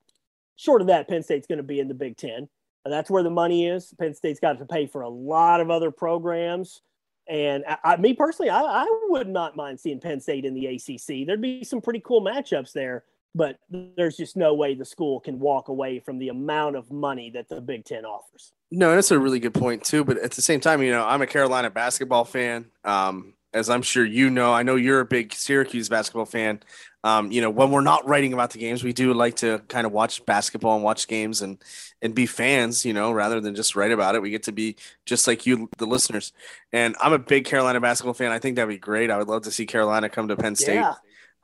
Short 0.56 0.80
of 0.80 0.88
that, 0.88 1.08
Penn 1.08 1.22
State's 1.22 1.46
going 1.46 1.58
to 1.58 1.62
be 1.62 1.80
in 1.80 1.88
the 1.88 1.94
Big 1.94 2.16
Ten. 2.16 2.48
And 2.84 2.92
that's 2.92 3.10
where 3.10 3.22
the 3.22 3.30
money 3.30 3.66
is. 3.66 3.92
Penn 3.98 4.14
State's 4.14 4.40
got 4.40 4.58
to 4.58 4.64
pay 4.64 4.86
for 4.86 5.02
a 5.02 5.08
lot 5.08 5.60
of 5.60 5.70
other 5.70 5.90
programs. 5.90 6.80
And 7.28 7.64
I, 7.68 7.76
I, 7.84 7.96
me 7.96 8.14
personally, 8.14 8.50
I, 8.50 8.60
I 8.60 9.02
would 9.08 9.28
not 9.28 9.56
mind 9.56 9.78
seeing 9.78 10.00
Penn 10.00 10.20
State 10.20 10.44
in 10.44 10.54
the 10.54 10.66
ACC. 10.66 11.26
There'd 11.26 11.42
be 11.42 11.64
some 11.64 11.80
pretty 11.80 12.00
cool 12.00 12.22
matchups 12.22 12.72
there, 12.72 13.04
but 13.34 13.58
there's 13.70 14.16
just 14.16 14.36
no 14.36 14.54
way 14.54 14.74
the 14.74 14.84
school 14.84 15.20
can 15.20 15.38
walk 15.38 15.68
away 15.68 16.00
from 16.00 16.18
the 16.18 16.28
amount 16.28 16.76
of 16.76 16.90
money 16.90 17.30
that 17.30 17.48
the 17.48 17.60
Big 17.60 17.84
Ten 17.84 18.04
offers. 18.04 18.52
No, 18.70 18.94
that's 18.94 19.10
a 19.10 19.18
really 19.18 19.40
good 19.40 19.54
point 19.54 19.84
too. 19.84 20.04
But 20.04 20.18
at 20.18 20.32
the 20.32 20.42
same 20.42 20.60
time, 20.60 20.82
you 20.82 20.90
know, 20.90 21.04
I'm 21.04 21.22
a 21.22 21.26
Carolina 21.26 21.70
basketball 21.70 22.24
fan. 22.24 22.66
Um, 22.84 23.34
as 23.54 23.70
I'm 23.70 23.82
sure 23.82 24.04
you 24.04 24.28
know, 24.28 24.52
I 24.52 24.62
know 24.62 24.76
you're 24.76 25.00
a 25.00 25.06
big 25.06 25.32
Syracuse 25.32 25.88
basketball 25.88 26.26
fan. 26.26 26.60
Um, 27.02 27.32
you 27.32 27.40
know, 27.40 27.48
when 27.48 27.70
we're 27.70 27.80
not 27.80 28.06
writing 28.06 28.32
about 28.32 28.50
the 28.50 28.58
games, 28.58 28.84
we 28.84 28.92
do 28.92 29.14
like 29.14 29.36
to 29.36 29.60
kind 29.68 29.86
of 29.86 29.92
watch 29.92 30.24
basketball 30.26 30.74
and 30.74 30.84
watch 30.84 31.08
games 31.08 31.40
and 31.40 31.62
and 32.02 32.14
be 32.14 32.26
fans, 32.26 32.84
you 32.84 32.92
know, 32.92 33.10
rather 33.12 33.40
than 33.40 33.54
just 33.54 33.74
write 33.74 33.92
about 33.92 34.14
it. 34.14 34.22
We 34.22 34.30
get 34.30 34.42
to 34.44 34.52
be 34.52 34.76
just 35.06 35.26
like 35.26 35.46
you, 35.46 35.70
the 35.78 35.86
listeners. 35.86 36.32
And 36.72 36.94
I'm 37.00 37.12
a 37.12 37.18
big 37.18 37.44
Carolina 37.44 37.80
basketball 37.80 38.14
fan. 38.14 38.32
I 38.32 38.38
think 38.38 38.56
that'd 38.56 38.68
be 38.68 38.78
great. 38.78 39.10
I 39.10 39.16
would 39.16 39.28
love 39.28 39.42
to 39.42 39.50
see 39.50 39.64
Carolina 39.64 40.08
come 40.08 40.28
to 40.28 40.36
Penn 40.36 40.54
State. 40.54 40.74
Yeah. 40.74 40.94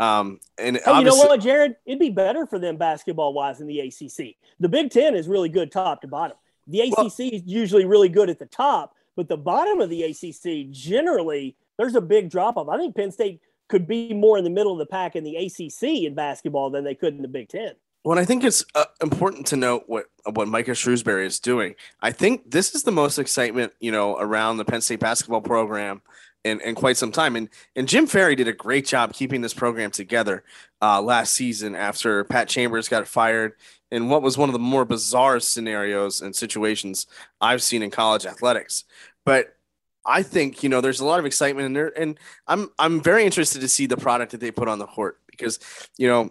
Um, 0.01 0.41
and 0.59 0.81
hey, 0.85 0.99
you 0.99 1.05
know 1.05 1.17
what, 1.17 1.41
Jared? 1.41 1.77
It'd 1.87 2.01
be 2.01 2.11
better 2.11 2.47
for 2.47 2.59
them 2.59 2.77
basketball 2.77 3.33
wise 3.33 3.61
in 3.61 3.67
the 3.67 3.81
ACC. 3.81 4.37
The 4.61 4.69
Big 4.69 4.91
Ten 4.91 5.15
is 5.15 5.29
really 5.29 5.49
good 5.49 5.71
top 5.71 6.03
to 6.03 6.09
bottom. 6.09 6.37
The 6.67 6.81
ACC 6.81 6.97
well, 6.97 7.07
is 7.07 7.43
usually 7.45 7.85
really 7.85 8.09
good 8.09 8.31
at 8.31 8.39
the 8.39 8.47
top, 8.47 8.95
but 9.17 9.29
the 9.29 9.37
bottom 9.37 9.81
of 9.81 9.91
the 9.91 10.03
ACC 10.03 10.71
generally 10.71 11.57
there's 11.77 11.95
a 11.95 12.01
big 12.01 12.31
drop 12.31 12.57
off. 12.57 12.69
I 12.69 12.77
think 12.77 12.95
Penn 12.95 13.11
State 13.11 13.41
could 13.69 13.87
be 13.87 14.13
more 14.13 14.39
in 14.39 14.45
the 14.45 14.51
middle 14.51 14.73
of 14.73 14.79
the 14.79 14.87
pack 14.87 15.17
in 15.17 15.25
the 15.25 15.37
ACC 15.37 16.05
in 16.05 16.15
basketball 16.15 16.71
than 16.71 16.85
they 16.85 16.95
could 16.95 17.15
in 17.15 17.23
the 17.23 17.29
Big 17.29 17.49
Ten. 17.49 17.73
Well, 18.05 18.19
I 18.19 18.27
think 18.27 18.45
it's 18.45 18.65
uh, 18.75 18.85
important 19.03 19.47
to 19.49 19.57
note 19.57 19.85
what 19.87 20.07
what 20.31 20.47
Micah 20.47 20.73
Shrewsberry 20.73 21.25
is 21.25 21.41
doing. 21.41 21.75
I 22.03 22.13
think 22.13 22.51
this 22.51 22.75
is 22.75 22.83
the 22.83 22.93
most 22.93 23.19
excitement, 23.19 23.73
you 23.81 23.93
know, 23.93 24.19
around 24.19 24.59
the 24.59 24.65
Penn 24.65 24.83
State 24.83 25.01
basketball 25.01 25.41
program 25.41 26.03
in, 26.45 26.61
in 26.61 26.75
quite 26.75 26.97
some 26.97 27.11
time. 27.11 27.37
And 27.37 27.49
and 27.75 27.89
Jim 27.89 28.07
Ferry 28.07 28.37
did 28.37 28.49
a 28.49 28.53
great 28.53 28.87
job 28.87 29.13
keeping 29.13 29.41
this 29.41 29.55
program 29.55 29.91
together 29.91 30.45
uh, 30.81 31.01
last 31.01 31.35
season 31.35 31.75
after 31.75 32.25
Pat 32.25 32.49
Chambers 32.49 32.89
got 32.89 33.09
fired 33.09 33.55
in 33.91 34.09
what 34.09 34.23
was 34.23 34.39
one 34.39 34.49
of 34.49 34.53
the 34.53 34.59
more 34.59 34.85
bizarre 34.85 35.41
scenarios 35.41 36.21
and 36.21 36.35
situations 36.35 37.07
I've 37.41 37.63
seen 37.63 37.83
in 37.83 37.91
college 37.91 38.27
athletics. 38.27 38.85
But 39.25 39.57
I 40.07 40.23
think 40.23 40.63
you 40.63 40.69
know 40.69 40.81
there's 40.81 41.01
a 41.01 41.07
lot 41.07 41.19
of 41.19 41.27
excitement 41.27 41.67
in 41.67 41.73
there, 41.73 41.99
and 41.99 42.19
I'm 42.47 42.71
I'm 42.79 43.03
very 43.03 43.25
interested 43.25 43.61
to 43.61 43.69
see 43.69 43.87
the 43.87 43.97
product 43.97 44.33
that 44.33 44.41
they 44.41 44.51
put 44.51 44.69
on 44.69 44.79
the 44.79 44.87
court 44.87 45.19
because 45.31 45.59
you 45.97 46.07
know 46.09 46.31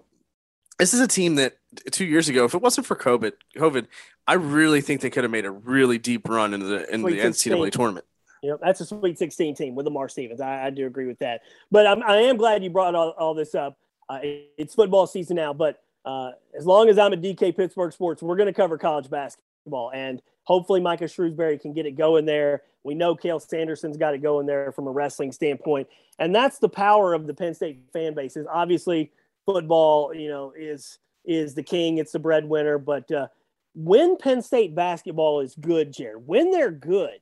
this 0.79 0.93
is 0.93 0.99
a 0.99 1.07
team 1.07 1.35
that 1.35 1.57
two 1.91 2.05
years 2.05 2.29
ago, 2.29 2.45
if 2.45 2.53
it 2.53 2.61
wasn't 2.61 2.85
for 2.85 2.95
COVID, 2.95 3.33
COVID, 3.57 3.87
I 4.27 4.33
really 4.33 4.81
think 4.81 5.01
they 5.01 5.09
could 5.09 5.23
have 5.23 5.31
made 5.31 5.45
a 5.45 5.51
really 5.51 5.97
deep 5.97 6.27
run 6.27 6.53
into 6.53 6.65
the 6.65 6.93
in 6.93 7.01
the 7.01 7.11
NCAA 7.11 7.71
16. 7.71 8.01
Yep, 8.43 8.59
that's 8.61 8.81
a 8.81 8.85
Sweet 8.85 9.17
16 9.17 9.55
team 9.55 9.73
with 9.73 9.85
Lamar 9.85 10.09
Stevens. 10.09 10.41
I, 10.41 10.67
I 10.67 10.69
do 10.69 10.85
agree 10.85 11.07
with 11.07 11.19
that. 11.19 11.41
But 11.71 11.87
I'm, 11.87 12.03
I 12.03 12.17
am 12.17 12.35
glad 12.35 12.61
you 12.61 12.69
brought 12.69 12.93
all, 12.93 13.11
all 13.11 13.33
this 13.33 13.55
up. 13.55 13.77
Uh, 14.09 14.19
it's 14.21 14.75
football 14.75 15.07
season 15.07 15.37
now, 15.37 15.53
but 15.53 15.81
uh, 16.03 16.31
as 16.57 16.65
long 16.65 16.89
as 16.89 16.99
I'm 16.99 17.13
at 17.13 17.21
DK 17.21 17.55
Pittsburgh 17.55 17.93
Sports, 17.93 18.21
we're 18.21 18.35
going 18.35 18.47
to 18.47 18.53
cover 18.53 18.77
college 18.77 19.09
basketball. 19.09 19.91
And 19.93 20.21
hopefully 20.43 20.81
Micah 20.81 21.05
Shrewsberry 21.05 21.59
can 21.59 21.71
get 21.71 21.85
it 21.85 21.91
going 21.91 22.25
there. 22.25 22.63
We 22.83 22.95
know 22.95 23.15
Cael 23.15 23.41
Sanderson's 23.41 23.95
got 23.95 24.13
it 24.13 24.21
going 24.21 24.45
there 24.45 24.73
from 24.73 24.87
a 24.87 24.91
wrestling 24.91 25.31
standpoint. 25.31 25.87
And 26.19 26.35
that's 26.35 26.59
the 26.59 26.67
power 26.67 27.13
of 27.13 27.27
the 27.27 27.33
Penn 27.33 27.53
State 27.53 27.79
fan 27.93 28.13
base 28.13 28.35
is 28.35 28.45
obviously 28.51 29.11
football, 29.45 30.13
you 30.13 30.27
know, 30.27 30.53
is 30.57 30.99
is 31.25 31.55
the 31.55 31.63
king. 31.63 31.97
It's 31.97 32.11
the 32.11 32.19
breadwinner. 32.19 32.77
But 32.77 33.09
uh, 33.09 33.27
when 33.73 34.17
Penn 34.17 34.41
State 34.41 34.75
basketball 34.75 35.39
is 35.39 35.55
good, 35.55 35.93
Jared, 35.93 36.27
when 36.27 36.51
they're 36.51 36.71
good, 36.71 37.19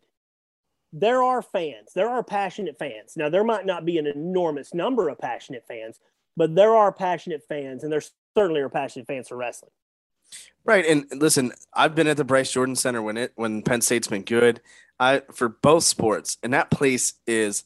there 0.93 1.23
are 1.23 1.41
fans. 1.41 1.93
There 1.93 2.09
are 2.09 2.23
passionate 2.23 2.77
fans. 2.77 3.13
Now, 3.15 3.29
there 3.29 3.43
might 3.43 3.65
not 3.65 3.85
be 3.85 3.97
an 3.97 4.07
enormous 4.07 4.73
number 4.73 5.09
of 5.09 5.19
passionate 5.19 5.65
fans, 5.67 5.99
but 6.35 6.55
there 6.55 6.75
are 6.75 6.91
passionate 6.91 7.43
fans, 7.47 7.83
and 7.83 7.91
there 7.91 8.01
certainly 8.35 8.61
are 8.61 8.69
passionate 8.69 9.07
fans 9.07 9.29
for 9.29 9.37
wrestling. 9.37 9.71
Right, 10.63 10.85
and 10.85 11.05
listen, 11.11 11.53
I've 11.73 11.95
been 11.95 12.07
at 12.07 12.17
the 12.17 12.23
Bryce 12.23 12.51
Jordan 12.51 12.75
Center 12.75 13.01
when 13.01 13.17
it 13.17 13.31
when 13.35 13.63
Penn 13.63 13.81
State's 13.81 14.07
been 14.07 14.23
good, 14.23 14.61
I 14.99 15.23
for 15.31 15.49
both 15.49 15.83
sports, 15.83 16.37
and 16.43 16.53
that 16.53 16.69
place 16.69 17.13
is 17.25 17.63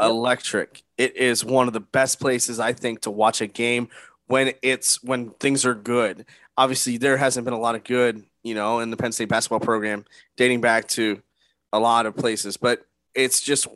electric. 0.00 0.82
It 0.96 1.16
is 1.16 1.44
one 1.44 1.66
of 1.66 1.72
the 1.72 1.80
best 1.80 2.20
places 2.20 2.60
I 2.60 2.72
think 2.72 3.02
to 3.02 3.10
watch 3.10 3.40
a 3.40 3.46
game 3.46 3.88
when 4.26 4.52
it's 4.62 5.02
when 5.02 5.30
things 5.30 5.66
are 5.66 5.74
good. 5.74 6.24
Obviously, 6.56 6.98
there 6.98 7.16
hasn't 7.16 7.44
been 7.44 7.54
a 7.54 7.58
lot 7.58 7.74
of 7.74 7.84
good, 7.84 8.22
you 8.44 8.54
know, 8.54 8.78
in 8.78 8.90
the 8.90 8.96
Penn 8.96 9.12
State 9.12 9.28
basketball 9.28 9.60
program 9.60 10.04
dating 10.36 10.60
back 10.60 10.86
to 10.88 11.20
a 11.72 11.78
lot 11.78 12.06
of 12.06 12.16
places, 12.16 12.56
but 12.56 12.86
it's 13.14 13.40
just 13.40 13.66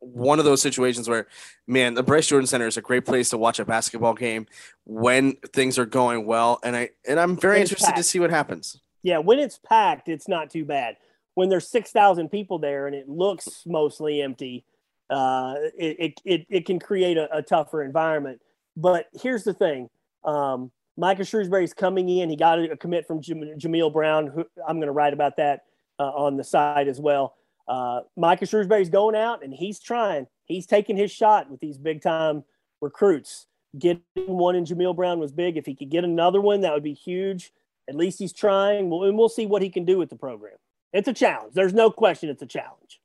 one 0.00 0.38
of 0.38 0.44
those 0.44 0.60
situations 0.60 1.08
where, 1.08 1.28
man, 1.66 1.94
the 1.94 2.02
Bryce 2.02 2.26
Jordan 2.26 2.46
Center 2.46 2.66
is 2.66 2.76
a 2.76 2.82
great 2.82 3.04
place 3.04 3.30
to 3.30 3.38
watch 3.38 3.60
a 3.60 3.64
basketball 3.64 4.14
game 4.14 4.46
when 4.84 5.36
things 5.52 5.78
are 5.78 5.86
going 5.86 6.26
well, 6.26 6.58
and 6.64 6.76
I 6.76 6.90
and 7.06 7.20
I'm 7.20 7.36
very 7.36 7.60
interested 7.60 7.94
to 7.94 8.02
see 8.02 8.18
what 8.18 8.30
happens. 8.30 8.80
Yeah, 9.02 9.18
when 9.18 9.38
it's 9.38 9.58
packed, 9.58 10.08
it's 10.08 10.28
not 10.28 10.50
too 10.50 10.64
bad. 10.64 10.96
When 11.34 11.48
there's 11.48 11.68
six 11.68 11.90
thousand 11.92 12.30
people 12.30 12.58
there 12.58 12.86
and 12.86 12.96
it 12.96 13.08
looks 13.08 13.62
mostly 13.64 14.22
empty, 14.22 14.64
uh, 15.08 15.54
it, 15.78 16.20
it 16.24 16.46
it 16.48 16.66
can 16.66 16.78
create 16.78 17.16
a, 17.16 17.36
a 17.36 17.42
tougher 17.42 17.82
environment. 17.82 18.40
But 18.76 19.06
here's 19.20 19.44
the 19.44 19.54
thing. 19.54 19.88
Um, 20.24 20.72
Micah 20.96 21.22
Shrewsberry's 21.22 21.74
coming 21.74 22.08
in. 22.08 22.28
He 22.28 22.36
got 22.36 22.58
a 22.58 22.76
commit 22.76 23.06
from 23.06 23.20
Jameel 23.20 23.92
Brown. 23.92 24.26
Who, 24.26 24.44
I'm 24.66 24.76
going 24.76 24.88
to 24.88 24.92
write 24.92 25.12
about 25.12 25.36
that 25.36 25.62
uh, 25.98 26.10
on 26.10 26.36
the 26.36 26.44
side 26.44 26.88
as 26.88 27.00
well. 27.00 27.34
uh, 27.68 28.00
Micah 28.16 28.44
Shrewsberry's 28.44 28.90
going 28.90 29.16
out 29.16 29.42
and 29.42 29.52
he's 29.52 29.80
trying. 29.80 30.26
He's 30.44 30.66
taking 30.66 30.96
his 30.96 31.10
shot 31.10 31.50
with 31.50 31.60
these 31.60 31.78
big 31.78 32.02
time 32.02 32.44
recruits. 32.80 33.46
Getting 33.78 34.02
one 34.26 34.56
in 34.56 34.64
Jameel 34.64 34.94
Brown 34.94 35.18
was 35.18 35.32
big. 35.32 35.56
If 35.56 35.64
he 35.66 35.74
could 35.74 35.90
get 35.90 36.04
another 36.04 36.40
one, 36.40 36.60
that 36.62 36.74
would 36.74 36.82
be 36.82 36.92
huge. 36.92 37.52
At 37.88 37.94
least 37.94 38.18
he's 38.18 38.32
trying. 38.32 38.90
We'll, 38.90 39.04
and 39.04 39.16
we'll 39.16 39.28
see 39.28 39.46
what 39.46 39.62
he 39.62 39.70
can 39.70 39.84
do 39.84 39.98
with 39.98 40.10
the 40.10 40.16
program. 40.16 40.56
It's 40.92 41.08
a 41.08 41.12
challenge. 41.12 41.54
There's 41.54 41.72
no 41.72 41.90
question 41.90 42.28
it's 42.28 42.42
a 42.42 42.46
challenge. 42.46 43.00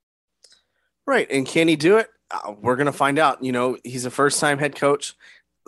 Right. 1.06 1.28
And 1.32 1.46
can 1.46 1.70
he 1.70 1.78
do 1.78 1.98
it? 1.98 2.10
Uh, 2.30 2.54
we're 2.60 2.76
going 2.76 2.88
to 2.88 2.92
find 2.92 3.18
out. 3.18 3.42
You 3.42 3.54
know, 3.54 3.78
he's 3.84 4.06
a 4.06 4.12
first 4.12 4.42
time 4.42 4.58
head 4.58 4.76
coach. 4.76 5.16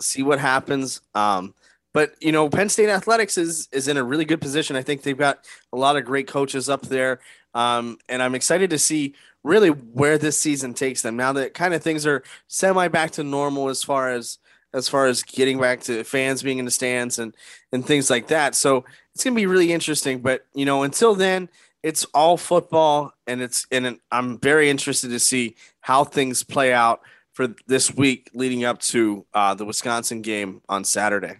See 0.00 0.22
what 0.22 0.38
happens. 0.38 1.00
Um, 1.14 1.54
but 1.92 2.14
you 2.20 2.32
know, 2.32 2.48
Penn 2.48 2.68
State 2.68 2.88
athletics 2.88 3.36
is 3.36 3.68
is 3.72 3.88
in 3.88 3.96
a 3.96 4.04
really 4.04 4.24
good 4.24 4.40
position. 4.40 4.76
I 4.76 4.82
think 4.82 5.02
they've 5.02 5.16
got 5.16 5.44
a 5.72 5.76
lot 5.76 5.96
of 5.96 6.04
great 6.04 6.28
coaches 6.28 6.68
up 6.68 6.82
there, 6.82 7.20
um, 7.54 7.98
and 8.08 8.22
I'm 8.22 8.34
excited 8.34 8.70
to 8.70 8.78
see 8.78 9.14
really 9.42 9.68
where 9.70 10.18
this 10.18 10.40
season 10.40 10.74
takes 10.74 11.02
them. 11.02 11.16
Now 11.16 11.32
that 11.32 11.54
kind 11.54 11.74
of 11.74 11.82
things 11.82 12.06
are 12.06 12.22
semi 12.46 12.88
back 12.88 13.12
to 13.12 13.24
normal 13.24 13.68
as 13.68 13.82
far 13.82 14.10
as 14.10 14.38
as 14.72 14.88
far 14.88 15.06
as 15.06 15.24
getting 15.24 15.58
back 15.58 15.80
to 15.80 16.04
fans 16.04 16.42
being 16.42 16.58
in 16.58 16.64
the 16.64 16.70
stands 16.70 17.18
and 17.18 17.34
and 17.72 17.84
things 17.84 18.08
like 18.08 18.28
that. 18.28 18.54
So 18.54 18.84
it's 19.14 19.24
gonna 19.24 19.36
be 19.36 19.46
really 19.46 19.72
interesting. 19.72 20.20
But 20.20 20.46
you 20.54 20.64
know, 20.64 20.84
until 20.84 21.16
then, 21.16 21.48
it's 21.82 22.04
all 22.14 22.36
football, 22.36 23.14
and 23.26 23.40
it's 23.42 23.66
and 23.72 23.98
I'm 24.12 24.38
very 24.38 24.70
interested 24.70 25.08
to 25.10 25.18
see 25.18 25.56
how 25.80 26.04
things 26.04 26.44
play 26.44 26.72
out 26.72 27.00
for 27.32 27.48
this 27.66 27.92
week 27.94 28.30
leading 28.32 28.64
up 28.64 28.78
to 28.80 29.24
uh, 29.34 29.54
the 29.54 29.64
Wisconsin 29.64 30.22
game 30.22 30.62
on 30.68 30.84
Saturday 30.84 31.38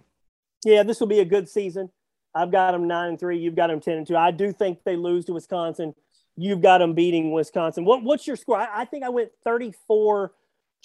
yeah, 0.65 0.83
this 0.83 1.01
will 1.01 1.07
be 1.07 1.21
a 1.21 1.25
good 1.25 1.49
season. 1.49 1.91
I've 2.35 2.53
got 2.53 2.73
them 2.73 2.87
nine 2.87 3.11
and 3.11 3.21
three. 3.21 3.39
You've 3.39 3.57
got 3.57 3.69
them 3.69 3.81
ten 3.81 3.99
and 3.99 4.07
two. 4.07 4.17
I 4.17 4.31
do 4.31 4.53
think 4.53 4.85
they 4.85 4.97
lose 4.97 5.25
to 5.27 5.33
Wisconsin. 5.33 5.95
You've 6.37 6.63
got 6.63 6.79
them 6.79 6.95
beating 6.95 7.33
Wisconsin. 7.33 7.85
What, 7.85 8.03
what's 8.03 8.27
your 8.27 8.37
score? 8.37 8.57
I, 8.57 8.83
I 8.83 8.85
think 8.85 9.05
I 9.05 9.09
went 9.09 9.31
34 9.45 10.33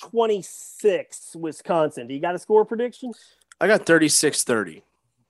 26 0.01 1.35
Wisconsin. 1.37 2.07
Do 2.07 2.13
you 2.13 2.19
got 2.19 2.35
a 2.35 2.39
score 2.39 2.65
prediction? 2.65 3.13
I 3.61 3.67
got 3.67 3.85
36 3.85 4.43
30. 4.43 4.83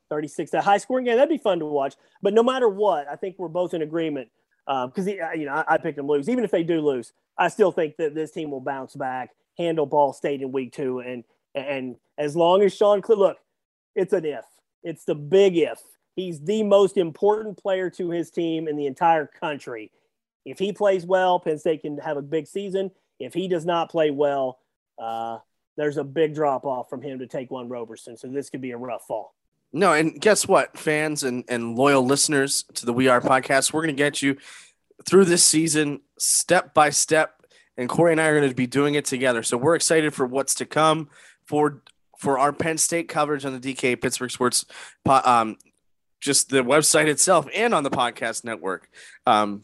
36, 0.10 0.54
a 0.54 0.62
high 0.62 0.78
scoring 0.78 1.06
game. 1.06 1.16
That'd 1.16 1.30
be 1.30 1.38
fun 1.38 1.60
to 1.60 1.66
watch. 1.66 1.96
But 2.22 2.34
no 2.34 2.44
matter 2.44 2.70
what, 2.70 3.08
I 3.08 3.16
think 3.16 3.38
we're 3.38 3.48
both 3.48 3.74
in 3.74 3.82
agreement 3.82 4.30
because, 4.66 5.08
um, 5.08 5.14
you 5.36 5.46
know, 5.46 5.54
I, 5.54 5.76
I 5.76 5.78
picked 5.78 5.98
them 5.98 6.08
lose. 6.08 6.30
Even 6.30 6.44
if 6.44 6.52
they 6.52 6.64
do 6.64 6.82
lose, 6.82 7.12
I 7.38 7.48
still 7.50 7.72
think 7.72 7.98
that 7.98 8.16
this 8.16 8.32
team 8.32 8.52
will 8.52 8.62
bounce 8.62 8.96
back, 8.96 9.32
handle 9.58 9.86
Ball 9.86 10.14
State 10.14 10.42
in 10.42 10.52
week 10.52 10.74
two. 10.74 11.00
And, 11.00 11.24
and 11.54 11.96
as 12.18 12.36
long 12.36 12.62
as 12.62 12.74
Sean, 12.74 13.02
look, 13.08 13.38
it's 13.96 14.14
an 14.14 14.26
if. 14.26 14.46
It's 14.84 15.06
the 15.06 15.16
big 15.16 15.58
if. 15.58 15.80
He's 16.16 16.40
the 16.40 16.64
most 16.64 16.98
important 16.98 17.58
player 17.58 17.90
to 17.92 18.10
his 18.10 18.32
team 18.32 18.68
in 18.68 18.78
the 18.78 18.86
entire 18.86 19.26
country. 19.26 19.92
If 20.46 20.60
he 20.60 20.72
plays 20.72 21.06
well, 21.06 21.40
Penn 21.40 21.58
State 21.58 21.82
can 21.82 21.98
have 21.98 22.18
a 22.18 22.22
big 22.22 22.48
season. 22.48 22.92
If 23.20 23.34
he 23.34 23.48
does 23.48 23.66
not 23.66 23.90
play 23.90 24.12
well, 24.12 24.60
uh, 24.98 25.40
there's 25.76 25.98
a 25.98 26.04
big 26.04 26.36
drop 26.36 26.66
off 26.66 26.90
from 26.90 27.02
him 27.02 27.20
to 27.20 27.28
Ta'Quan 27.28 27.70
Roberson. 27.70 28.16
So 28.16 28.28
this 28.28 28.50
could 28.50 28.62
be 28.62 28.72
a 28.72 28.78
rough 28.78 29.06
fall. 29.08 29.34
No, 29.74 29.92
and 29.92 30.22
guess 30.22 30.48
what, 30.48 30.78
fans 30.78 31.24
and, 31.24 31.44
and 31.50 31.76
loyal 31.76 32.06
listeners 32.06 32.64
to 32.76 32.86
the 32.86 32.94
We 32.94 33.10
Are 33.10 33.20
podcast, 33.20 33.74
we're 33.74 33.82
going 33.82 33.96
to 33.96 33.98
get 33.98 34.22
you 34.22 34.38
through 35.06 35.26
this 35.26 35.44
season 35.44 36.02
step 36.18 36.74
by 36.74 36.92
step. 36.92 37.42
And 37.76 37.90
Corey 37.90 38.14
and 38.14 38.22
I 38.22 38.28
are 38.28 38.38
going 38.40 38.50
to 38.50 38.56
be 38.56 38.68
doing 38.68 38.96
it 38.96 39.04
together. 39.04 39.44
So 39.44 39.58
we're 39.58 39.76
excited 39.76 40.14
for 40.14 40.26
what's 40.26 40.56
to 40.56 40.66
come 40.66 41.10
for 41.46 41.82
for 42.26 42.40
our 42.40 42.52
Penn 42.52 42.80
State 42.80 43.08
coverage 43.08 43.46
on 43.46 43.54
the 43.54 43.60
DK 43.76 44.02
Pittsburgh 44.02 44.32
Sports, 44.32 44.66
um, 45.08 45.58
just 46.20 46.50
the 46.50 46.64
website 46.64 47.06
itself 47.06 47.48
and 47.54 47.72
on 47.72 47.84
the 47.84 47.92
podcast 47.92 48.44
network. 48.44 48.90
Um, 49.28 49.64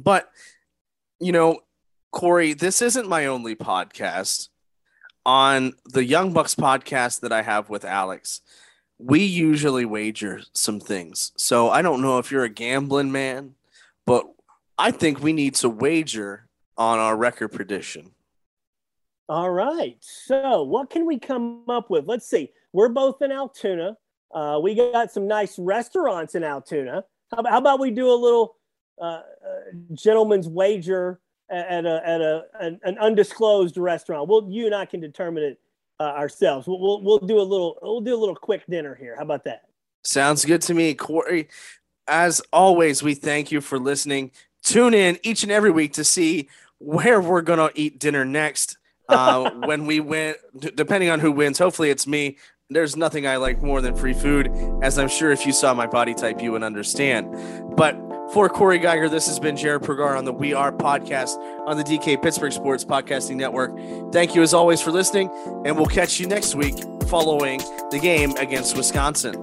but 0.00 0.28
you 1.20 1.30
know, 1.30 1.60
Corey, 2.10 2.54
this 2.54 2.82
isn't 2.82 3.08
my 3.08 3.26
only 3.26 3.54
podcast. 3.54 4.48
On 5.24 5.74
the 5.84 6.04
Young 6.04 6.32
Bucks 6.32 6.56
podcast 6.56 7.20
that 7.20 7.30
I 7.30 7.42
have 7.42 7.70
with 7.70 7.84
Alex, 7.84 8.40
we 8.98 9.20
usually 9.20 9.84
wager 9.84 10.40
some 10.52 10.80
things. 10.80 11.30
So 11.36 11.70
I 11.70 11.82
don't 11.82 12.02
know 12.02 12.18
if 12.18 12.32
you're 12.32 12.42
a 12.42 12.48
gambling 12.48 13.12
man, 13.12 13.54
but 14.04 14.26
I 14.76 14.90
think 14.90 15.22
we 15.22 15.32
need 15.32 15.54
to 15.56 15.68
wager 15.68 16.48
on 16.76 16.98
our 16.98 17.16
record 17.16 17.50
prediction. 17.50 18.10
All 19.28 19.50
right. 19.50 19.96
So, 20.00 20.62
what 20.64 20.90
can 20.90 21.06
we 21.06 21.18
come 21.18 21.64
up 21.68 21.90
with? 21.90 22.06
Let's 22.06 22.28
see. 22.28 22.50
We're 22.72 22.88
both 22.88 23.22
in 23.22 23.30
Altoona. 23.30 23.96
Uh, 24.34 24.58
we 24.62 24.74
got 24.74 25.12
some 25.12 25.26
nice 25.26 25.58
restaurants 25.58 26.34
in 26.34 26.42
Altoona. 26.42 27.04
How 27.30 27.38
about, 27.38 27.52
how 27.52 27.58
about 27.58 27.80
we 27.80 27.90
do 27.90 28.10
a 28.10 28.14
little 28.14 28.56
uh, 29.00 29.04
uh, 29.04 29.22
gentleman's 29.94 30.48
wager 30.48 31.20
at, 31.50 31.84
a, 31.84 32.02
at 32.04 32.20
a, 32.20 32.44
an, 32.60 32.80
an, 32.82 32.98
undisclosed 32.98 33.76
restaurant? 33.76 34.28
Well, 34.28 34.46
you 34.50 34.66
and 34.66 34.74
I 34.74 34.86
can 34.86 35.00
determine 35.00 35.42
it 35.42 35.60
uh, 36.00 36.04
ourselves. 36.04 36.66
We'll, 36.66 36.80
we'll, 36.80 37.02
we'll 37.02 37.18
do 37.18 37.38
a 37.38 37.42
little 37.42 37.78
we'll 37.82 38.00
do 38.00 38.14
a 38.14 38.16
little 38.16 38.36
quick 38.36 38.64
dinner 38.68 38.94
here. 38.94 39.14
How 39.16 39.22
about 39.22 39.44
that? 39.44 39.62
Sounds 40.02 40.44
good 40.44 40.62
to 40.62 40.74
me, 40.74 40.94
Corey. 40.94 41.48
As 42.08 42.42
always, 42.52 43.02
we 43.02 43.14
thank 43.14 43.52
you 43.52 43.60
for 43.60 43.78
listening. 43.78 44.32
Tune 44.62 44.94
in 44.94 45.18
each 45.22 45.42
and 45.42 45.52
every 45.52 45.70
week 45.70 45.92
to 45.94 46.04
see 46.04 46.48
where 46.78 47.20
we're 47.20 47.42
gonna 47.42 47.70
eat 47.74 47.98
dinner 47.98 48.24
next 48.24 48.78
uh, 49.08 49.50
when 49.64 49.86
we 49.86 50.00
win, 50.00 50.34
d- 50.58 50.72
depending 50.74 51.10
on 51.10 51.20
who 51.20 51.32
wins. 51.32 51.58
Hopefully, 51.58 51.90
it's 51.90 52.06
me. 52.06 52.38
There's 52.70 52.96
nothing 52.96 53.26
I 53.26 53.36
like 53.36 53.62
more 53.62 53.82
than 53.82 53.94
free 53.94 54.14
food, 54.14 54.50
as 54.82 54.98
I'm 54.98 55.08
sure 55.08 55.30
if 55.30 55.44
you 55.44 55.52
saw 55.52 55.74
my 55.74 55.86
body 55.86 56.14
type, 56.14 56.40
you 56.42 56.52
would 56.52 56.62
understand. 56.62 57.28
But 57.76 57.94
for 58.32 58.48
Corey 58.48 58.78
Giger, 58.78 59.10
this 59.10 59.26
has 59.26 59.38
been 59.38 59.56
Jared 59.56 59.82
Pergar 59.82 60.16
on 60.16 60.24
the 60.24 60.32
We 60.32 60.54
Are 60.54 60.72
podcast 60.72 61.36
on 61.66 61.76
the 61.76 61.84
DK 61.84 62.22
Pittsburgh 62.22 62.52
Sports 62.52 62.82
Podcasting 62.82 63.36
Network. 63.36 63.72
Thank 64.10 64.34
you 64.34 64.40
as 64.40 64.54
always 64.54 64.80
for 64.80 64.90
listening, 64.90 65.28
and 65.66 65.76
we'll 65.76 65.86
catch 65.86 66.18
you 66.18 66.26
next 66.26 66.54
week 66.54 66.76
following 67.08 67.58
the 67.90 67.98
game 68.00 68.30
against 68.38 68.74
Wisconsin. 68.74 69.34